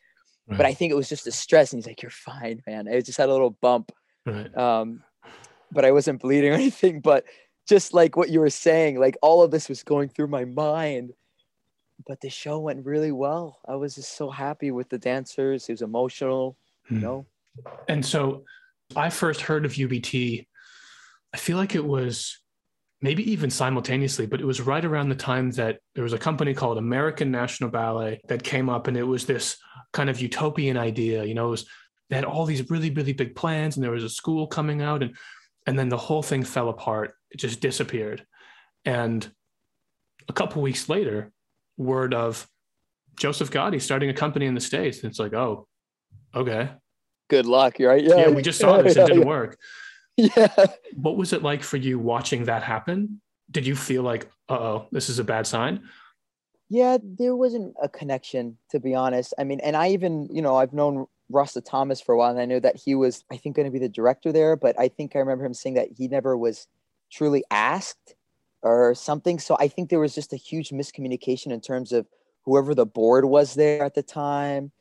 But 0.50 0.64
I 0.64 0.72
think 0.72 0.90
it 0.90 0.96
was 0.96 1.08
just 1.08 1.24
the 1.24 1.32
stress. 1.32 1.72
And 1.72 1.78
he's 1.78 1.86
like, 1.86 2.02
You're 2.02 2.10
fine, 2.10 2.62
man. 2.66 2.88
I 2.88 3.00
just 3.00 3.18
had 3.18 3.28
a 3.28 3.32
little 3.32 3.50
bump. 3.50 3.92
right. 4.24 4.56
Um, 4.56 5.02
but 5.70 5.84
I 5.84 5.92
wasn't 5.92 6.20
bleeding 6.22 6.50
or 6.52 6.54
anything. 6.54 7.00
But 7.00 7.24
just 7.68 7.92
like 7.92 8.16
what 8.16 8.30
you 8.30 8.40
were 8.40 8.50
saying, 8.50 8.98
like 8.98 9.16
all 9.20 9.42
of 9.42 9.50
this 9.50 9.68
was 9.68 9.82
going 9.82 10.08
through 10.08 10.28
my 10.28 10.44
mind. 10.44 11.12
But 12.06 12.20
the 12.20 12.30
show 12.30 12.60
went 12.60 12.86
really 12.86 13.12
well. 13.12 13.58
I 13.66 13.74
was 13.74 13.96
just 13.96 14.16
so 14.16 14.30
happy 14.30 14.70
with 14.70 14.88
the 14.88 14.98
dancers. 14.98 15.68
It 15.68 15.72
was 15.72 15.82
emotional, 15.82 16.56
you 16.88 16.96
Hmm. 16.96 17.02
know. 17.02 17.26
And 17.88 18.04
so 18.04 18.44
I 18.96 19.10
first 19.10 19.42
heard 19.42 19.64
of 19.64 19.72
UBT, 19.72 20.46
I 21.34 21.36
feel 21.36 21.56
like 21.56 21.74
it 21.74 21.84
was 21.84 22.38
maybe 23.00 23.30
even 23.30 23.50
simultaneously, 23.50 24.26
but 24.26 24.40
it 24.40 24.44
was 24.44 24.60
right 24.60 24.84
around 24.84 25.08
the 25.08 25.14
time 25.14 25.50
that 25.52 25.78
there 25.94 26.04
was 26.04 26.12
a 26.12 26.18
company 26.18 26.54
called 26.54 26.78
American 26.78 27.30
National 27.30 27.70
Ballet 27.70 28.20
that 28.28 28.42
came 28.42 28.68
up 28.68 28.88
and 28.88 28.96
it 28.96 29.04
was 29.04 29.26
this 29.26 29.56
kind 29.92 30.10
of 30.10 30.20
utopian 30.20 30.76
idea. 30.76 31.24
You 31.24 31.34
know, 31.34 31.48
it 31.48 31.50
was, 31.50 31.66
they 32.10 32.16
had 32.16 32.24
all 32.24 32.44
these 32.44 32.68
really, 32.70 32.90
really 32.90 33.12
big 33.12 33.36
plans 33.36 33.76
and 33.76 33.84
there 33.84 33.92
was 33.92 34.04
a 34.04 34.08
school 34.08 34.46
coming 34.46 34.82
out 34.82 35.02
and 35.02 35.16
and 35.66 35.78
then 35.78 35.90
the 35.90 35.98
whole 35.98 36.22
thing 36.22 36.44
fell 36.44 36.70
apart. 36.70 37.14
It 37.30 37.36
just 37.36 37.60
disappeared. 37.60 38.26
And 38.86 39.30
a 40.26 40.32
couple 40.32 40.62
weeks 40.62 40.88
later, 40.88 41.30
word 41.76 42.14
of 42.14 42.48
Joseph 43.18 43.50
Gatti 43.50 43.78
starting 43.78 44.08
a 44.08 44.14
company 44.14 44.46
in 44.46 44.54
the 44.54 44.62
States. 44.62 45.02
And 45.02 45.10
it's 45.10 45.18
like, 45.18 45.34
oh, 45.34 45.68
okay. 46.34 46.70
Good 47.28 47.46
luck, 47.46 47.76
right? 47.80 48.02
Yeah, 48.02 48.16
Yeah, 48.16 48.28
we 48.30 48.42
just 48.42 48.58
saw 48.58 48.80
this. 48.82 48.96
It 48.96 49.06
didn't 49.06 49.26
work. 49.26 49.58
Yeah. 50.20 50.48
What 50.96 51.16
was 51.16 51.32
it 51.32 51.44
like 51.44 51.62
for 51.62 51.76
you 51.76 51.96
watching 51.96 52.46
that 52.46 52.64
happen? 52.64 53.20
Did 53.52 53.68
you 53.68 53.76
feel 53.76 54.02
like, 54.02 54.28
uh 54.48 54.58
oh, 54.58 54.88
this 54.90 55.08
is 55.08 55.20
a 55.20 55.24
bad 55.24 55.46
sign? 55.46 55.88
Yeah, 56.68 56.98
there 57.00 57.36
wasn't 57.36 57.76
a 57.80 57.88
connection, 57.88 58.58
to 58.70 58.80
be 58.80 58.96
honest. 58.96 59.32
I 59.38 59.44
mean, 59.44 59.60
and 59.60 59.76
I 59.76 59.90
even, 59.90 60.28
you 60.32 60.42
know, 60.42 60.56
I've 60.56 60.72
known 60.72 61.06
Rasta 61.30 61.60
Thomas 61.60 62.00
for 62.00 62.16
a 62.16 62.18
while, 62.18 62.32
and 62.32 62.40
I 62.40 62.46
know 62.46 62.58
that 62.58 62.74
he 62.76 62.96
was, 62.96 63.22
I 63.30 63.36
think, 63.36 63.54
going 63.54 63.66
to 63.66 63.72
be 63.72 63.78
the 63.78 63.88
director 63.88 64.32
there. 64.32 64.56
But 64.56 64.76
I 64.76 64.88
think 64.88 65.14
I 65.14 65.20
remember 65.20 65.44
him 65.44 65.54
saying 65.54 65.76
that 65.76 65.90
he 65.96 66.08
never 66.08 66.36
was 66.36 66.66
truly 67.12 67.44
asked 67.50 68.16
or 68.62 68.94
something. 68.94 69.38
So 69.38 69.56
I 69.60 69.68
think 69.68 69.88
there 69.88 70.00
was 70.00 70.14
just 70.14 70.32
a 70.32 70.36
huge 70.36 70.70
miscommunication 70.70 71.52
in 71.52 71.60
terms 71.60 71.92
of 71.92 72.06
whoever 72.44 72.74
the 72.74 72.86
board 72.86 73.24
was 73.24 73.54
there 73.54 73.84
at 73.84 73.94
the 73.94 74.02
time. 74.02 74.72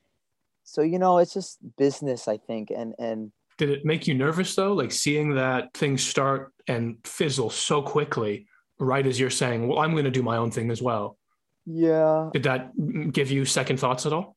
So 0.68 0.82
you 0.82 1.00
know, 1.00 1.18
it's 1.20 1.34
just 1.34 1.60
business, 1.78 2.28
I 2.28 2.36
think, 2.38 2.72
and 2.72 2.94
and 3.00 3.32
Did 3.58 3.70
it 3.70 3.86
make 3.86 4.06
you 4.06 4.14
nervous 4.14 4.54
though? 4.54 4.74
Like 4.74 4.92
seeing 4.92 5.36
that 5.36 5.74
things 5.74 6.04
start 6.04 6.52
and 6.68 6.98
fizzle 7.06 7.50
so 7.50 7.82
quickly, 7.82 8.48
right 8.78 9.08
as 9.08 9.18
you're 9.18 9.30
saying, 9.30 9.68
well, 9.68 9.80
I'm 9.80 9.94
going 9.94 10.04
to 10.04 10.12
do 10.12 10.22
my 10.22 10.36
own 10.36 10.52
thing 10.52 10.70
as 10.70 10.82
well. 10.82 11.18
yeah, 11.66 12.30
Did 12.34 12.44
that 12.44 12.72
give 13.14 13.32
you 13.32 13.46
second 13.46 13.80
thoughts 13.80 14.06
at 14.06 14.12
all? 14.12 14.36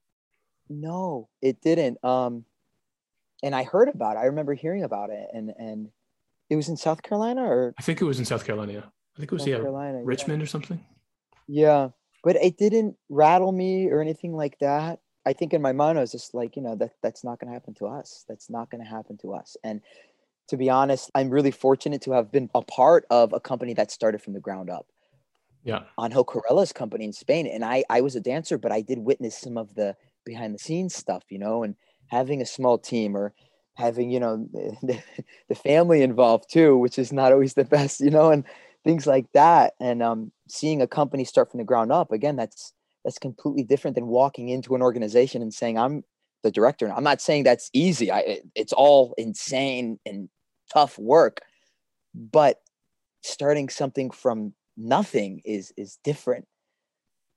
No, 0.68 1.28
it 1.42 1.60
didn't. 1.60 1.98
Um, 2.04 2.44
and 3.42 3.52
I 3.52 3.64
heard 3.64 3.88
about 3.88 4.14
it. 4.14 4.20
I 4.20 4.26
remember 4.26 4.54
hearing 4.54 4.84
about 4.84 5.10
it, 5.10 5.26
and 5.34 5.50
and 5.58 5.88
it 6.48 6.54
was 6.54 6.68
in 6.68 6.76
South 6.76 7.02
Carolina 7.02 7.42
or 7.42 7.74
I 7.76 7.82
think 7.82 8.00
it 8.00 8.04
was 8.04 8.20
in 8.20 8.24
South 8.24 8.44
Carolina. 8.46 8.92
I 9.16 9.18
think 9.18 9.32
it 9.32 9.34
was, 9.34 9.42
South 9.42 9.48
yeah, 9.48 9.56
Carolina. 9.56 9.98
yeah. 9.98 10.04
Richmond 10.04 10.42
or 10.42 10.46
something. 10.46 10.78
Yeah, 11.48 11.88
but 12.22 12.36
it 12.36 12.56
didn't 12.56 12.94
rattle 13.08 13.50
me 13.50 13.88
or 13.88 14.00
anything 14.00 14.32
like 14.32 14.56
that. 14.60 15.00
I 15.26 15.32
think 15.32 15.52
in 15.52 15.62
my 15.62 15.72
mind 15.72 15.98
I 15.98 16.00
was 16.00 16.12
just 16.12 16.34
like, 16.34 16.56
you 16.56 16.62
know, 16.62 16.74
that 16.76 16.92
that's 17.02 17.24
not 17.24 17.38
going 17.38 17.48
to 17.48 17.54
happen 17.54 17.74
to 17.74 17.86
us. 17.86 18.24
That's 18.28 18.48
not 18.48 18.70
going 18.70 18.82
to 18.82 18.88
happen 18.88 19.18
to 19.18 19.34
us. 19.34 19.56
And 19.62 19.80
to 20.48 20.56
be 20.56 20.70
honest, 20.70 21.10
I'm 21.14 21.30
really 21.30 21.50
fortunate 21.50 22.02
to 22.02 22.12
have 22.12 22.32
been 22.32 22.50
a 22.54 22.62
part 22.62 23.06
of 23.10 23.32
a 23.32 23.40
company 23.40 23.74
that 23.74 23.90
started 23.90 24.22
from 24.22 24.32
the 24.32 24.40
ground 24.40 24.70
up. 24.70 24.86
Yeah. 25.62 25.80
Angel 26.00 26.24
Corella's 26.24 26.72
company 26.72 27.04
in 27.04 27.12
Spain. 27.12 27.46
And 27.46 27.64
I, 27.64 27.84
I 27.90 28.00
was 28.00 28.16
a 28.16 28.20
dancer, 28.20 28.58
but 28.58 28.72
I 28.72 28.80
did 28.80 28.98
witness 28.98 29.38
some 29.38 29.56
of 29.56 29.74
the 29.74 29.94
behind 30.24 30.54
the 30.54 30.58
scenes 30.58 30.94
stuff, 30.94 31.24
you 31.28 31.38
know, 31.38 31.62
and 31.62 31.76
having 32.08 32.40
a 32.40 32.46
small 32.46 32.78
team 32.78 33.16
or 33.16 33.34
having, 33.74 34.10
you 34.10 34.20
know, 34.20 34.48
the, 34.52 35.02
the 35.48 35.54
family 35.54 36.02
involved 36.02 36.50
too, 36.50 36.76
which 36.76 36.98
is 36.98 37.12
not 37.12 37.32
always 37.32 37.54
the 37.54 37.64
best, 37.64 38.00
you 38.00 38.10
know, 38.10 38.30
and 38.30 38.44
things 38.84 39.06
like 39.06 39.30
that. 39.32 39.74
And 39.80 40.02
um, 40.02 40.32
seeing 40.48 40.82
a 40.82 40.86
company 40.86 41.24
start 41.24 41.50
from 41.50 41.58
the 41.58 41.64
ground 41.64 41.92
up, 41.92 42.10
again, 42.10 42.36
that's 42.36 42.72
that's 43.04 43.18
completely 43.18 43.64
different 43.64 43.94
than 43.94 44.06
walking 44.06 44.48
into 44.48 44.74
an 44.74 44.82
organization 44.82 45.42
and 45.42 45.52
saying, 45.54 45.78
I'm 45.78 46.04
the 46.42 46.50
director. 46.50 46.86
And 46.86 46.94
I'm 46.94 47.04
not 47.04 47.20
saying 47.20 47.44
that's 47.44 47.70
easy. 47.72 48.10
I 48.10 48.20
it, 48.20 48.42
it's 48.54 48.72
all 48.72 49.14
insane 49.18 49.98
and 50.06 50.28
tough 50.72 50.98
work, 50.98 51.40
but 52.14 52.60
starting 53.22 53.68
something 53.68 54.10
from 54.10 54.54
nothing 54.76 55.42
is 55.44 55.72
is 55.76 55.98
different 56.04 56.46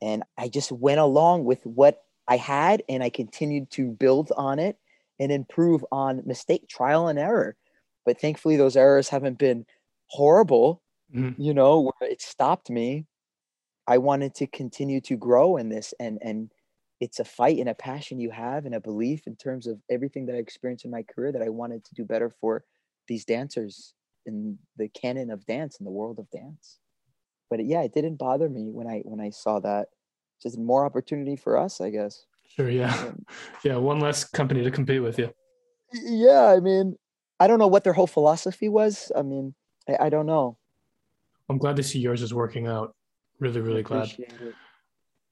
and 0.01 0.23
i 0.37 0.47
just 0.47 0.71
went 0.71 0.99
along 0.99 1.45
with 1.45 1.65
what 1.65 2.03
i 2.27 2.37
had 2.37 2.83
and 2.89 3.03
i 3.03 3.09
continued 3.09 3.69
to 3.71 3.89
build 3.91 4.31
on 4.37 4.59
it 4.59 4.77
and 5.19 5.31
improve 5.31 5.85
on 5.91 6.21
mistake 6.25 6.67
trial 6.67 7.07
and 7.07 7.19
error 7.19 7.55
but 8.05 8.19
thankfully 8.19 8.55
those 8.55 8.75
errors 8.77 9.09
haven't 9.09 9.37
been 9.37 9.65
horrible 10.07 10.81
Mhm. 11.13 11.35
you 11.37 11.53
know 11.53 11.79
where 11.81 12.09
it 12.09 12.21
stopped 12.21 12.69
me 12.69 13.05
i 13.87 13.97
wanted 13.97 14.33
to 14.35 14.47
continue 14.47 15.01
to 15.01 15.15
grow 15.15 15.57
in 15.57 15.69
this 15.69 15.93
and 15.99 16.17
and 16.21 16.51
it's 16.99 17.19
a 17.19 17.25
fight 17.25 17.57
and 17.57 17.67
a 17.67 17.73
passion 17.73 18.19
you 18.19 18.29
have 18.31 18.65
and 18.65 18.75
a 18.75 18.79
belief 18.79 19.27
in 19.27 19.35
terms 19.35 19.67
of 19.67 19.79
everything 19.89 20.25
that 20.25 20.35
i 20.35 20.39
experienced 20.39 20.85
in 20.85 20.91
my 20.91 21.03
career 21.03 21.31
that 21.31 21.41
i 21.41 21.49
wanted 21.49 21.83
to 21.83 21.93
do 21.95 22.05
better 22.05 22.29
for 22.29 22.63
these 23.07 23.25
dancers 23.25 23.93
in 24.25 24.57
the 24.77 24.87
canon 24.89 25.29
of 25.29 25.45
dance 25.45 25.77
in 25.79 25.83
the 25.85 25.91
world 25.91 26.17
of 26.19 26.29
dance 26.31 26.79
but 27.49 27.63
yeah 27.65 27.81
it 27.81 27.93
didn't 27.93 28.15
bother 28.15 28.47
me 28.49 28.69
when 28.71 28.87
i 28.87 29.01
when 29.05 29.19
i 29.19 29.29
saw 29.29 29.59
that 29.59 29.87
just 30.41 30.57
more 30.57 30.85
opportunity 30.85 31.35
for 31.35 31.57
us 31.57 31.79
i 31.81 31.89
guess 31.89 32.25
Sure. 32.45 32.69
Yeah. 32.69 32.93
Um, 32.95 33.25
Yeah. 33.63 33.77
One 33.77 33.99
less 33.99 34.25
company 34.25 34.63
to 34.63 34.69
compete 34.69 35.01
with 35.01 35.17
you. 35.17 35.33
yeah 35.91 36.45
i 36.55 36.59
mean 36.59 36.95
i 37.39 37.47
don't 37.47 37.57
know 37.59 37.67
what 37.67 37.83
their 37.83 37.93
whole 37.93 38.07
philosophy 38.07 38.69
was 38.69 39.11
i 39.15 39.21
mean 39.21 39.55
i, 39.89 40.05
I 40.05 40.09
don't 40.09 40.25
know 40.27 40.57
I'm 41.49 41.57
glad 41.57 41.75
to 41.75 41.83
see 41.83 41.99
yours 41.99 42.21
is 42.21 42.33
working 42.33 42.67
out. 42.67 42.95
Really, 43.43 43.59
really 43.59 43.83
glad. 43.83 44.09
It. 44.17 44.55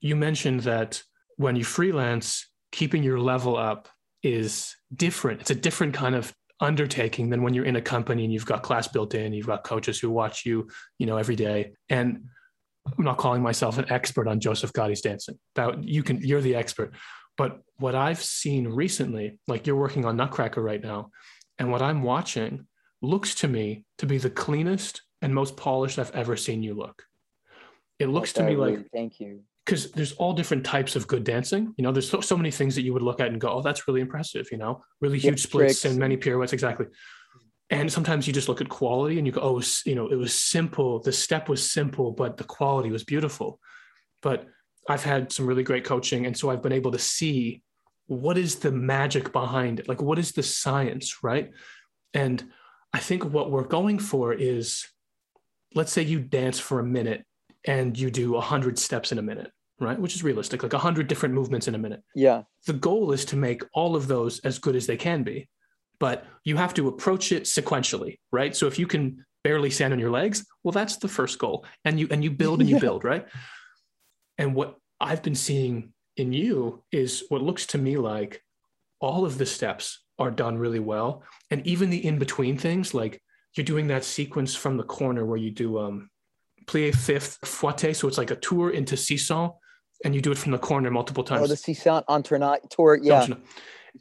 you 0.02 0.16
mentioned 0.16 0.60
that 0.60 1.02
when 1.36 1.56
you 1.56 1.64
freelance, 1.64 2.46
keeping 2.70 3.02
your 3.02 3.18
level 3.18 3.56
up 3.56 3.88
is 4.22 4.76
different. 4.94 5.40
It's 5.40 5.50
a 5.50 5.54
different 5.54 5.94
kind 5.94 6.14
of 6.14 6.34
undertaking 6.60 7.30
than 7.30 7.42
when 7.42 7.54
you're 7.54 7.64
in 7.64 7.76
a 7.76 7.80
company 7.80 8.24
and 8.24 8.32
you've 8.32 8.44
got 8.44 8.62
class 8.62 8.86
built 8.86 9.14
in, 9.14 9.32
you've 9.32 9.46
got 9.46 9.64
coaches 9.64 9.98
who 9.98 10.10
watch 10.10 10.44
you, 10.44 10.68
you 10.98 11.06
know, 11.06 11.16
every 11.16 11.36
day. 11.36 11.72
And 11.88 12.24
I'm 12.86 13.04
not 13.04 13.16
calling 13.16 13.40
myself 13.40 13.78
an 13.78 13.90
expert 13.90 14.28
on 14.28 14.40
Joseph 14.40 14.74
Gatti's 14.74 15.00
dancing. 15.00 15.38
That 15.54 15.82
you 15.82 16.02
can, 16.02 16.20
you're 16.20 16.42
the 16.42 16.54
expert. 16.54 16.92
But 17.38 17.60
what 17.78 17.94
I've 17.94 18.22
seen 18.22 18.68
recently, 18.68 19.38
like 19.48 19.66
you're 19.66 19.76
working 19.76 20.04
on 20.04 20.18
Nutcracker 20.18 20.60
right 20.60 20.82
now, 20.82 21.08
and 21.58 21.72
what 21.72 21.80
I'm 21.80 22.02
watching 22.02 22.66
looks 23.00 23.34
to 23.36 23.48
me 23.48 23.86
to 23.96 24.06
be 24.06 24.18
the 24.18 24.28
cleanest 24.28 25.00
and 25.22 25.34
most 25.34 25.56
polished 25.56 25.98
I've 25.98 26.10
ever 26.10 26.36
seen 26.36 26.62
you 26.62 26.74
look. 26.74 27.04
It 28.02 28.08
looks 28.08 28.32
to 28.34 28.42
me 28.42 28.56
like 28.56 28.90
thank 28.92 29.20
you 29.20 29.40
because 29.64 29.92
there's 29.92 30.12
all 30.12 30.32
different 30.32 30.64
types 30.64 30.96
of 30.96 31.06
good 31.06 31.24
dancing. 31.24 31.72
You 31.76 31.84
know, 31.84 31.92
there's 31.92 32.10
so, 32.10 32.20
so 32.20 32.36
many 32.36 32.50
things 32.50 32.74
that 32.74 32.82
you 32.82 32.92
would 32.92 33.02
look 33.02 33.20
at 33.20 33.28
and 33.28 33.40
go, 33.40 33.48
oh, 33.48 33.62
that's 33.62 33.86
really 33.86 34.00
impressive. 34.00 34.48
You 34.50 34.58
know, 34.58 34.82
really 35.00 35.18
Yeah, 35.18 35.30
huge 35.30 35.42
splits 35.42 35.80
tricks. 35.80 35.84
and 35.84 35.98
many 36.00 36.16
pirouettes. 36.16 36.52
Exactly. 36.52 36.86
And 37.70 37.90
sometimes 37.90 38.26
you 38.26 38.32
just 38.32 38.48
look 38.48 38.60
at 38.60 38.68
quality 38.68 39.18
and 39.18 39.26
you 39.26 39.32
go, 39.32 39.40
oh, 39.40 39.62
you 39.86 39.94
know, 39.94 40.08
it 40.08 40.16
was 40.16 40.34
simple. 40.34 41.00
The 41.00 41.12
step 41.12 41.48
was 41.48 41.70
simple, 41.72 42.10
but 42.10 42.36
the 42.36 42.44
quality 42.44 42.90
was 42.90 43.04
beautiful. 43.04 43.60
But 44.20 44.46
I've 44.88 45.04
had 45.04 45.32
some 45.32 45.46
really 45.46 45.62
great 45.62 45.84
coaching. 45.84 46.26
And 46.26 46.36
so 46.36 46.50
I've 46.50 46.62
been 46.62 46.72
able 46.72 46.92
to 46.92 46.98
see 46.98 47.62
what 48.06 48.36
is 48.36 48.56
the 48.56 48.72
magic 48.72 49.32
behind 49.32 49.80
it? 49.80 49.88
Like, 49.88 50.02
what 50.02 50.18
is 50.18 50.32
the 50.32 50.42
science? 50.42 51.22
Right. 51.22 51.50
And 52.12 52.44
I 52.92 52.98
think 52.98 53.24
what 53.24 53.50
we're 53.50 53.64
going 53.64 54.00
for 54.00 54.34
is 54.34 54.86
let's 55.74 55.92
say 55.92 56.02
you 56.02 56.20
dance 56.20 56.58
for 56.58 56.80
a 56.80 56.84
minute 56.84 57.24
and 57.66 57.98
you 57.98 58.10
do 58.10 58.32
100 58.32 58.78
steps 58.78 59.12
in 59.12 59.18
a 59.18 59.22
minute, 59.22 59.50
right? 59.80 59.98
Which 59.98 60.14
is 60.14 60.24
realistic, 60.24 60.62
like 60.62 60.72
100 60.72 61.06
different 61.06 61.34
movements 61.34 61.68
in 61.68 61.74
a 61.74 61.78
minute. 61.78 62.02
Yeah. 62.14 62.42
The 62.66 62.72
goal 62.72 63.12
is 63.12 63.24
to 63.26 63.36
make 63.36 63.62
all 63.74 63.96
of 63.96 64.08
those 64.08 64.40
as 64.40 64.58
good 64.58 64.76
as 64.76 64.86
they 64.86 64.96
can 64.96 65.22
be, 65.22 65.48
but 65.98 66.26
you 66.44 66.56
have 66.56 66.74
to 66.74 66.88
approach 66.88 67.32
it 67.32 67.44
sequentially, 67.44 68.18
right? 68.32 68.54
So 68.56 68.66
if 68.66 68.78
you 68.78 68.86
can 68.86 69.24
barely 69.44 69.70
stand 69.70 69.92
on 69.92 69.98
your 69.98 70.10
legs, 70.10 70.44
well, 70.62 70.72
that's 70.72 70.96
the 70.96 71.08
first 71.08 71.38
goal. 71.38 71.64
And 71.84 71.98
you 71.98 72.08
and 72.10 72.22
you 72.22 72.30
build 72.30 72.60
and 72.60 72.68
you 72.68 72.76
Yeah. 72.76 72.80
build, 72.80 73.04
right? 73.04 73.26
And 74.38 74.54
what 74.54 74.76
I've 75.00 75.22
been 75.22 75.34
seeing 75.34 75.92
in 76.16 76.32
you 76.32 76.82
is 76.92 77.24
what 77.28 77.42
looks 77.42 77.66
to 77.66 77.78
me 77.78 77.96
like 77.96 78.42
all 79.00 79.24
of 79.24 79.38
the 79.38 79.46
steps 79.46 80.00
are 80.18 80.30
done 80.30 80.58
really 80.58 80.78
well. 80.78 81.24
And 81.50 81.66
even 81.66 81.90
the 81.90 82.04
in-between 82.06 82.56
things, 82.58 82.94
like 82.94 83.20
you're 83.56 83.64
doing 83.64 83.88
that 83.88 84.04
sequence 84.04 84.54
from 84.54 84.76
the 84.76 84.84
corner 84.84 85.24
where 85.24 85.38
you 85.38 85.50
do 85.50 85.78
um 85.78 86.08
plie 86.66 86.94
fifth 86.94 87.38
fouette. 87.44 87.94
So 87.96 88.08
it's 88.08 88.18
like 88.18 88.30
a 88.30 88.36
tour 88.36 88.70
into 88.70 88.96
seesaw, 88.96 89.52
and 90.04 90.14
you 90.14 90.20
do 90.20 90.32
it 90.32 90.38
from 90.38 90.52
the 90.52 90.58
corner 90.58 90.90
multiple 90.90 91.24
times. 91.24 91.42
Oh, 91.44 91.46
the 91.46 91.56
sissonne 91.56 92.04
en 92.08 92.22
tournant. 92.22 92.62
Yeah. 92.78 92.96
Don't 92.98 93.28
you 93.28 93.34
know? 93.34 93.40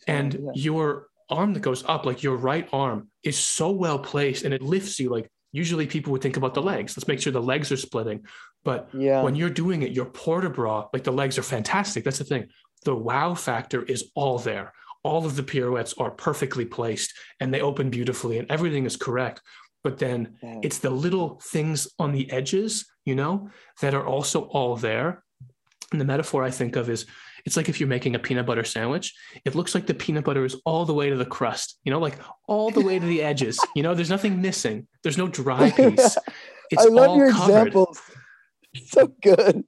And 0.07 0.33
Yeah. 0.33 0.39
your 0.53 1.07
arm 1.29 1.53
that 1.53 1.61
goes 1.61 1.83
up, 1.87 2.05
like 2.05 2.23
your 2.23 2.35
right 2.35 2.67
arm, 2.73 3.09
is 3.23 3.37
so 3.37 3.71
well 3.71 3.99
placed 3.99 4.43
and 4.43 4.53
it 4.53 4.61
lifts 4.61 4.99
you. 4.99 5.09
Like 5.09 5.29
usually 5.51 5.85
people 5.87 6.11
would 6.11 6.21
think 6.21 6.37
about 6.37 6.53
the 6.53 6.61
legs. 6.61 6.95
Let's 6.97 7.07
make 7.07 7.21
sure 7.21 7.31
the 7.33 7.41
legs 7.41 7.71
are 7.71 7.77
splitting. 7.77 8.25
But 8.63 8.89
Yeah. 8.93 9.21
when 9.23 9.35
you're 9.35 9.49
doing 9.49 9.81
it, 9.81 9.91
your 9.91 10.05
port 10.05 10.43
de 10.43 10.49
bras, 10.49 10.87
like 10.93 11.03
the 11.03 11.11
legs 11.11 11.37
are 11.37 11.43
fantastic. 11.43 12.03
That's 12.03 12.19
the 12.19 12.23
thing. 12.25 12.47
The 12.83 12.95
wow 12.95 13.33
factor 13.35 13.83
is 13.83 14.11
all 14.15 14.39
there. 14.39 14.73
All 15.03 15.25
of 15.25 15.35
the 15.35 15.43
pirouettes 15.43 15.93
are 15.97 16.11
perfectly 16.11 16.65
placed 16.65 17.13
and 17.39 17.53
they 17.53 17.61
open 17.61 17.89
beautifully 17.89 18.37
and 18.37 18.49
everything 18.51 18.85
is 18.85 18.95
correct. 18.95 19.41
But 19.83 19.97
then 19.97 20.37
it's 20.61 20.77
the 20.79 20.89
little 20.91 21.39
things 21.43 21.87
on 21.97 22.11
the 22.11 22.31
edges, 22.31 22.85
you 23.05 23.15
know, 23.15 23.49
that 23.81 23.93
are 23.93 24.05
also 24.05 24.41
all 24.41 24.75
there. 24.75 25.23
And 25.91 25.99
the 25.99 26.05
metaphor 26.05 26.43
I 26.43 26.51
think 26.51 26.75
of 26.75 26.89
is 26.89 27.05
it's 27.45 27.57
like 27.57 27.69
if 27.69 27.79
you're 27.79 27.89
making 27.89 28.15
a 28.15 28.19
peanut 28.19 28.45
butter 28.45 28.63
sandwich, 28.63 29.13
it 29.45 29.55
looks 29.55 29.73
like 29.73 29.87
the 29.87 29.93
peanut 29.93 30.23
butter 30.23 30.45
is 30.45 30.55
all 30.65 30.85
the 30.85 30.93
way 30.93 31.09
to 31.09 31.15
the 31.15 31.25
crust, 31.25 31.79
you 31.83 31.91
know, 31.91 31.99
like 31.99 32.17
all 32.47 32.69
the 32.69 32.81
way 32.81 32.99
to 32.99 33.05
the 33.05 33.21
edges. 33.21 33.59
You 33.75 33.83
know, 33.83 33.95
there's 33.95 34.09
nothing 34.09 34.41
missing. 34.41 34.87
There's 35.01 35.17
no 35.17 35.27
dry 35.27 35.71
piece. 35.75 36.17
It's 36.69 36.85
I 36.85 36.89
love 36.89 37.17
your 37.17 37.31
covered. 37.31 37.67
examples. 37.67 38.01
So 38.85 39.07
good. 39.21 39.63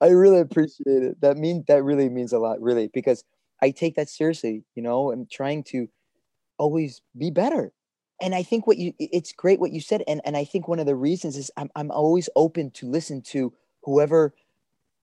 I 0.00 0.08
really 0.08 0.40
appreciate 0.40 1.02
it. 1.02 1.20
That 1.20 1.36
mean 1.36 1.64
that 1.68 1.82
really 1.82 2.08
means 2.08 2.32
a 2.32 2.38
lot, 2.38 2.60
really, 2.60 2.90
because 2.92 3.24
I 3.62 3.70
take 3.70 3.94
that 3.96 4.08
seriously. 4.08 4.64
You 4.74 4.82
know, 4.82 5.12
I'm 5.12 5.26
trying 5.30 5.64
to 5.68 5.88
always 6.58 7.00
be 7.16 7.30
better. 7.30 7.72
And 8.24 8.34
I 8.34 8.42
think 8.42 8.66
what 8.66 8.78
you 8.78 8.94
it's 8.98 9.32
great 9.32 9.60
what 9.60 9.72
you 9.72 9.82
said. 9.82 10.02
And 10.08 10.22
and 10.24 10.34
I 10.34 10.44
think 10.44 10.66
one 10.66 10.78
of 10.78 10.86
the 10.86 10.96
reasons 10.96 11.36
is 11.36 11.50
I'm 11.58 11.70
I'm 11.76 11.90
always 11.90 12.30
open 12.34 12.70
to 12.72 12.86
listen 12.90 13.20
to 13.32 13.52
whoever 13.82 14.34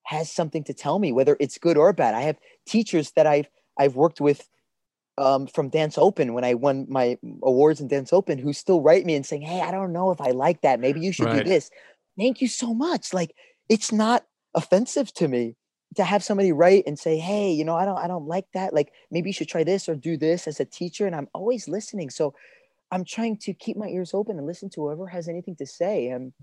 has 0.05 0.31
something 0.31 0.63
to 0.63 0.73
tell 0.73 0.97
me, 0.97 1.11
whether 1.11 1.37
it's 1.39 1.59
good 1.59 1.77
or 1.77 1.93
bad. 1.93 2.15
I 2.15 2.21
have 2.21 2.37
teachers 2.65 3.11
that 3.11 3.27
I've 3.27 3.47
I've 3.77 3.95
worked 3.95 4.19
with 4.21 4.49
um, 5.19 5.45
from 5.45 5.69
Dance 5.69 5.99
Open 5.99 6.33
when 6.33 6.43
I 6.43 6.55
won 6.55 6.87
my 6.89 7.19
awards 7.43 7.79
in 7.79 7.87
Dance 7.87 8.11
Open 8.11 8.39
who 8.39 8.53
still 8.53 8.81
write 8.81 9.05
me 9.05 9.13
and 9.13 9.23
saying, 9.23 9.43
Hey, 9.43 9.61
I 9.61 9.69
don't 9.69 9.93
know 9.93 10.09
if 10.09 10.19
I 10.19 10.31
like 10.31 10.61
that. 10.61 10.79
Maybe 10.79 10.99
you 10.99 11.13
should 11.13 11.27
Right. 11.27 11.43
do 11.43 11.49
this. 11.51 11.69
Thank 12.17 12.41
you 12.41 12.47
so 12.47 12.73
much. 12.73 13.13
Like 13.13 13.35
it's 13.69 13.91
not 13.91 14.25
offensive 14.55 15.13
to 15.13 15.27
me 15.27 15.57
to 15.95 16.03
have 16.03 16.23
somebody 16.23 16.51
write 16.51 16.85
and 16.87 16.97
say, 16.97 17.19
Hey, 17.19 17.51
you 17.51 17.65
know, 17.65 17.75
I 17.75 17.85
don't 17.85 17.99
I 17.99 18.07
don't 18.07 18.25
like 18.25 18.47
that. 18.55 18.73
Like 18.73 18.91
maybe 19.11 19.29
you 19.29 19.33
should 19.33 19.49
try 19.49 19.63
this 19.63 19.87
or 19.87 19.93
do 19.93 20.17
this 20.17 20.47
as 20.47 20.59
a 20.59 20.65
teacher. 20.65 21.05
And 21.05 21.15
I'm 21.15 21.29
always 21.35 21.67
listening. 21.67 22.09
So 22.09 22.33
I'm 22.91 23.05
trying 23.05 23.37
to 23.37 23.53
keep 23.53 23.77
my 23.77 23.87
ears 23.87 24.13
open 24.13 24.37
and 24.37 24.45
listen 24.45 24.69
to 24.71 24.81
whoever 24.81 25.07
has 25.07 25.27
anything 25.27 25.55
to 25.57 25.65
say. 25.65 26.07
And 26.09 26.33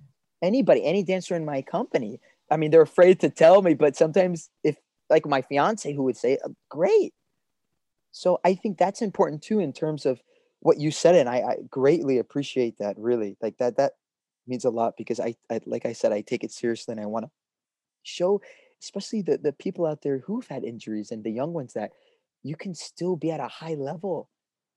anybody, 0.43 0.85
any 0.85 1.03
dancer 1.03 1.35
in 1.37 1.45
my 1.45 1.63
company. 1.63 2.21
I 2.51 2.57
mean, 2.57 2.71
they're 2.71 2.83
afraid 2.83 3.21
to 3.21 3.31
tell 3.31 3.63
me, 3.63 3.75
but 3.75 3.97
sometimes 3.97 4.51
if 4.65 4.77
like 5.11 5.27
my 5.27 5.43
fiance 5.43 5.93
who 5.93 6.03
would 6.05 6.17
say, 6.17 6.39
"Uh, 6.45 6.51
great. 6.69 7.13
So 8.11 8.41
I 8.45 8.55
think 8.55 8.79
that's 8.79 9.03
important 9.03 9.43
too 9.43 9.61
in 9.61 9.73
terms 9.73 10.07
of 10.07 10.21
what 10.61 10.79
you 10.79 10.91
said, 10.91 11.15
and 11.15 11.29
I, 11.29 11.37
I 11.37 11.57
greatly 11.71 12.19
appreciate 12.19 12.79
that. 12.79 12.99
Really, 12.99 13.37
like 13.41 13.59
that. 13.59 13.77
That 13.77 13.93
means 14.47 14.65
a 14.65 14.71
lot 14.71 14.95
because 14.97 15.21
I, 15.21 15.35
I, 15.51 15.61
like 15.67 15.87
I 15.87 15.93
said, 15.93 16.13
I 16.13 16.23
take 16.23 16.45
it 16.45 16.53
seriously, 16.53 16.93
and 16.93 17.01
I 17.01 17.07
want 17.07 17.27
to 17.27 17.31
show, 18.03 18.41
especially 18.83 19.23
the 19.23 19.39
the 19.39 19.53
people 19.53 19.87
out 19.87 20.03
there 20.03 20.19
who've 20.19 20.47
had 20.47 20.65
injuries 20.65 21.11
and 21.11 21.23
the 21.25 21.31
young 21.31 21.53
ones 21.53 21.75
that 21.75 21.93
you 22.43 22.57
can 22.57 22.75
still 22.75 23.17
be 23.17 23.31
at 23.31 23.41
a 23.41 23.49
high 23.49 23.75
level 23.75 24.31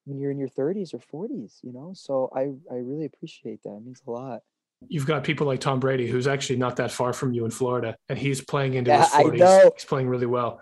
when 0.06 0.20
you're 0.20 0.32
in 0.32 0.38
your 0.38 0.50
30s 0.50 0.94
or 0.94 1.28
40s. 1.28 1.58
You 1.64 1.74
know, 1.74 1.92
so 1.94 2.30
I 2.36 2.50
I 2.74 2.78
really 2.78 3.06
appreciate 3.06 3.64
that. 3.64 3.76
It 3.76 3.84
means 3.86 4.02
a 4.08 4.12
lot. 4.12 4.42
You've 4.88 5.06
got 5.06 5.24
people 5.24 5.46
like 5.46 5.60
Tom 5.60 5.80
Brady, 5.80 6.08
who's 6.08 6.28
actually 6.28 6.58
not 6.58 6.78
that 6.78 6.92
far 6.92 7.14
from 7.14 7.34
you 7.34 7.46
in 7.46 7.52
Florida, 7.52 7.96
and 8.10 8.18
he's 8.18 8.42
playing 8.42 8.74
into 8.74 8.90
Yeah, 8.90 9.04
his 9.04 9.14
I 9.14 9.24
40s. 9.24 9.38
know. 9.38 9.72
He's 9.76 9.86
playing 9.86 10.08
really 10.10 10.26
well. 10.26 10.60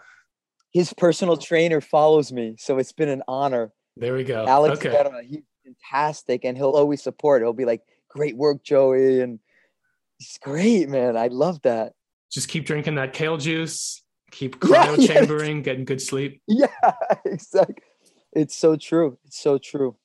His 0.73 0.93
personal 0.93 1.37
trainer 1.37 1.79
follows 1.81 2.31
me, 2.31 2.55
so 2.59 2.77
it's 2.77 2.91
been 2.91 3.09
an 3.09 3.23
honor. 3.27 3.71
There 3.95 4.13
we 4.13 4.23
go. 4.23 4.45
Alex 4.45 4.85
okay. 4.85 5.03
He's 5.25 5.41
fantastic, 5.63 6.43
and 6.45 6.57
he'll 6.57 6.71
always 6.71 7.01
support. 7.01 7.41
He'll 7.41 7.53
be 7.53 7.65
like, 7.65 7.81
"Great 8.09 8.35
work, 8.37 8.61
Joey," 8.63 9.21
and 9.21 9.39
he's 10.17 10.37
great, 10.41 10.89
man. 10.89 11.15
I 11.17 11.27
love 11.27 11.61
that. 11.63 11.93
Just 12.31 12.49
keep 12.49 12.65
drinking 12.65 12.95
that 12.95 13.13
kale 13.13 13.37
juice, 13.37 14.03
keep 14.31 14.55
Yeah, 14.69 14.85
cryo 14.95 15.07
chambering, 15.07 15.61
getting 15.63 15.85
good 15.85 16.01
sleep. 16.01 16.41
Yeah, 16.47 16.67
exactly. 17.25 17.83
It's 18.33 18.55
so 18.55 18.75
true. 18.75 19.17
It's 19.25 19.39
so 19.39 19.57
true. 19.57 19.95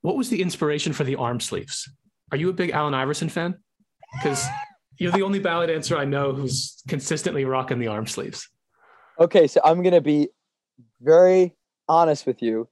What 0.00 0.16
was 0.16 0.28
the 0.28 0.42
inspiration 0.42 0.92
for 0.92 1.04
the 1.04 1.16
arm 1.16 1.40
sleeves? 1.40 1.88
Are 2.30 2.36
you 2.36 2.50
a 2.50 2.52
big 2.52 2.70
Allen 2.70 2.94
Iverson 2.94 3.28
fan? 3.28 3.56
Because 4.14 4.46
you're 4.98 5.12
the 5.12 5.22
only 5.22 5.38
ballet 5.38 5.66
dancer 5.66 5.96
I 5.96 6.04
know 6.04 6.32
who's 6.32 6.82
consistently 6.88 7.44
rocking 7.44 7.78
the 7.78 7.88
arm 7.88 8.06
sleeves. 8.06 8.48
Okay, 9.18 9.46
so 9.46 9.60
I'm 9.64 9.82
gonna 9.82 10.00
be 10.00 10.28
very 11.00 11.54
honest 11.88 12.26
with 12.26 12.42
you. 12.42 12.68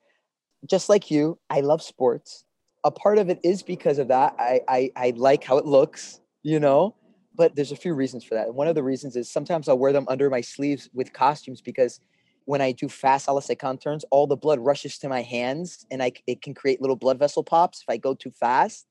Just 0.69 0.89
like 0.89 1.11
you, 1.11 1.39
I 1.51 1.61
love 1.61 1.83
sports. 1.83 2.45
A 2.85 2.91
part 2.91 3.19
of 3.19 3.29
it 3.29 3.41
is 3.45 3.63
because 3.63 3.99
of 3.99 4.09
that. 4.09 4.35
I 4.39 4.61
I, 4.69 4.91
I 4.97 5.13
like 5.17 5.45
how 5.45 5.59
it 5.59 5.67
looks, 5.67 6.21
you 6.43 6.61
know. 6.61 6.95
But 7.35 7.57
there's 7.57 7.73
a 7.73 7.77
few 7.77 7.95
reasons 7.95 8.25
for 8.25 8.35
that. 8.35 8.49
And 8.49 8.57
one 8.57 8.69
of 8.69 8.75
the 8.75 8.83
reasons 8.83 9.17
is 9.17 9.31
sometimes 9.31 9.69
I'll 9.69 9.79
wear 9.79 9.93
them 9.93 10.05
under 10.09 10.29
my 10.29 10.43
sleeves 10.43 10.91
with 10.93 11.13
costumes 11.13 11.63
because 11.63 12.01
when 12.45 12.61
I 12.61 12.73
do 12.73 12.89
fast 12.89 13.29
a 13.29 13.55
turns, 13.77 14.05
all 14.11 14.27
the 14.27 14.37
blood 14.37 14.61
rushes 14.61 14.99
to 14.99 15.09
my 15.09 15.23
hands 15.23 15.87
and 15.91 16.03
I 16.03 16.13
it 16.27 16.43
can 16.43 16.55
create 16.55 16.81
little 16.81 16.97
blood 16.97 17.19
vessel 17.19 17.43
pops 17.43 17.83
if 17.83 17.93
I 17.93 17.97
go 17.97 18.15
too 18.15 18.31
fast. 18.31 18.87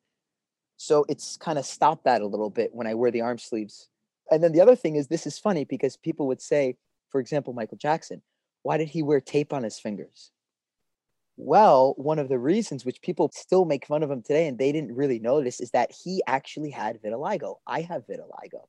So 0.78 1.06
it's 1.10 1.38
kind 1.38 1.60
of 1.60 1.66
stopped 1.66 2.06
that 2.06 2.22
a 2.22 2.28
little 2.28 2.50
bit 2.50 2.74
when 2.74 2.88
I 2.88 2.96
wear 2.96 3.12
the 3.12 3.22
arm 3.22 3.38
sleeves. 3.38 3.90
And 4.32 4.44
then 4.44 4.52
the 4.52 4.62
other 4.62 4.76
thing 4.76 4.96
is 4.96 5.08
this 5.08 5.28
is 5.28 5.38
funny 5.38 5.66
because 5.66 5.98
people 5.98 6.28
would 6.28 6.42
say, 6.42 6.78
for 7.10 7.20
example, 7.20 7.54
Michael 7.54 7.78
Jackson, 7.78 8.22
why 8.64 8.78
did 8.78 8.90
he 8.90 9.04
wear 9.04 9.20
tape 9.22 9.54
on 9.54 9.64
his 9.64 9.80
fingers? 9.80 10.32
Well, 11.38 11.94
one 11.98 12.20
of 12.20 12.30
the 12.30 12.40
reasons 12.40 12.86
which 12.86 13.02
people 13.02 13.32
still 13.34 13.66
make 13.66 13.86
fun 13.88 14.04
of 14.04 14.12
him 14.12 14.22
today 14.22 14.48
and 14.48 14.58
they 14.58 14.72
didn't 14.72 14.96
really 14.96 15.20
notice 15.20 15.60
is 15.60 15.72
that 15.72 15.92
he 15.92 16.22
actually 16.28 16.72
had 16.72 17.02
vitiligo. 17.02 17.58
I 17.66 17.82
have 17.82 18.08
vitiligo. 18.08 18.68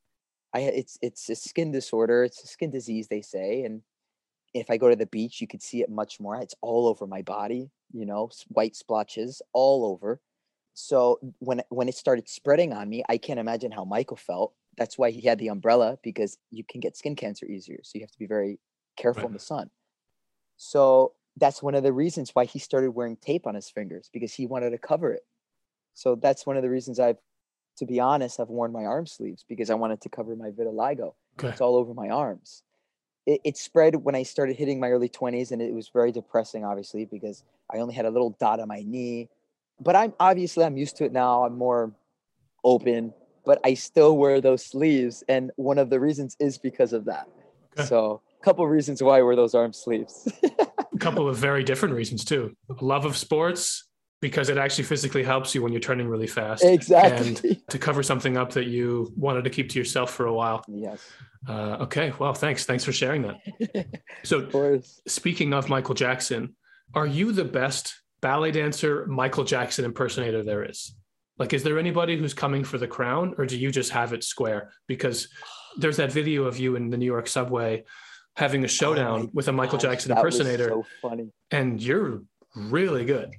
I 0.54 0.60
it's 0.60 0.98
it's 1.02 1.28
a 1.28 1.34
skin 1.34 1.72
disorder, 1.72 2.24
it's 2.24 2.42
a 2.44 2.46
skin 2.46 2.70
disease 2.70 3.08
they 3.08 3.22
say 3.22 3.64
and 3.64 3.82
if 4.54 4.70
I 4.70 4.76
go 4.76 4.88
to 4.90 4.96
the 4.96 5.06
beach, 5.06 5.40
you 5.40 5.46
could 5.46 5.62
see 5.62 5.80
it 5.82 5.90
much 5.90 6.20
more. 6.20 6.36
It's 6.36 6.54
all 6.60 6.86
over 6.86 7.06
my 7.06 7.22
body, 7.22 7.70
you 7.92 8.04
know, 8.06 8.30
white 8.48 8.76
splotches 8.76 9.40
all 9.52 9.84
over. 9.86 10.20
So 10.74 11.18
when 11.38 11.62
when 11.68 11.88
it 11.88 11.94
started 11.94 12.28
spreading 12.28 12.72
on 12.72 12.88
me, 12.88 13.02
I 13.08 13.18
can't 13.18 13.40
imagine 13.40 13.72
how 13.72 13.84
Michael 13.84 14.16
felt. 14.16 14.54
That's 14.76 14.96
why 14.96 15.10
he 15.10 15.20
had 15.22 15.38
the 15.38 15.48
umbrella 15.48 15.98
because 16.02 16.38
you 16.50 16.64
can 16.64 16.80
get 16.80 16.96
skin 16.96 17.14
cancer 17.16 17.46
easier. 17.46 17.80
So 17.82 17.92
you 17.98 18.00
have 18.02 18.10
to 18.10 18.18
be 18.18 18.26
very 18.26 18.58
careful 18.96 19.22
Right. 19.22 19.28
in 19.28 19.32
the 19.34 19.38
sun. 19.38 19.70
So 20.56 21.12
that's 21.36 21.62
one 21.62 21.74
of 21.74 21.82
the 21.82 21.92
reasons 21.92 22.34
why 22.34 22.44
he 22.44 22.58
started 22.58 22.90
wearing 22.92 23.16
tape 23.16 23.46
on 23.46 23.54
his 23.54 23.70
fingers 23.70 24.08
because 24.12 24.34
he 24.34 24.46
wanted 24.46 24.70
to 24.70 24.78
cover 24.78 25.12
it. 25.12 25.22
So 25.94 26.14
that's 26.14 26.46
one 26.46 26.56
of 26.56 26.62
the 26.62 26.70
reasons 26.70 26.98
I've, 26.98 27.18
to 27.78 27.86
be 27.86 28.00
honest, 28.00 28.40
I've 28.40 28.48
worn 28.48 28.72
my 28.72 28.84
arm 28.84 29.06
sleeves 29.06 29.44
because 29.48 29.70
I 29.70 29.74
wanted 29.74 30.00
to 30.02 30.08
cover 30.08 30.36
my 30.36 30.50
vitiligo. 30.50 31.14
Okay. 31.38 31.48
It's 31.48 31.60
all 31.60 31.76
over 31.76 31.94
my 31.94 32.08
arms. 32.08 32.62
It, 33.26 33.40
it 33.44 33.56
spread 33.56 33.96
when 33.96 34.14
I 34.14 34.22
started 34.22 34.56
hitting 34.56 34.80
my 34.80 34.88
early 34.90 35.08
20s, 35.08 35.52
and 35.52 35.62
it 35.62 35.72
was 35.72 35.88
very 35.88 36.12
depressing, 36.12 36.64
obviously, 36.64 37.04
because 37.04 37.44
I 37.72 37.78
only 37.78 37.94
had 37.94 38.04
a 38.04 38.10
little 38.10 38.30
dot 38.40 38.60
on 38.60 38.68
my 38.68 38.82
knee. 38.86 39.28
But 39.80 39.96
I'm 39.96 40.12
obviously 40.20 40.64
I'm 40.64 40.76
used 40.76 40.96
to 40.96 41.04
it 41.04 41.12
now. 41.12 41.44
I'm 41.44 41.56
more 41.56 41.92
open, 42.64 43.12
but 43.44 43.60
I 43.64 43.74
still 43.74 44.16
wear 44.16 44.40
those 44.40 44.64
sleeves, 44.64 45.24
and 45.28 45.50
one 45.56 45.78
of 45.78 45.90
the 45.90 46.00
reasons 46.00 46.36
is 46.38 46.58
because 46.58 46.92
of 46.92 47.04
that. 47.06 47.28
Okay. 47.78 47.88
So, 47.88 48.20
a 48.40 48.44
couple 48.44 48.64
of 48.64 48.70
reasons 48.70 49.02
why 49.02 49.18
I 49.18 49.22
wear 49.22 49.36
those 49.36 49.54
arm 49.54 49.72
sleeves. 49.72 50.28
A 50.42 50.96
couple 50.98 51.28
of 51.28 51.36
very 51.36 51.64
different 51.64 51.94
reasons 51.94 52.24
too. 52.24 52.54
Love 52.80 53.04
of 53.04 53.16
sports 53.16 53.84
because 54.22 54.48
it 54.48 54.56
actually 54.56 54.84
physically 54.84 55.22
helps 55.24 55.54
you 55.54 55.60
when 55.60 55.72
you're 55.72 55.80
turning 55.80 56.08
really 56.08 56.28
fast. 56.28 56.64
exactly. 56.64 57.60
To 57.68 57.78
cover 57.78 58.02
something 58.02 58.38
up 58.38 58.52
that 58.52 58.66
you 58.66 59.12
wanted 59.16 59.42
to 59.44 59.50
keep 59.50 59.68
to 59.70 59.78
yourself 59.78 60.12
for 60.14 60.24
a 60.26 60.32
while. 60.32 60.64
yes, 60.68 61.00
Uh, 61.46 61.76
okay. 61.86 62.12
Well, 62.18 62.32
thanks. 62.32 62.64
Thanks 62.64 62.84
for 62.84 62.92
sharing 62.92 63.22
that. 63.22 63.86
So 64.24 64.38
of 64.38 64.86
speaking 65.08 65.52
of 65.52 65.68
Michael 65.68 65.96
Jackson, 65.96 66.54
are 66.94 67.06
you 67.06 67.32
the 67.32 67.44
best 67.44 68.00
ballet 68.20 68.52
dancer 68.52 69.04
Michael 69.06 69.42
Jackson 69.44 69.84
impersonator 69.84 70.44
there 70.44 70.62
is? 70.64 70.94
Like, 71.38 71.52
is 71.52 71.64
there 71.64 71.78
anybody 71.78 72.16
who's 72.16 72.34
coming 72.34 72.62
for 72.62 72.78
the 72.78 72.86
crown, 72.86 73.34
or 73.38 73.46
do 73.46 73.58
you 73.58 73.72
just 73.72 73.90
have 73.90 74.12
it 74.12 74.22
square? 74.22 74.70
Because 74.86 75.28
there's 75.78 75.96
that 75.96 76.12
video 76.12 76.44
of 76.44 76.58
you 76.60 76.76
in 76.76 76.90
the 76.90 76.96
New 76.96 77.06
York 77.06 77.26
subway 77.26 77.84
having 78.36 78.64
a 78.64 78.68
showdown 78.68 79.22
Oh 79.22 79.30
with 79.32 79.48
a 79.48 79.52
Michael 79.52 79.78
gosh, 79.78 79.90
Jackson 79.90 80.14
that 80.14 80.22
was 80.24 80.38
impersonator, 80.38 80.68
so 80.68 80.86
funny. 81.00 81.32
and 81.50 81.82
you're 81.82 82.22
really 82.54 83.04
good. 83.04 83.30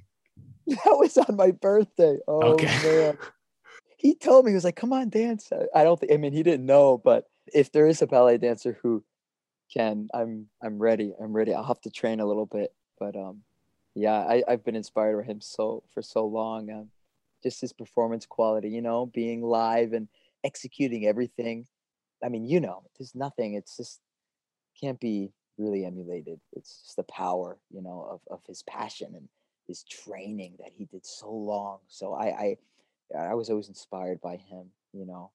That 0.84 0.96
was 0.98 1.16
on 1.18 1.36
my 1.36 1.50
birthday. 1.50 2.18
Oh 2.26 2.54
Okay. 2.58 3.04
man. 3.04 3.18
He 3.96 4.14
told 4.14 4.44
me 4.44 4.50
he 4.50 4.54
was 4.54 4.64
like, 4.64 4.76
"Come 4.76 4.92
on, 4.92 5.08
dance." 5.08 5.50
I- 5.74 5.84
don't 5.84 5.98
think. 5.98 6.12
I 6.12 6.16
mean, 6.16 6.32
he 6.32 6.42
didn't 6.42 6.66
know, 6.66 6.98
but 6.98 7.26
if 7.52 7.72
there 7.72 7.86
is 7.86 8.02
a 8.02 8.06
ballet 8.06 8.38
dancer 8.38 8.78
who 8.82 9.04
can, 9.72 10.08
I'm 10.14 10.48
I'm 10.62 10.78
ready. 10.78 11.14
I'm 11.20 11.32
ready. 11.32 11.54
I'll 11.54 11.64
have 11.64 11.80
to 11.82 11.90
train 11.90 12.20
a 12.20 12.26
little 12.26 12.46
bit, 12.46 12.74
but 12.98 13.16
um, 13.16 13.42
yeah, 13.94 14.14
I 14.18 14.42
I've 14.48 14.64
been 14.64 14.76
inspired 14.76 15.16
by 15.18 15.24
him 15.24 15.40
so 15.40 15.82
for 15.92 16.02
so 16.02 16.26
long. 16.26 16.70
Um, 16.70 16.90
just 17.42 17.60
his 17.60 17.72
performance 17.72 18.24
quality, 18.26 18.70
you 18.70 18.80
know, 18.82 19.06
being 19.06 19.42
live 19.42 19.92
and 19.92 20.08
executing 20.44 21.06
everything. 21.06 21.66
I 22.24 22.28
mean, 22.30 22.44
you 22.44 22.60
know, 22.60 22.84
there's 22.98 23.14
nothing. 23.14 23.54
It's 23.54 23.76
just 23.76 24.00
can't 24.80 24.98
be 25.00 25.32
really 25.58 25.84
emulated. 25.84 26.40
It's 26.52 26.82
just 26.84 26.96
the 26.96 27.02
power, 27.04 27.58
you 27.70 27.82
know, 27.82 28.06
of 28.10 28.20
of 28.30 28.40
his 28.46 28.62
passion 28.62 29.12
and 29.14 29.28
his 29.66 29.84
training 29.84 30.54
that 30.58 30.70
he 30.76 30.86
did 30.86 31.04
so 31.04 31.30
long. 31.30 31.78
So 31.88 32.14
I 32.14 32.26
I 32.26 32.56
I 33.30 33.34
was 33.34 33.50
always 33.50 33.68
inspired 33.68 34.20
by 34.20 34.36
him, 34.36 34.70
you 34.92 35.06
know. 35.06 35.30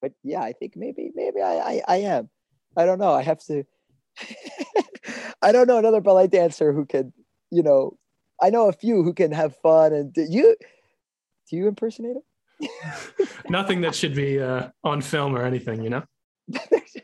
But 0.00 0.12
yeah, 0.22 0.42
I 0.42 0.52
think 0.52 0.74
maybe 0.76 1.10
maybe 1.14 1.40
I 1.40 1.54
I, 1.56 1.82
I 1.88 1.96
am. 1.96 2.30
I 2.76 2.86
don't 2.86 2.98
know. 2.98 3.12
I 3.12 3.22
have 3.22 3.42
to. 3.46 3.64
I 5.42 5.50
don't 5.50 5.66
know 5.66 5.78
another 5.78 6.00
ballet 6.00 6.28
dancer 6.28 6.72
who 6.72 6.86
can, 6.86 7.12
you 7.50 7.62
know. 7.62 7.98
I 8.40 8.50
know 8.50 8.68
a 8.68 8.72
few 8.72 9.02
who 9.02 9.12
can 9.12 9.32
have 9.32 9.56
fun 9.56 9.92
and 9.92 10.12
do 10.12 10.26
you. 10.28 10.56
Do 11.48 11.56
you 11.56 11.68
impersonate 11.68 12.16
him? 12.16 12.22
Nothing 13.48 13.82
that 13.82 13.94
should 13.94 14.14
be 14.14 14.40
uh, 14.40 14.68
on 14.84 15.00
film 15.00 15.36
or 15.36 15.44
anything, 15.44 15.82
you 15.82 15.90
know? 15.90 16.02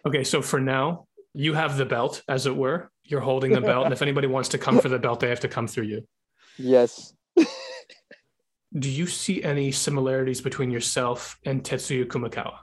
Okay, 0.06 0.24
so 0.24 0.40
for 0.40 0.60
now, 0.60 1.06
you 1.34 1.54
have 1.54 1.76
the 1.76 1.84
belt, 1.84 2.22
as 2.28 2.46
it 2.46 2.56
were. 2.56 2.90
You're 3.04 3.20
holding 3.20 3.52
the 3.52 3.60
belt. 3.60 3.84
And 3.84 3.92
if 3.92 4.00
anybody 4.00 4.26
wants 4.26 4.50
to 4.50 4.58
come 4.58 4.80
for 4.80 4.88
the 4.88 4.98
belt, 4.98 5.20
they 5.20 5.28
have 5.28 5.40
to 5.40 5.48
come 5.48 5.66
through 5.66 5.84
you. 5.84 6.06
Yes. 6.58 7.14
Do 8.78 8.90
you 8.90 9.06
see 9.06 9.42
any 9.42 9.72
similarities 9.72 10.40
between 10.40 10.70
yourself 10.70 11.38
and 11.44 11.62
Tetsuya 11.62 12.06
Kumakawa? 12.06 12.58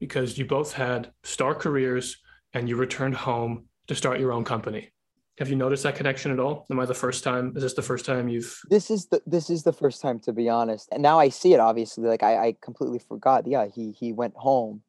Because 0.00 0.36
you 0.36 0.44
both 0.44 0.72
had 0.72 1.12
star 1.22 1.54
careers 1.54 2.16
and 2.52 2.68
you 2.68 2.76
returned 2.76 3.14
home 3.14 3.66
to 3.86 3.94
start 3.94 4.18
your 4.18 4.32
own 4.32 4.44
company. 4.44 4.90
Have 5.38 5.48
you 5.48 5.56
noticed 5.56 5.82
that 5.82 5.96
connection 5.96 6.30
at 6.30 6.38
all? 6.38 6.64
Am 6.70 6.78
I 6.78 6.86
the 6.86 6.94
first 6.94 7.24
time? 7.24 7.52
Is 7.56 7.62
this 7.62 7.74
the 7.74 7.82
first 7.82 8.04
time 8.04 8.28
you've 8.28 8.60
This 8.70 8.90
is 8.90 9.06
the 9.06 9.20
this 9.26 9.50
is 9.50 9.64
the 9.64 9.72
first 9.72 10.00
time 10.00 10.20
to 10.20 10.32
be 10.32 10.48
honest. 10.48 10.88
And 10.92 11.02
now 11.02 11.18
I 11.18 11.28
see 11.28 11.54
it 11.54 11.60
obviously. 11.60 12.06
Like 12.06 12.22
I, 12.22 12.48
I 12.48 12.56
completely 12.62 13.00
forgot. 13.00 13.46
Yeah, 13.46 13.66
he 13.66 13.90
he 13.92 14.12
went 14.12 14.34
home 14.36 14.82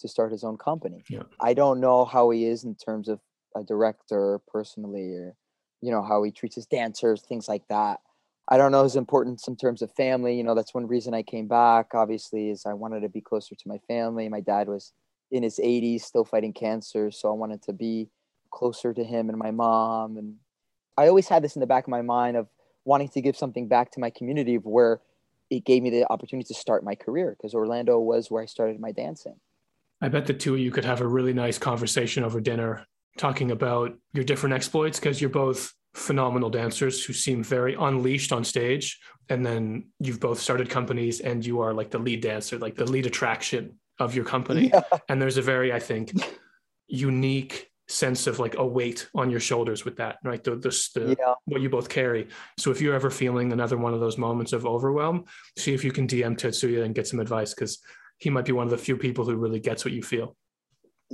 to 0.00 0.08
start 0.08 0.32
his 0.32 0.42
own 0.42 0.58
company. 0.58 1.04
Yeah. 1.08 1.22
I 1.40 1.54
don't 1.54 1.80
know 1.80 2.04
how 2.04 2.30
he 2.30 2.46
is 2.46 2.64
in 2.64 2.74
terms 2.74 3.08
of 3.08 3.20
a 3.54 3.62
director 3.62 4.40
personally 4.48 5.12
or 5.12 5.36
you 5.82 5.90
know 5.90 6.02
how 6.02 6.22
he 6.22 6.30
treats 6.30 6.54
his 6.54 6.66
dancers, 6.66 7.20
things 7.20 7.48
like 7.48 7.66
that. 7.68 8.00
I 8.48 8.56
don't 8.56 8.72
know 8.72 8.84
his 8.84 8.96
importance 8.96 9.46
in 9.48 9.56
terms 9.56 9.82
of 9.82 9.92
family. 9.92 10.36
You 10.36 10.44
know, 10.44 10.54
that's 10.54 10.74
one 10.74 10.86
reason 10.86 11.14
I 11.14 11.22
came 11.22 11.46
back, 11.46 11.94
obviously, 11.94 12.50
is 12.50 12.64
I 12.64 12.72
wanted 12.72 13.00
to 13.00 13.08
be 13.08 13.20
closer 13.20 13.54
to 13.54 13.68
my 13.68 13.78
family. 13.88 14.28
My 14.28 14.40
dad 14.40 14.68
was 14.68 14.92
in 15.30 15.42
his 15.42 15.58
80s, 15.58 16.02
still 16.02 16.24
fighting 16.24 16.52
cancer. 16.52 17.10
So 17.10 17.28
I 17.30 17.34
wanted 17.34 17.62
to 17.62 17.72
be 17.72 18.08
closer 18.50 18.92
to 18.92 19.04
him 19.04 19.28
and 19.28 19.38
my 19.38 19.50
mom. 19.50 20.16
And 20.16 20.36
I 20.96 21.08
always 21.08 21.28
had 21.28 21.42
this 21.42 21.56
in 21.56 21.60
the 21.60 21.66
back 21.66 21.84
of 21.84 21.90
my 21.90 22.02
mind 22.02 22.36
of 22.36 22.48
wanting 22.84 23.08
to 23.10 23.20
give 23.20 23.36
something 23.36 23.68
back 23.68 23.90
to 23.92 24.00
my 24.00 24.10
community 24.10 24.56
of 24.56 24.66
where 24.66 25.00
it 25.50 25.64
gave 25.64 25.82
me 25.82 25.90
the 25.90 26.10
opportunity 26.10 26.46
to 26.46 26.54
start 26.54 26.84
my 26.84 26.94
career 26.94 27.34
because 27.36 27.54
Orlando 27.54 27.98
was 27.98 28.30
where 28.30 28.42
I 28.42 28.46
started 28.46 28.80
my 28.80 28.92
dancing. 28.92 29.36
I 30.00 30.08
bet 30.08 30.26
the 30.26 30.34
two 30.34 30.54
of 30.54 30.60
you 30.60 30.70
could 30.70 30.84
have 30.84 31.00
a 31.00 31.06
really 31.06 31.32
nice 31.32 31.58
conversation 31.58 32.24
over 32.24 32.40
dinner 32.40 32.86
talking 33.18 33.50
about 33.50 33.94
your 34.12 34.24
different 34.24 34.54
exploits 34.54 34.98
because 34.98 35.20
you're 35.20 35.30
both 35.30 35.72
phenomenal 35.94 36.48
dancers 36.50 37.04
who 37.04 37.12
seem 37.12 37.42
very 37.44 37.74
unleashed 37.78 38.32
on 38.32 38.44
stage. 38.44 38.98
And 39.28 39.44
then 39.44 39.90
you've 40.00 40.20
both 40.20 40.40
started 40.40 40.70
companies 40.70 41.20
and 41.20 41.44
you 41.44 41.60
are 41.60 41.74
like 41.74 41.90
the 41.90 41.98
lead 41.98 42.22
dancer, 42.22 42.58
like 42.58 42.74
the 42.76 42.86
lead 42.86 43.06
attraction 43.06 43.78
of 43.98 44.14
your 44.14 44.24
company. 44.24 44.70
Yeah. 44.72 44.82
And 45.08 45.20
there's 45.20 45.36
a 45.36 45.42
very, 45.42 45.72
I 45.72 45.78
think, 45.78 46.12
unique 46.88 47.70
sense 47.88 48.26
of 48.26 48.38
like 48.38 48.56
a 48.56 48.66
weight 48.66 49.08
on 49.14 49.30
your 49.30 49.40
shoulders 49.40 49.84
with 49.84 49.96
that, 49.96 50.16
right? 50.24 50.42
The, 50.42 50.56
the, 50.56 50.70
the 50.94 51.16
Yeah. 51.18 51.34
what 51.44 51.60
you 51.60 51.68
both 51.68 51.88
carry. 51.88 52.28
So 52.58 52.70
if 52.70 52.80
you're 52.80 52.94
ever 52.94 53.10
feeling 53.10 53.52
another 53.52 53.76
one 53.76 53.92
of 53.92 54.00
those 54.00 54.16
moments 54.16 54.52
of 54.52 54.64
overwhelm, 54.64 55.24
see 55.58 55.74
if 55.74 55.84
you 55.84 55.92
can 55.92 56.06
DM 56.06 56.36
Tetsuya 56.36 56.84
and 56.84 56.94
get 56.94 57.06
some 57.06 57.20
advice 57.20 57.54
because 57.54 57.80
he 58.18 58.30
might 58.30 58.44
be 58.46 58.52
one 58.52 58.64
of 58.64 58.70
the 58.70 58.78
few 58.78 58.96
people 58.96 59.24
who 59.24 59.36
really 59.36 59.60
gets 59.60 59.84
what 59.84 59.92
you 59.92 60.02
feel. 60.02 60.36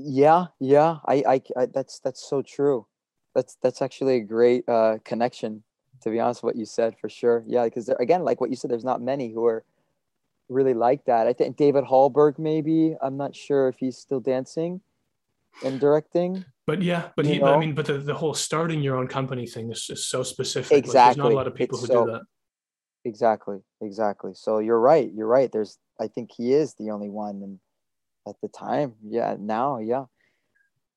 Yeah, 0.00 0.46
yeah, 0.60 0.98
I, 1.06 1.14
I, 1.26 1.42
I 1.56 1.66
that's 1.66 1.98
that's 1.98 2.22
so 2.28 2.42
true. 2.42 2.86
That's 3.34 3.56
that's 3.62 3.82
actually 3.82 4.16
a 4.16 4.20
great 4.20 4.68
uh, 4.68 4.98
connection, 5.04 5.64
to 6.02 6.10
be 6.10 6.20
honest. 6.20 6.42
What 6.42 6.56
you 6.56 6.64
said 6.66 6.94
for 7.00 7.08
sure. 7.08 7.42
Yeah, 7.46 7.64
because 7.64 7.88
again, 7.88 8.22
like 8.22 8.40
what 8.40 8.50
you 8.50 8.56
said, 8.56 8.70
there's 8.70 8.84
not 8.84 9.02
many 9.02 9.32
who 9.32 9.44
are 9.46 9.64
really 10.48 10.74
like 10.74 11.04
that. 11.06 11.26
I 11.26 11.32
think 11.32 11.56
David 11.56 11.84
Hallberg, 11.84 12.38
maybe. 12.38 12.96
I'm 13.02 13.16
not 13.16 13.34
sure 13.34 13.68
if 13.68 13.76
he's 13.78 13.98
still 13.98 14.20
dancing 14.20 14.80
and 15.64 15.80
directing. 15.80 16.44
But 16.66 16.80
yeah, 16.82 17.08
but 17.16 17.26
he, 17.26 17.38
but 17.40 17.54
I 17.54 17.58
mean, 17.58 17.74
but 17.74 17.86
the, 17.86 17.94
the 17.98 18.14
whole 18.14 18.34
starting 18.34 18.80
your 18.82 18.96
own 18.96 19.08
company 19.08 19.46
thing 19.46 19.70
is 19.72 19.84
just 19.84 20.10
so 20.10 20.22
specific. 20.22 20.70
Like, 20.70 20.84
there's 20.84 20.94
not 20.94 21.00
a 21.02 21.10
Exactly. 21.10 21.34
lot 21.34 21.46
of 21.48 21.54
people 21.54 21.78
It's 21.78 21.88
who 21.88 21.92
so- 21.94 22.06
do 22.06 22.12
that. 22.12 22.22
Exactly, 23.04 23.58
exactly. 23.80 24.32
So 24.34 24.58
you're 24.58 24.78
right. 24.80 25.10
You're 25.14 25.28
right. 25.28 25.50
There's, 25.50 25.78
I 25.98 26.08
think 26.08 26.30
he 26.36 26.52
is 26.52 26.74
the 26.74 26.90
only 26.90 27.08
one, 27.08 27.42
and 27.42 27.58
at 28.28 28.40
the 28.40 28.48
time, 28.48 28.94
yeah. 29.02 29.36
Now, 29.38 29.78
yeah. 29.78 30.04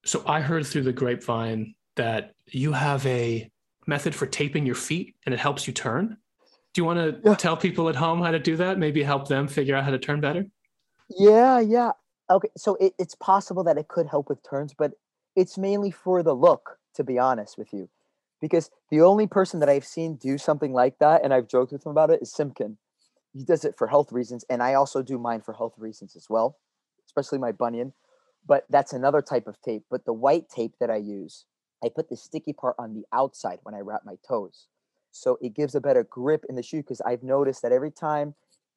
So 0.06 0.24
I 0.26 0.42
heard 0.42 0.66
through 0.66 0.84
the 0.84 0.94
grapevine 0.94 1.76
that 1.96 2.34
you 2.48 2.72
have 2.72 3.06
a 3.06 3.50
method 3.88 4.16
for 4.16 4.26
taping 4.26 4.66
your 4.66 4.76
feet 4.76 5.16
and 5.26 5.34
it 5.34 5.40
helps 5.40 5.68
you 5.68 5.74
turn. 5.74 6.18
Do 6.74 6.82
you 6.82 6.86
want 6.86 7.00
to 7.00 7.30
Yeah. 7.30 7.36
tell 7.36 7.58
people 7.58 7.90
at 7.90 7.96
home 7.96 8.22
how 8.22 8.32
to 8.32 8.40
do 8.40 8.56
that? 8.58 8.80
Maybe 8.80 9.04
help 9.04 9.28
them 9.28 9.48
figure 9.48 9.76
out 9.76 9.84
how 9.84 9.92
to 9.92 10.00
turn 10.00 10.22
better? 10.22 10.46
Yeah, 11.10 11.60
yeah. 11.60 11.92
Okay, 12.30 12.50
so 12.56 12.76
it, 12.76 12.94
it's 12.98 13.16
possible 13.16 13.64
that 13.66 13.78
it 13.78 13.90
could 13.90 14.08
help 14.08 14.30
with 14.30 14.42
turns, 14.42 14.74
but 14.74 14.94
it's 15.36 15.58
mainly 15.58 15.92
for 15.92 16.24
the 16.24 16.34
look, 16.34 16.78
to 16.96 17.04
be 17.04 17.20
honest 17.20 17.58
with 17.58 17.74
you. 17.74 17.90
Because 18.40 18.72
the 18.90 19.02
only 19.02 19.28
person 19.28 19.60
that 19.60 19.70
I've 19.70 19.86
seen 19.86 20.16
do 20.16 20.38
something 20.38 20.74
like 20.74 20.98
that, 21.00 21.24
and 21.24 21.34
I've 21.34 21.48
joked 21.48 21.74
with 21.74 21.86
him 21.86 21.92
about 21.92 22.10
it, 22.10 22.22
is 22.22 22.34
Simkin. 22.34 22.78
He 23.34 23.44
does 23.44 23.66
it 23.66 23.78
for 23.78 23.88
health 23.88 24.12
reasons, 24.12 24.46
and 24.50 24.64
I 24.64 24.74
also 24.74 25.02
do 25.02 25.18
mine 25.18 25.42
for 25.42 25.54
health 25.54 25.74
reasons 25.78 26.16
as 26.16 26.28
well, 26.30 26.58
especially 27.12 27.40
my 27.40 27.52
bunion. 27.52 27.94
But 28.48 28.66
that's 28.70 28.94
another 28.94 29.22
type 29.22 29.48
of 29.48 29.62
tape. 29.62 29.84
But 29.92 30.06
the 30.06 30.14
white 30.14 30.50
tape 30.50 30.74
that 30.80 30.90
I 30.90 30.96
use, 30.98 31.46
I 31.84 31.90
put 31.90 32.10
the 32.10 32.18
sticky 32.18 32.54
part 32.54 32.76
on 32.80 32.94
the 32.94 33.06
outside 33.14 33.60
when 33.64 33.76
I 33.76 33.80
wrap 33.80 34.02
my 34.06 34.16
toes. 34.28 34.68
So 35.12 35.38
it 35.42 35.54
gives 35.54 35.76
a 35.76 35.82
better 35.82 36.04
grip 36.04 36.46
in 36.48 36.56
the 36.56 36.64
shoe 36.64 36.78
because 36.78 37.02
I've 37.02 37.22
noticed 37.22 37.62
that 37.62 37.72
every 37.72 37.92
time 37.92 38.34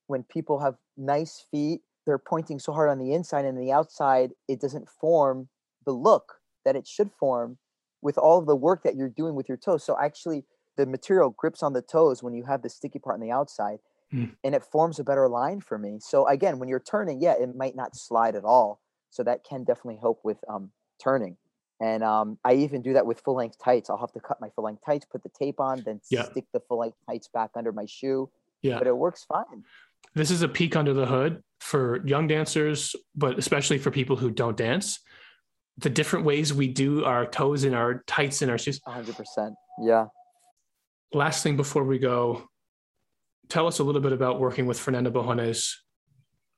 when 0.07 0.25
people 0.25 0.59
have 0.61 0.75
nice 0.97 1.45
feet, 1.51 1.83
they're 2.05 2.19
pointing 2.19 2.59
so 2.59 2.73
hard 2.73 2.91
on 2.91 2.99
the 2.99 3.15
inside 3.15 3.45
and 3.45 3.59
the 3.59 3.73
outside, 3.73 4.33
it 4.49 4.61
doesn't 4.61 4.89
form 4.89 5.49
the 5.87 5.93
look 5.93 6.35
that 6.65 6.77
it 6.77 6.87
should 6.87 7.11
form 7.19 7.57
with 8.03 8.19
all 8.19 8.43
the 8.43 8.57
work 8.57 8.83
that 8.83 8.97
you're 8.97 9.09
doing 9.09 9.35
with 9.35 9.49
your 9.49 9.57
toes. 9.57 9.85
So 9.85 9.97
actually, 9.99 10.45
the 10.77 10.85
material 10.85 11.31
grips 11.31 11.63
on 11.63 11.73
the 11.73 11.81
toes 11.81 12.23
when 12.23 12.35
you 12.35 12.45
have 12.45 12.63
the 12.63 12.69
sticky 12.69 12.99
part 12.99 13.15
on 13.15 13.21
the 13.21 13.31
outside 13.31 13.79
Hmm. 14.11 14.25
and 14.45 14.55
it 14.55 14.63
forms 14.63 14.99
a 14.99 15.05
better 15.05 15.29
line 15.29 15.61
for 15.61 15.79
me. 15.79 15.99
So 16.01 16.27
again, 16.29 16.59
when 16.59 16.69
you're 16.69 16.79
turning, 16.81 17.21
yeah, 17.21 17.33
it 17.33 17.57
might 17.57 17.75
not 17.75 17.97
slide 17.97 18.37
at 18.37 18.45
all. 18.45 18.81
So 19.11 19.23
that 19.23 19.45
can 19.45 19.65
definitely 19.65 19.99
help 20.01 20.21
with 20.25 20.39
um, 20.49 20.71
turning. 21.03 21.37
And 21.81 22.05
um, 22.05 22.39
I 22.45 22.55
even 22.55 22.83
do 22.83 22.93
that 22.93 23.07
with 23.07 23.21
full 23.21 23.35
length 23.37 23.59
tights. 23.63 23.91
I'll 23.91 23.97
have 23.99 24.13
to 24.13 24.21
cut 24.21 24.41
my 24.41 24.51
full 24.51 24.65
length 24.65 24.83
tights, 24.85 25.05
put 25.07 25.23
the 25.23 25.31
tape 25.31 25.59
on, 25.61 25.83
then 25.85 26.01
Yeah. 26.11 26.25
stick 26.25 26.45
the 26.53 26.61
full 26.61 26.79
length 26.81 26.97
tights 27.07 27.29
back 27.29 27.51
under 27.57 27.73
my 27.73 27.87
shoe. 27.87 28.31
Yeah. 28.63 28.79
But 28.79 28.87
it 28.87 28.97
works 28.97 29.25
fine. 29.25 29.65
This 30.15 30.31
is 30.31 30.43
a 30.43 30.49
peek 30.49 30.77
under 30.77 30.95
the 30.95 31.07
hood 31.07 31.43
for 31.61 32.07
young 32.07 32.27
dancers, 32.29 32.95
but 33.17 33.39
especially 33.39 33.79
for 33.79 33.91
people 33.91 34.17
who 34.17 34.31
don't 34.31 34.57
dance. 34.57 35.01
The 35.79 35.91
different 35.91 36.25
ways 36.25 36.55
we 36.55 36.69
do 36.69 37.05
our 37.05 37.27
toes 37.27 37.65
in 37.65 37.75
our 37.75 38.05
tights 38.07 38.43
in 38.43 38.51
our 38.51 38.59
shoes. 38.59 38.81
100%. 38.87 39.55
Yeah. 39.83 40.07
Last 41.13 41.43
thing 41.43 41.57
before 41.57 41.85
we 41.85 41.99
go, 41.99 42.49
tell 43.55 43.69
us 43.69 43.79
a 43.79 43.85
little 43.85 44.01
bit 44.01 44.13
about 44.13 44.41
working 44.41 44.67
with 44.67 44.79
Fernando 44.81 45.13
Bujones. 45.13 45.75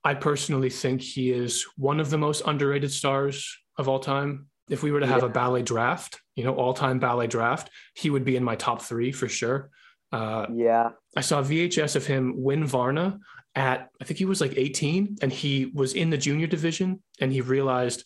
I 0.03 0.15
personally 0.15 0.71
think 0.71 1.03
he 1.03 1.31
is 1.31 1.67
one 1.77 2.01
of 2.01 2.09
the 2.09 2.17
most 2.17 2.43
underrated 2.47 2.91
stars 2.91 3.55
of 3.77 3.87
all 3.87 3.99
time. 3.99 4.47
If 4.71 4.83
we 4.83 4.91
were 4.91 5.01
to 5.01 5.07
have 5.07 5.23
a 5.23 5.29
ballet 5.29 5.63
draft, 5.63 6.23
you 6.37 6.45
know, 6.45 6.55
all 6.55 6.73
time 6.73 6.99
ballet 6.99 7.27
draft, 7.27 7.69
he 7.95 8.09
would 8.09 8.25
be 8.25 8.35
in 8.37 8.43
my 8.43 8.57
top 8.57 8.81
three 8.81 9.13
for 9.13 9.29
sure. 9.29 9.69
Uh, 10.11 10.47
Yeah. 10.55 10.91
I 11.15 11.21
saw 11.21 11.43
VHS 11.43 11.97
of 11.97 12.07
him 12.07 12.33
win 12.39 12.65
Varna 12.65 13.19
at, 13.55 13.91
I 14.01 14.05
think 14.05 14.17
he 14.19 14.25
was 14.25 14.41
like 14.41 14.55
18, 14.57 15.19
and 15.21 15.31
he 15.31 15.67
was 15.75 15.93
in 15.93 16.09
the 16.09 16.17
junior 16.17 16.47
division 16.47 17.03
and 17.21 17.31
he 17.31 17.43
realized, 17.43 18.05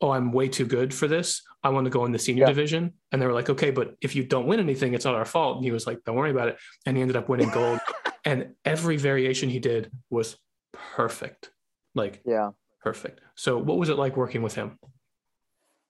oh, 0.00 0.12
I'm 0.12 0.32
way 0.32 0.48
too 0.48 0.64
good 0.64 0.94
for 0.94 1.06
this. 1.08 1.42
I 1.62 1.68
want 1.68 1.84
to 1.84 1.90
go 1.90 2.06
in 2.06 2.12
the 2.12 2.18
senior 2.18 2.44
Yeah. 2.44 2.48
division. 2.54 2.94
And 3.12 3.20
they 3.20 3.26
were 3.26 3.34
like, 3.34 3.50
okay, 3.50 3.70
but 3.70 3.96
if 4.00 4.16
you 4.16 4.24
don't 4.24 4.46
win 4.46 4.60
anything, 4.60 4.94
it's 4.94 5.04
not 5.04 5.14
our 5.14 5.26
fault. 5.26 5.56
And 5.56 5.64
he 5.64 5.72
was 5.72 5.86
like, 5.86 5.98
don't 6.06 6.16
worry 6.16 6.30
about 6.30 6.48
it. 6.48 6.56
And 6.86 6.96
he 6.96 7.02
ended 7.02 7.16
up 7.16 7.28
winning 7.28 7.50
gold. 7.50 7.80
and 8.24 8.54
every 8.64 8.96
variation 8.96 9.48
he 9.50 9.58
did 9.58 9.90
was 10.10 10.36
perfect. 10.72 11.50
Like 11.94 12.22
Yeah. 12.24 12.50
perfect. 12.82 13.20
So 13.34 13.58
what 13.58 13.78
was 13.78 13.88
it 13.88 13.98
like 13.98 14.16
working 14.16 14.42
with 14.42 14.54
him? 14.54 14.78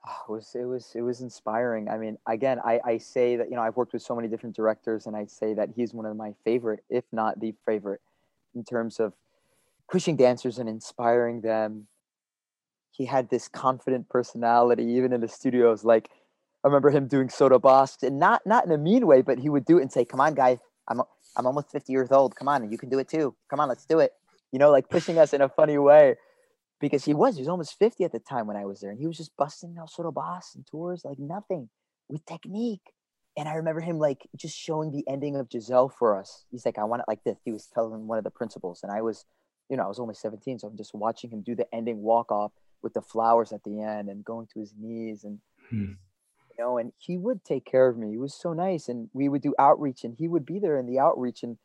Oh, 0.07 0.24
it 0.28 0.33
was 0.33 0.55
it 0.55 0.64
was 0.64 0.93
it 0.95 1.03
was 1.03 1.20
inspiring. 1.20 1.89
I 1.89 1.99
mean, 1.99 2.16
again, 2.26 2.59
I, 2.64 2.81
I 2.85 2.99
say 2.99 3.37
that 3.37 3.51
you 3.51 3.57
know 3.57 3.62
I've 3.62 3.76
worked 3.76 3.93
with 3.93 4.03
so 4.03 4.16
many 4.16 4.28
different 4.28 4.57
directors, 4.57 5.07
and 5.07 5.14
I 5.14 5.26
say 5.26 5.53
that 5.55 5.70
he's 5.76 5.93
one 5.93 6.07
of 6.07 6.16
my 6.16 6.33
favorite, 6.45 6.81
if 6.89 7.05
not 7.12 7.39
the 7.39 7.55
favorite, 7.66 8.01
in 8.55 8.64
terms 8.64 8.99
of 8.99 9.12
pushing 9.91 10.16
dancers 10.16 10.59
and 10.59 10.68
inspiring 10.68 11.43
them. 11.43 11.87
He 12.93 13.07
had 13.07 13.31
this 13.31 13.47
confident 13.49 14.09
personality, 14.09 14.85
even 14.85 15.12
in 15.12 15.20
the 15.20 15.28
studios. 15.28 15.85
Like 15.85 16.09
I 16.64 16.68
remember 16.68 16.91
him 16.91 17.07
doing 17.07 17.28
saut 17.28 17.53
de 17.53 17.59
basques, 17.59 18.03
and 18.03 18.18
not 18.18 18.41
not 18.47 18.64
in 18.64 18.72
a 18.72 18.78
mean 18.78 19.07
way, 19.07 19.20
but 19.20 19.39
he 19.39 19.51
would 19.51 19.66
do 19.66 19.78
it 19.78 19.83
and 19.83 19.93
say, 19.93 20.05
"Come 20.07 20.20
on, 20.20 20.35
guys, 20.35 20.59
I'm 20.89 21.03
I'm 21.37 21.47
almost 21.47 21.70
50 21.70 21.93
years 21.93 22.11
old. 22.11 22.37
Come 22.37 22.49
on, 22.49 22.70
you 22.70 22.78
can 22.78 22.89
do 22.89 22.99
it 22.99 23.09
too. 23.09 23.35
Come 23.49 23.61
on, 23.61 23.68
let's 23.68 23.87
do 23.87 24.01
it." 24.01 24.12
You 24.53 24.59
know, 24.59 24.70
like 24.70 24.89
pushing 24.89 25.18
us 25.18 25.33
in 25.33 25.41
a 25.41 25.49
funny 25.49 25.78
way 25.78 26.16
because 26.81 27.05
he 27.05 27.14
was 27.14 27.37
he 27.37 27.43
was 27.43 27.49
almost 27.49 27.78
50 27.78 28.05
at 28.05 28.12
the 28.12 28.18
time 28.18 28.47
when 28.47 28.57
I 28.57 28.64
was 28.64 28.81
there 28.81 28.91
and 28.91 28.99
he 28.99 29.07
was 29.07 29.16
just 29.16 29.37
busting 29.37 29.76
out 29.78 29.91
saut 29.91 30.07
de 30.07 30.12
basque 30.12 30.55
and 30.57 30.66
tours 30.66 31.05
like 31.05 31.18
nothing 31.18 31.68
with 32.09 32.24
technique. 32.26 32.93
And 33.37 33.49
I 33.49 33.55
remember 33.55 33.81
him 33.81 33.99
like 33.99 34.26
just 34.37 34.59
showing 34.59 34.91
the 34.91 35.05
ending 35.09 35.37
of 35.37 35.49
Giselle 35.51 35.89
for 35.89 36.18
us. 36.18 36.45
He's 36.51 36.66
like, 36.66 36.78
I 36.78 36.85
want 36.85 37.01
it 37.01 37.09
like 37.09 37.22
this. 37.24 37.39
He 37.45 37.53
was 37.53 37.66
telling 37.72 38.07
one 38.07 38.18
of 38.18 38.24
the 38.24 38.31
principals, 38.31 38.81
and 38.83 38.91
I 38.91 39.03
was, 39.03 39.24
you 39.68 39.76
know, 39.76 39.85
I 39.85 39.89
was 39.89 40.01
only 40.01 40.14
17, 40.14 40.59
so 40.59 40.66
I'm 40.66 40.76
just 40.76 40.95
watching 40.95 41.31
him 41.31 41.43
do 41.43 41.55
the 41.55 41.72
ending 41.72 42.03
walk 42.03 42.33
off 42.33 42.53
with 42.83 42.93
the 42.93 43.03
flowers 43.03 43.53
at 43.53 43.62
the 43.62 43.81
end 43.81 44.09
and 44.09 44.24
going 44.24 44.49
to 44.53 44.61
his 44.61 44.74
knees 44.76 45.22
and 45.24 45.39
Hmm. 45.68 45.93
Know, 46.61 46.78
and 46.78 46.92
he 46.98 47.16
would 47.16 47.44
take 47.44 47.64
care 47.64 47.88
of 47.88 47.98
me. 47.98 48.11
He 48.11 48.18
was 48.18 48.34
so 48.34 48.52
nice. 48.52 48.88
And 48.88 49.08
we 49.12 49.28
would 49.28 49.42
do 49.42 49.54
outreach 49.58 50.04
and 50.04 50.14
he 50.18 50.28
would 50.28 50.46
be 50.46 50.58
there 50.58 50.78
in 50.78 50.86
the 50.86 50.98
outreach 50.98 51.42
and 51.42 51.58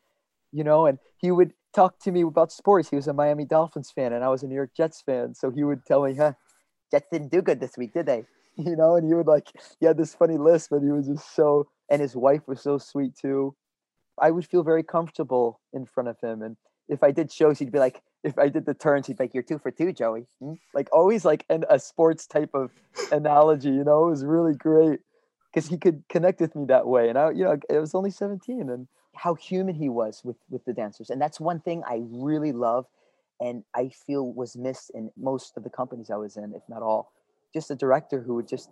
you 0.52 0.64
know, 0.64 0.86
and 0.86 0.98
he 1.18 1.30
would 1.30 1.52
talk 1.74 1.98
to 2.00 2.10
me 2.10 2.22
about 2.22 2.50
sports. 2.50 2.88
He 2.88 2.96
was 2.96 3.08
a 3.08 3.12
Miami 3.12 3.44
Dolphins 3.44 3.90
fan 3.90 4.12
and 4.12 4.24
I 4.24 4.28
was 4.28 4.42
a 4.42 4.46
New 4.46 4.54
York 4.54 4.70
Jets 4.76 5.02
fan. 5.02 5.34
So 5.34 5.50
he 5.50 5.64
would 5.64 5.84
tell 5.84 6.02
me, 6.02 6.14
huh, 6.14 6.32
Jets 6.90 7.08
didn't 7.12 7.30
do 7.30 7.42
good 7.42 7.60
this 7.60 7.76
week, 7.76 7.92
did 7.92 8.06
they? 8.06 8.24
You 8.58 8.74
know, 8.74 8.96
and 8.96 9.06
he 9.06 9.12
would 9.12 9.26
like, 9.26 9.48
he 9.80 9.84
had 9.84 9.98
this 9.98 10.14
funny 10.14 10.38
list, 10.38 10.68
but 10.70 10.80
he 10.80 10.90
was 10.90 11.06
just 11.06 11.36
so, 11.36 11.68
and 11.90 12.00
his 12.00 12.16
wife 12.16 12.48
was 12.48 12.62
so 12.62 12.78
sweet 12.78 13.14
too. 13.14 13.54
I 14.18 14.30
would 14.30 14.46
feel 14.46 14.62
very 14.62 14.82
comfortable 14.82 15.60
in 15.74 15.84
front 15.84 16.08
of 16.08 16.16
him. 16.22 16.40
And 16.40 16.56
if 16.88 17.02
I 17.02 17.10
did 17.10 17.30
shows, 17.30 17.58
he'd 17.58 17.70
be 17.70 17.78
like, 17.78 18.00
if 18.24 18.38
I 18.38 18.48
did 18.48 18.66
the 18.66 18.74
turns, 18.74 19.06
he'd 19.06 19.18
be 19.18 19.24
like, 19.24 19.34
you're 19.34 19.42
two 19.42 19.58
for 19.58 19.70
two, 19.70 19.92
Joey. 19.92 20.26
Hmm? 20.40 20.54
Like 20.74 20.88
always 20.92 21.24
like 21.24 21.44
an, 21.48 21.64
a 21.70 21.78
sports 21.78 22.26
type 22.26 22.50
of 22.54 22.70
analogy, 23.12 23.68
you 23.68 23.84
know, 23.84 24.06
it 24.06 24.10
was 24.10 24.24
really 24.24 24.54
great 24.54 25.00
because 25.52 25.68
he 25.68 25.78
could 25.78 26.02
connect 26.08 26.40
with 26.40 26.54
me 26.54 26.64
that 26.66 26.86
way. 26.86 27.08
And 27.08 27.18
I, 27.18 27.30
you 27.30 27.44
know, 27.44 27.58
it 27.70 27.78
was 27.78 27.94
only 27.94 28.10
17 28.10 28.68
and 28.68 28.88
how 29.14 29.34
human 29.34 29.74
he 29.74 29.88
was 29.88 30.22
with, 30.24 30.36
with 30.50 30.64
the 30.64 30.72
dancers. 30.72 31.10
And 31.10 31.20
that's 31.20 31.40
one 31.40 31.60
thing 31.60 31.82
I 31.88 32.02
really 32.10 32.52
love. 32.52 32.86
And 33.40 33.64
I 33.74 33.90
feel 34.06 34.32
was 34.32 34.56
missed 34.56 34.90
in 34.94 35.10
most 35.16 35.56
of 35.56 35.64
the 35.64 35.70
companies 35.70 36.10
I 36.10 36.16
was 36.16 36.36
in, 36.36 36.52
if 36.54 36.62
not 36.68 36.82
all, 36.82 37.12
just 37.54 37.70
a 37.70 37.76
director 37.76 38.20
who 38.20 38.34
would 38.34 38.48
just 38.48 38.70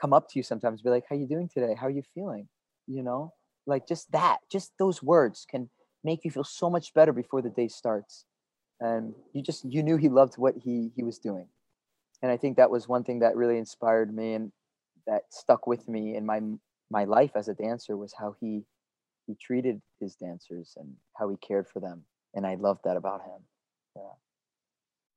come 0.00 0.12
up 0.12 0.28
to 0.30 0.38
you 0.38 0.42
sometimes, 0.42 0.82
be 0.82 0.90
like, 0.90 1.04
how 1.08 1.16
you 1.16 1.26
doing 1.26 1.48
today? 1.52 1.74
How 1.78 1.86
are 1.86 1.90
you 1.90 2.02
feeling? 2.14 2.48
You 2.86 3.02
know, 3.02 3.32
like 3.66 3.86
just 3.86 4.10
that, 4.12 4.38
just 4.50 4.72
those 4.78 5.02
words 5.02 5.46
can 5.48 5.68
make 6.04 6.24
you 6.24 6.30
feel 6.30 6.44
so 6.44 6.70
much 6.70 6.94
better 6.94 7.12
before 7.12 7.42
the 7.42 7.50
day 7.50 7.68
starts. 7.68 8.24
And 8.80 9.14
you 9.32 9.42
just, 9.42 9.64
you 9.64 9.82
knew 9.82 9.96
he 9.96 10.08
loved 10.08 10.38
what 10.38 10.54
he, 10.56 10.90
he 10.94 11.02
was 11.02 11.18
doing. 11.18 11.48
And 12.22 12.30
I 12.30 12.36
think 12.36 12.56
that 12.56 12.70
was 12.70 12.88
one 12.88 13.04
thing 13.04 13.20
that 13.20 13.36
really 13.36 13.58
inspired 13.58 14.14
me 14.14 14.34
and 14.34 14.52
that 15.08 15.22
stuck 15.30 15.66
with 15.66 15.88
me 15.88 16.14
in 16.14 16.24
my 16.24 16.40
my 16.90 17.04
life 17.04 17.32
as 17.34 17.48
a 17.48 17.54
dancer 17.54 17.96
was 17.96 18.14
how 18.18 18.36
he 18.40 18.62
he 19.26 19.34
treated 19.34 19.80
his 20.00 20.14
dancers 20.14 20.74
and 20.76 20.94
how 21.14 21.28
he 21.28 21.36
cared 21.36 21.66
for 21.66 21.80
them 21.80 22.02
and 22.34 22.46
i 22.46 22.54
loved 22.54 22.80
that 22.84 22.96
about 22.96 23.22
him 23.22 23.40
yeah 23.96 24.02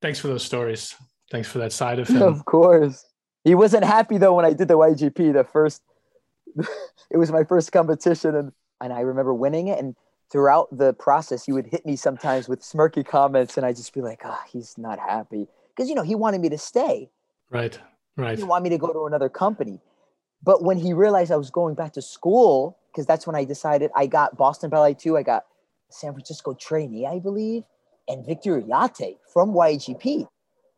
Thanks 0.01 0.17
for 0.17 0.29
those 0.29 0.43
stories. 0.43 0.95
Thanks 1.29 1.47
for 1.47 1.59
that 1.59 1.71
side 1.71 1.99
of 1.99 2.07
him. 2.09 2.23
of 2.23 2.43
course 2.45 3.05
he 3.43 3.53
wasn't 3.53 3.83
happy 3.83 4.17
though 4.17 4.33
when 4.33 4.45
i 4.45 4.53
did 4.53 4.67
the 4.67 4.77
ygp 4.77 5.33
the 5.33 5.43
first 5.43 5.81
it 7.11 7.17
was 7.17 7.31
my 7.31 7.43
first 7.43 7.71
competition 7.71 8.35
and 8.35 8.51
and 8.81 8.91
i 8.91 9.01
remember 9.01 9.33
winning 9.33 9.67
it 9.67 9.79
and 9.79 9.95
throughout 10.31 10.67
the 10.75 10.93
process 10.93 11.45
he 11.45 11.51
would 11.51 11.67
hit 11.67 11.85
me 11.85 11.95
sometimes 11.95 12.47
with 12.47 12.61
smirky 12.61 13.05
comments 13.05 13.57
and 13.57 13.65
i'd 13.65 13.75
just 13.75 13.93
be 13.93 14.01
like 14.01 14.21
ah 14.23 14.41
he's 14.51 14.77
not 14.77 14.97
happy 14.99 15.47
because 15.75 15.89
you 15.89 15.95
know 15.95 16.03
he 16.03 16.15
wanted 16.15 16.39
me 16.41 16.49
to 16.49 16.57
stay 16.57 17.09
Right. 17.51 17.77
Right. 18.15 18.31
he 18.31 18.35
didn't 18.37 18.47
want 18.49 18.63
me 18.63 18.69
to 18.69 18.77
go 18.77 18.91
to 18.91 19.05
another 19.05 19.29
company. 19.29 19.79
But 20.43 20.63
when 20.63 20.77
he 20.77 20.93
realized 20.93 21.31
I 21.31 21.35
was 21.35 21.51
going 21.51 21.75
back 21.75 21.93
to 21.93 22.01
school, 22.01 22.77
because 22.91 23.05
that's 23.05 23.27
when 23.27 23.35
I 23.35 23.43
decided 23.43 23.91
I 23.95 24.07
got 24.07 24.37
Boston 24.37 24.69
Ballet 24.69 24.95
too. 24.95 25.17
I 25.17 25.23
got 25.23 25.45
San 25.89 26.13
Francisco 26.13 26.53
trainee, 26.53 27.05
I 27.05 27.19
believe, 27.19 27.63
and 28.07 28.25
Victor 28.25 28.59
Ullate 28.59 29.17
from 29.31 29.51
YGP. 29.51 30.27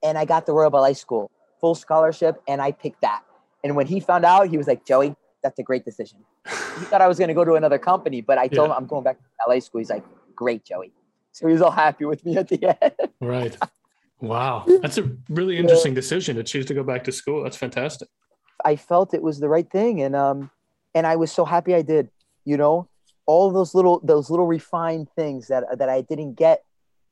And 0.04 0.18
I 0.18 0.26
got 0.26 0.46
the 0.46 0.54
Royal 0.54 0.70
Ballet 0.70 0.96
School, 0.96 1.32
full 1.62 1.76
scholarship, 1.76 2.42
and 2.48 2.62
I 2.62 2.72
picked 2.72 3.02
that. 3.02 3.22
And 3.64 3.76
when 3.76 3.88
he 3.88 4.00
found 4.00 4.26
out, 4.26 4.50
he 4.50 4.58
was 4.58 4.68
like, 4.68 4.86
Joey, 4.86 5.16
that's 5.44 5.60
a 5.60 5.64
great 5.64 5.86
decision. 5.86 6.20
he 6.48 6.86
thought 6.86 7.02
I 7.02 7.08
was 7.08 7.18
going 7.20 7.28
to 7.28 7.34
go 7.34 7.44
to 7.46 7.54
another 7.56 7.78
company, 7.78 8.22
but 8.22 8.38
I 8.38 8.48
told 8.48 8.70
Yeah. 8.70 8.76
him 8.78 8.84
I'm 8.84 8.88
going 8.88 9.04
back 9.04 9.18
to 9.20 9.24
LA 9.48 9.60
school. 9.60 9.80
He's 9.80 9.90
like, 9.90 10.04
great, 10.36 10.64
Joey. 10.66 10.92
So 11.34 11.48
he 11.48 11.54
was 11.54 11.62
all 11.62 11.72
happy 11.72 12.06
with 12.06 12.26
me 12.26 12.38
at 12.38 12.48
the 12.48 12.64
end. 12.82 12.94
Right. 13.22 13.58
Wow. 14.20 14.66
That's 14.82 14.98
a 14.98 15.10
really 15.30 15.58
interesting 15.58 15.94
decision 15.94 16.36
to 16.38 16.44
choose 16.44 16.66
to 16.68 16.74
go 16.74 16.84
back 16.84 17.04
to 17.06 17.12
school. 17.12 17.44
That's 17.44 17.58
fantastic. 17.58 18.08
I 18.64 18.76
felt 18.78 19.14
it 19.14 19.22
was 19.22 19.40
the 19.40 19.50
right 19.50 19.70
thing, 19.70 20.02
and 20.02 20.16
um, 20.16 20.50
and 20.96 21.06
I 21.06 21.16
was 21.18 21.32
so 21.32 21.44
happy 21.44 21.74
I 21.76 21.82
did. 21.82 22.10
You 22.46 22.56
know, 22.58 22.88
all 23.26 23.52
those 23.52 23.76
little 23.76 24.00
those 24.04 24.30
little 24.30 24.48
refined 24.48 25.10
things 25.16 25.48
that 25.48 25.64
that 25.78 25.90
I 25.90 26.02
didn't 26.02 26.36
get 26.36 26.64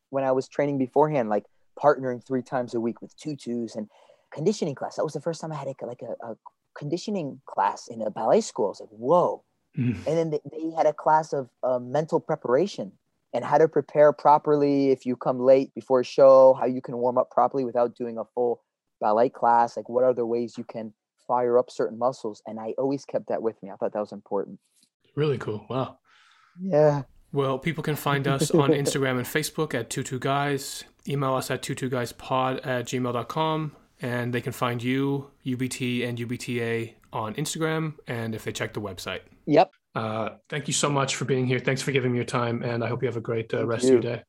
when 0.10 0.24
I 0.24 0.32
was 0.32 0.48
training 0.48 0.78
beforehand, 0.78 1.28
like 1.30 1.46
partnering 1.82 2.26
three 2.26 2.42
times 2.44 2.74
a 2.74 2.80
week 2.80 3.02
with 3.02 3.16
tutus 3.18 3.76
and 3.76 3.90
conditioning 4.32 4.76
class. 4.76 4.96
That 4.96 5.04
was 5.04 5.14
the 5.14 5.22
first 5.22 5.42
time 5.42 5.52
I 5.52 5.56
had 5.56 5.68
like 5.82 6.02
a, 6.02 6.26
a 6.26 6.36
conditioning 6.76 7.42
class 7.46 7.88
in 7.88 8.02
a 8.02 8.10
ballet 8.10 8.42
school. 8.42 8.68
I 8.68 8.70
was 8.70 8.80
like, 8.82 8.90
whoa! 8.90 9.44
Mhm. 9.78 9.96
And 10.08 10.18
then 10.18 10.30
they, 10.32 10.42
they 10.52 10.72
had 10.76 10.86
a 10.86 10.94
class 10.94 11.34
of 11.34 11.50
uh, 11.64 11.80
mental 11.80 12.20
preparation 12.20 12.92
and 13.34 13.46
how 13.46 13.58
to 13.58 13.68
prepare 13.68 14.12
properly 14.12 14.92
if 14.92 15.06
you 15.06 15.16
come 15.16 15.40
late 15.40 15.74
before 15.74 16.02
a 16.02 16.04
show, 16.04 16.54
how 16.60 16.66
you 16.66 16.82
can 16.82 16.98
warm 16.98 17.18
up 17.18 17.32
properly 17.32 17.64
without 17.64 17.96
doing 17.96 18.18
a 18.18 18.26
full 18.26 18.62
ballet 19.00 19.30
class, 19.30 19.78
like 19.78 19.88
what 19.88 20.04
other 20.04 20.26
ways 20.26 20.58
you 20.58 20.64
can 20.66 20.94
fire 21.28 21.58
up 21.58 21.72
certain 21.72 21.98
muscles. 21.98 22.42
And 22.46 22.60
I 22.60 22.74
always 22.78 23.06
kept 23.06 23.28
that 23.30 23.42
with 23.42 23.62
me. 23.64 23.70
I 23.72 23.76
thought 23.76 23.94
that 23.94 24.00
was 24.00 24.12
important. 24.12 24.60
Really 25.16 25.38
cool. 25.38 25.66
Wow. 25.70 26.00
Yeah. 26.60 27.04
Well, 27.32 27.58
people 27.58 27.84
can 27.84 27.96
find 27.96 28.28
us 28.28 28.52
on 28.52 28.70
Instagram 28.82 29.18
and 29.18 29.26
Facebook 29.26 29.74
at 29.74 29.90
Tutu 29.90 30.20
Guys. 30.20 30.84
Email 31.08 31.34
us 31.34 31.50
at 31.50 31.62
tutuguyspod 31.62 32.66
at 32.66 32.86
gmail.com. 32.86 33.76
And 34.02 34.34
they 34.34 34.42
can 34.42 34.52
find 34.52 34.82
you, 34.82 35.30
UBT, 35.46 36.08
and 36.08 36.18
UBTA 36.18 36.94
on 37.14 37.34
Instagram. 37.36 37.94
And 38.08 38.34
if 38.34 38.44
they 38.44 38.52
check 38.52 38.74
the 38.74 38.82
website. 38.82 39.22
Yep. 39.46 39.72
Uh, 39.94 40.30
thank 40.50 40.68
you 40.68 40.74
so 40.74 40.90
much 40.90 41.16
for 41.16 41.26
being 41.26 41.46
here. 41.46 41.60
Thanks 41.60 41.82
for 41.82 41.92
giving 41.92 42.12
me 42.12 42.18
your 42.18 42.26
time. 42.26 42.64
And 42.64 42.84
I 42.84 42.88
hope 42.88 43.04
you 43.04 43.08
have 43.08 43.18
a 43.18 43.22
great 43.22 43.54
uh, 43.54 43.58
Thank 43.58 43.70
rest 43.70 43.84
of 43.86 43.92
your 43.92 44.00
day. 44.00 44.24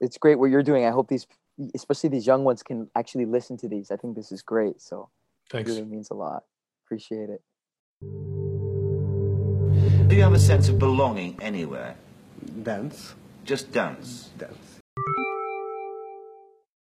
It's 0.00 0.18
great 0.18 0.38
what 0.38 0.50
you're 0.50 0.62
doing. 0.62 0.84
I 0.84 0.90
hope 0.90 1.08
these, 1.08 1.26
especially 1.74 2.10
these 2.10 2.26
young 2.26 2.44
ones, 2.44 2.62
can 2.62 2.90
actually 2.94 3.26
listen 3.26 3.56
to 3.58 3.68
these. 3.68 3.90
I 3.90 3.96
think 3.96 4.14
this 4.16 4.30
is 4.30 4.42
great. 4.42 4.80
So 4.80 5.08
it 5.46 5.52
Thanks. 5.52 5.70
really 5.70 5.84
means 5.84 6.10
a 6.10 6.14
lot. 6.14 6.44
Appreciate 6.84 7.30
it. 7.30 7.42
Do 10.08 10.14
you 10.14 10.22
have 10.22 10.34
a 10.34 10.38
sense 10.38 10.68
of 10.68 10.78
belonging 10.78 11.38
anywhere? 11.40 11.96
Dance, 12.62 13.14
Just 13.44 13.72
dance. 13.72 14.30
dance. 14.38 14.73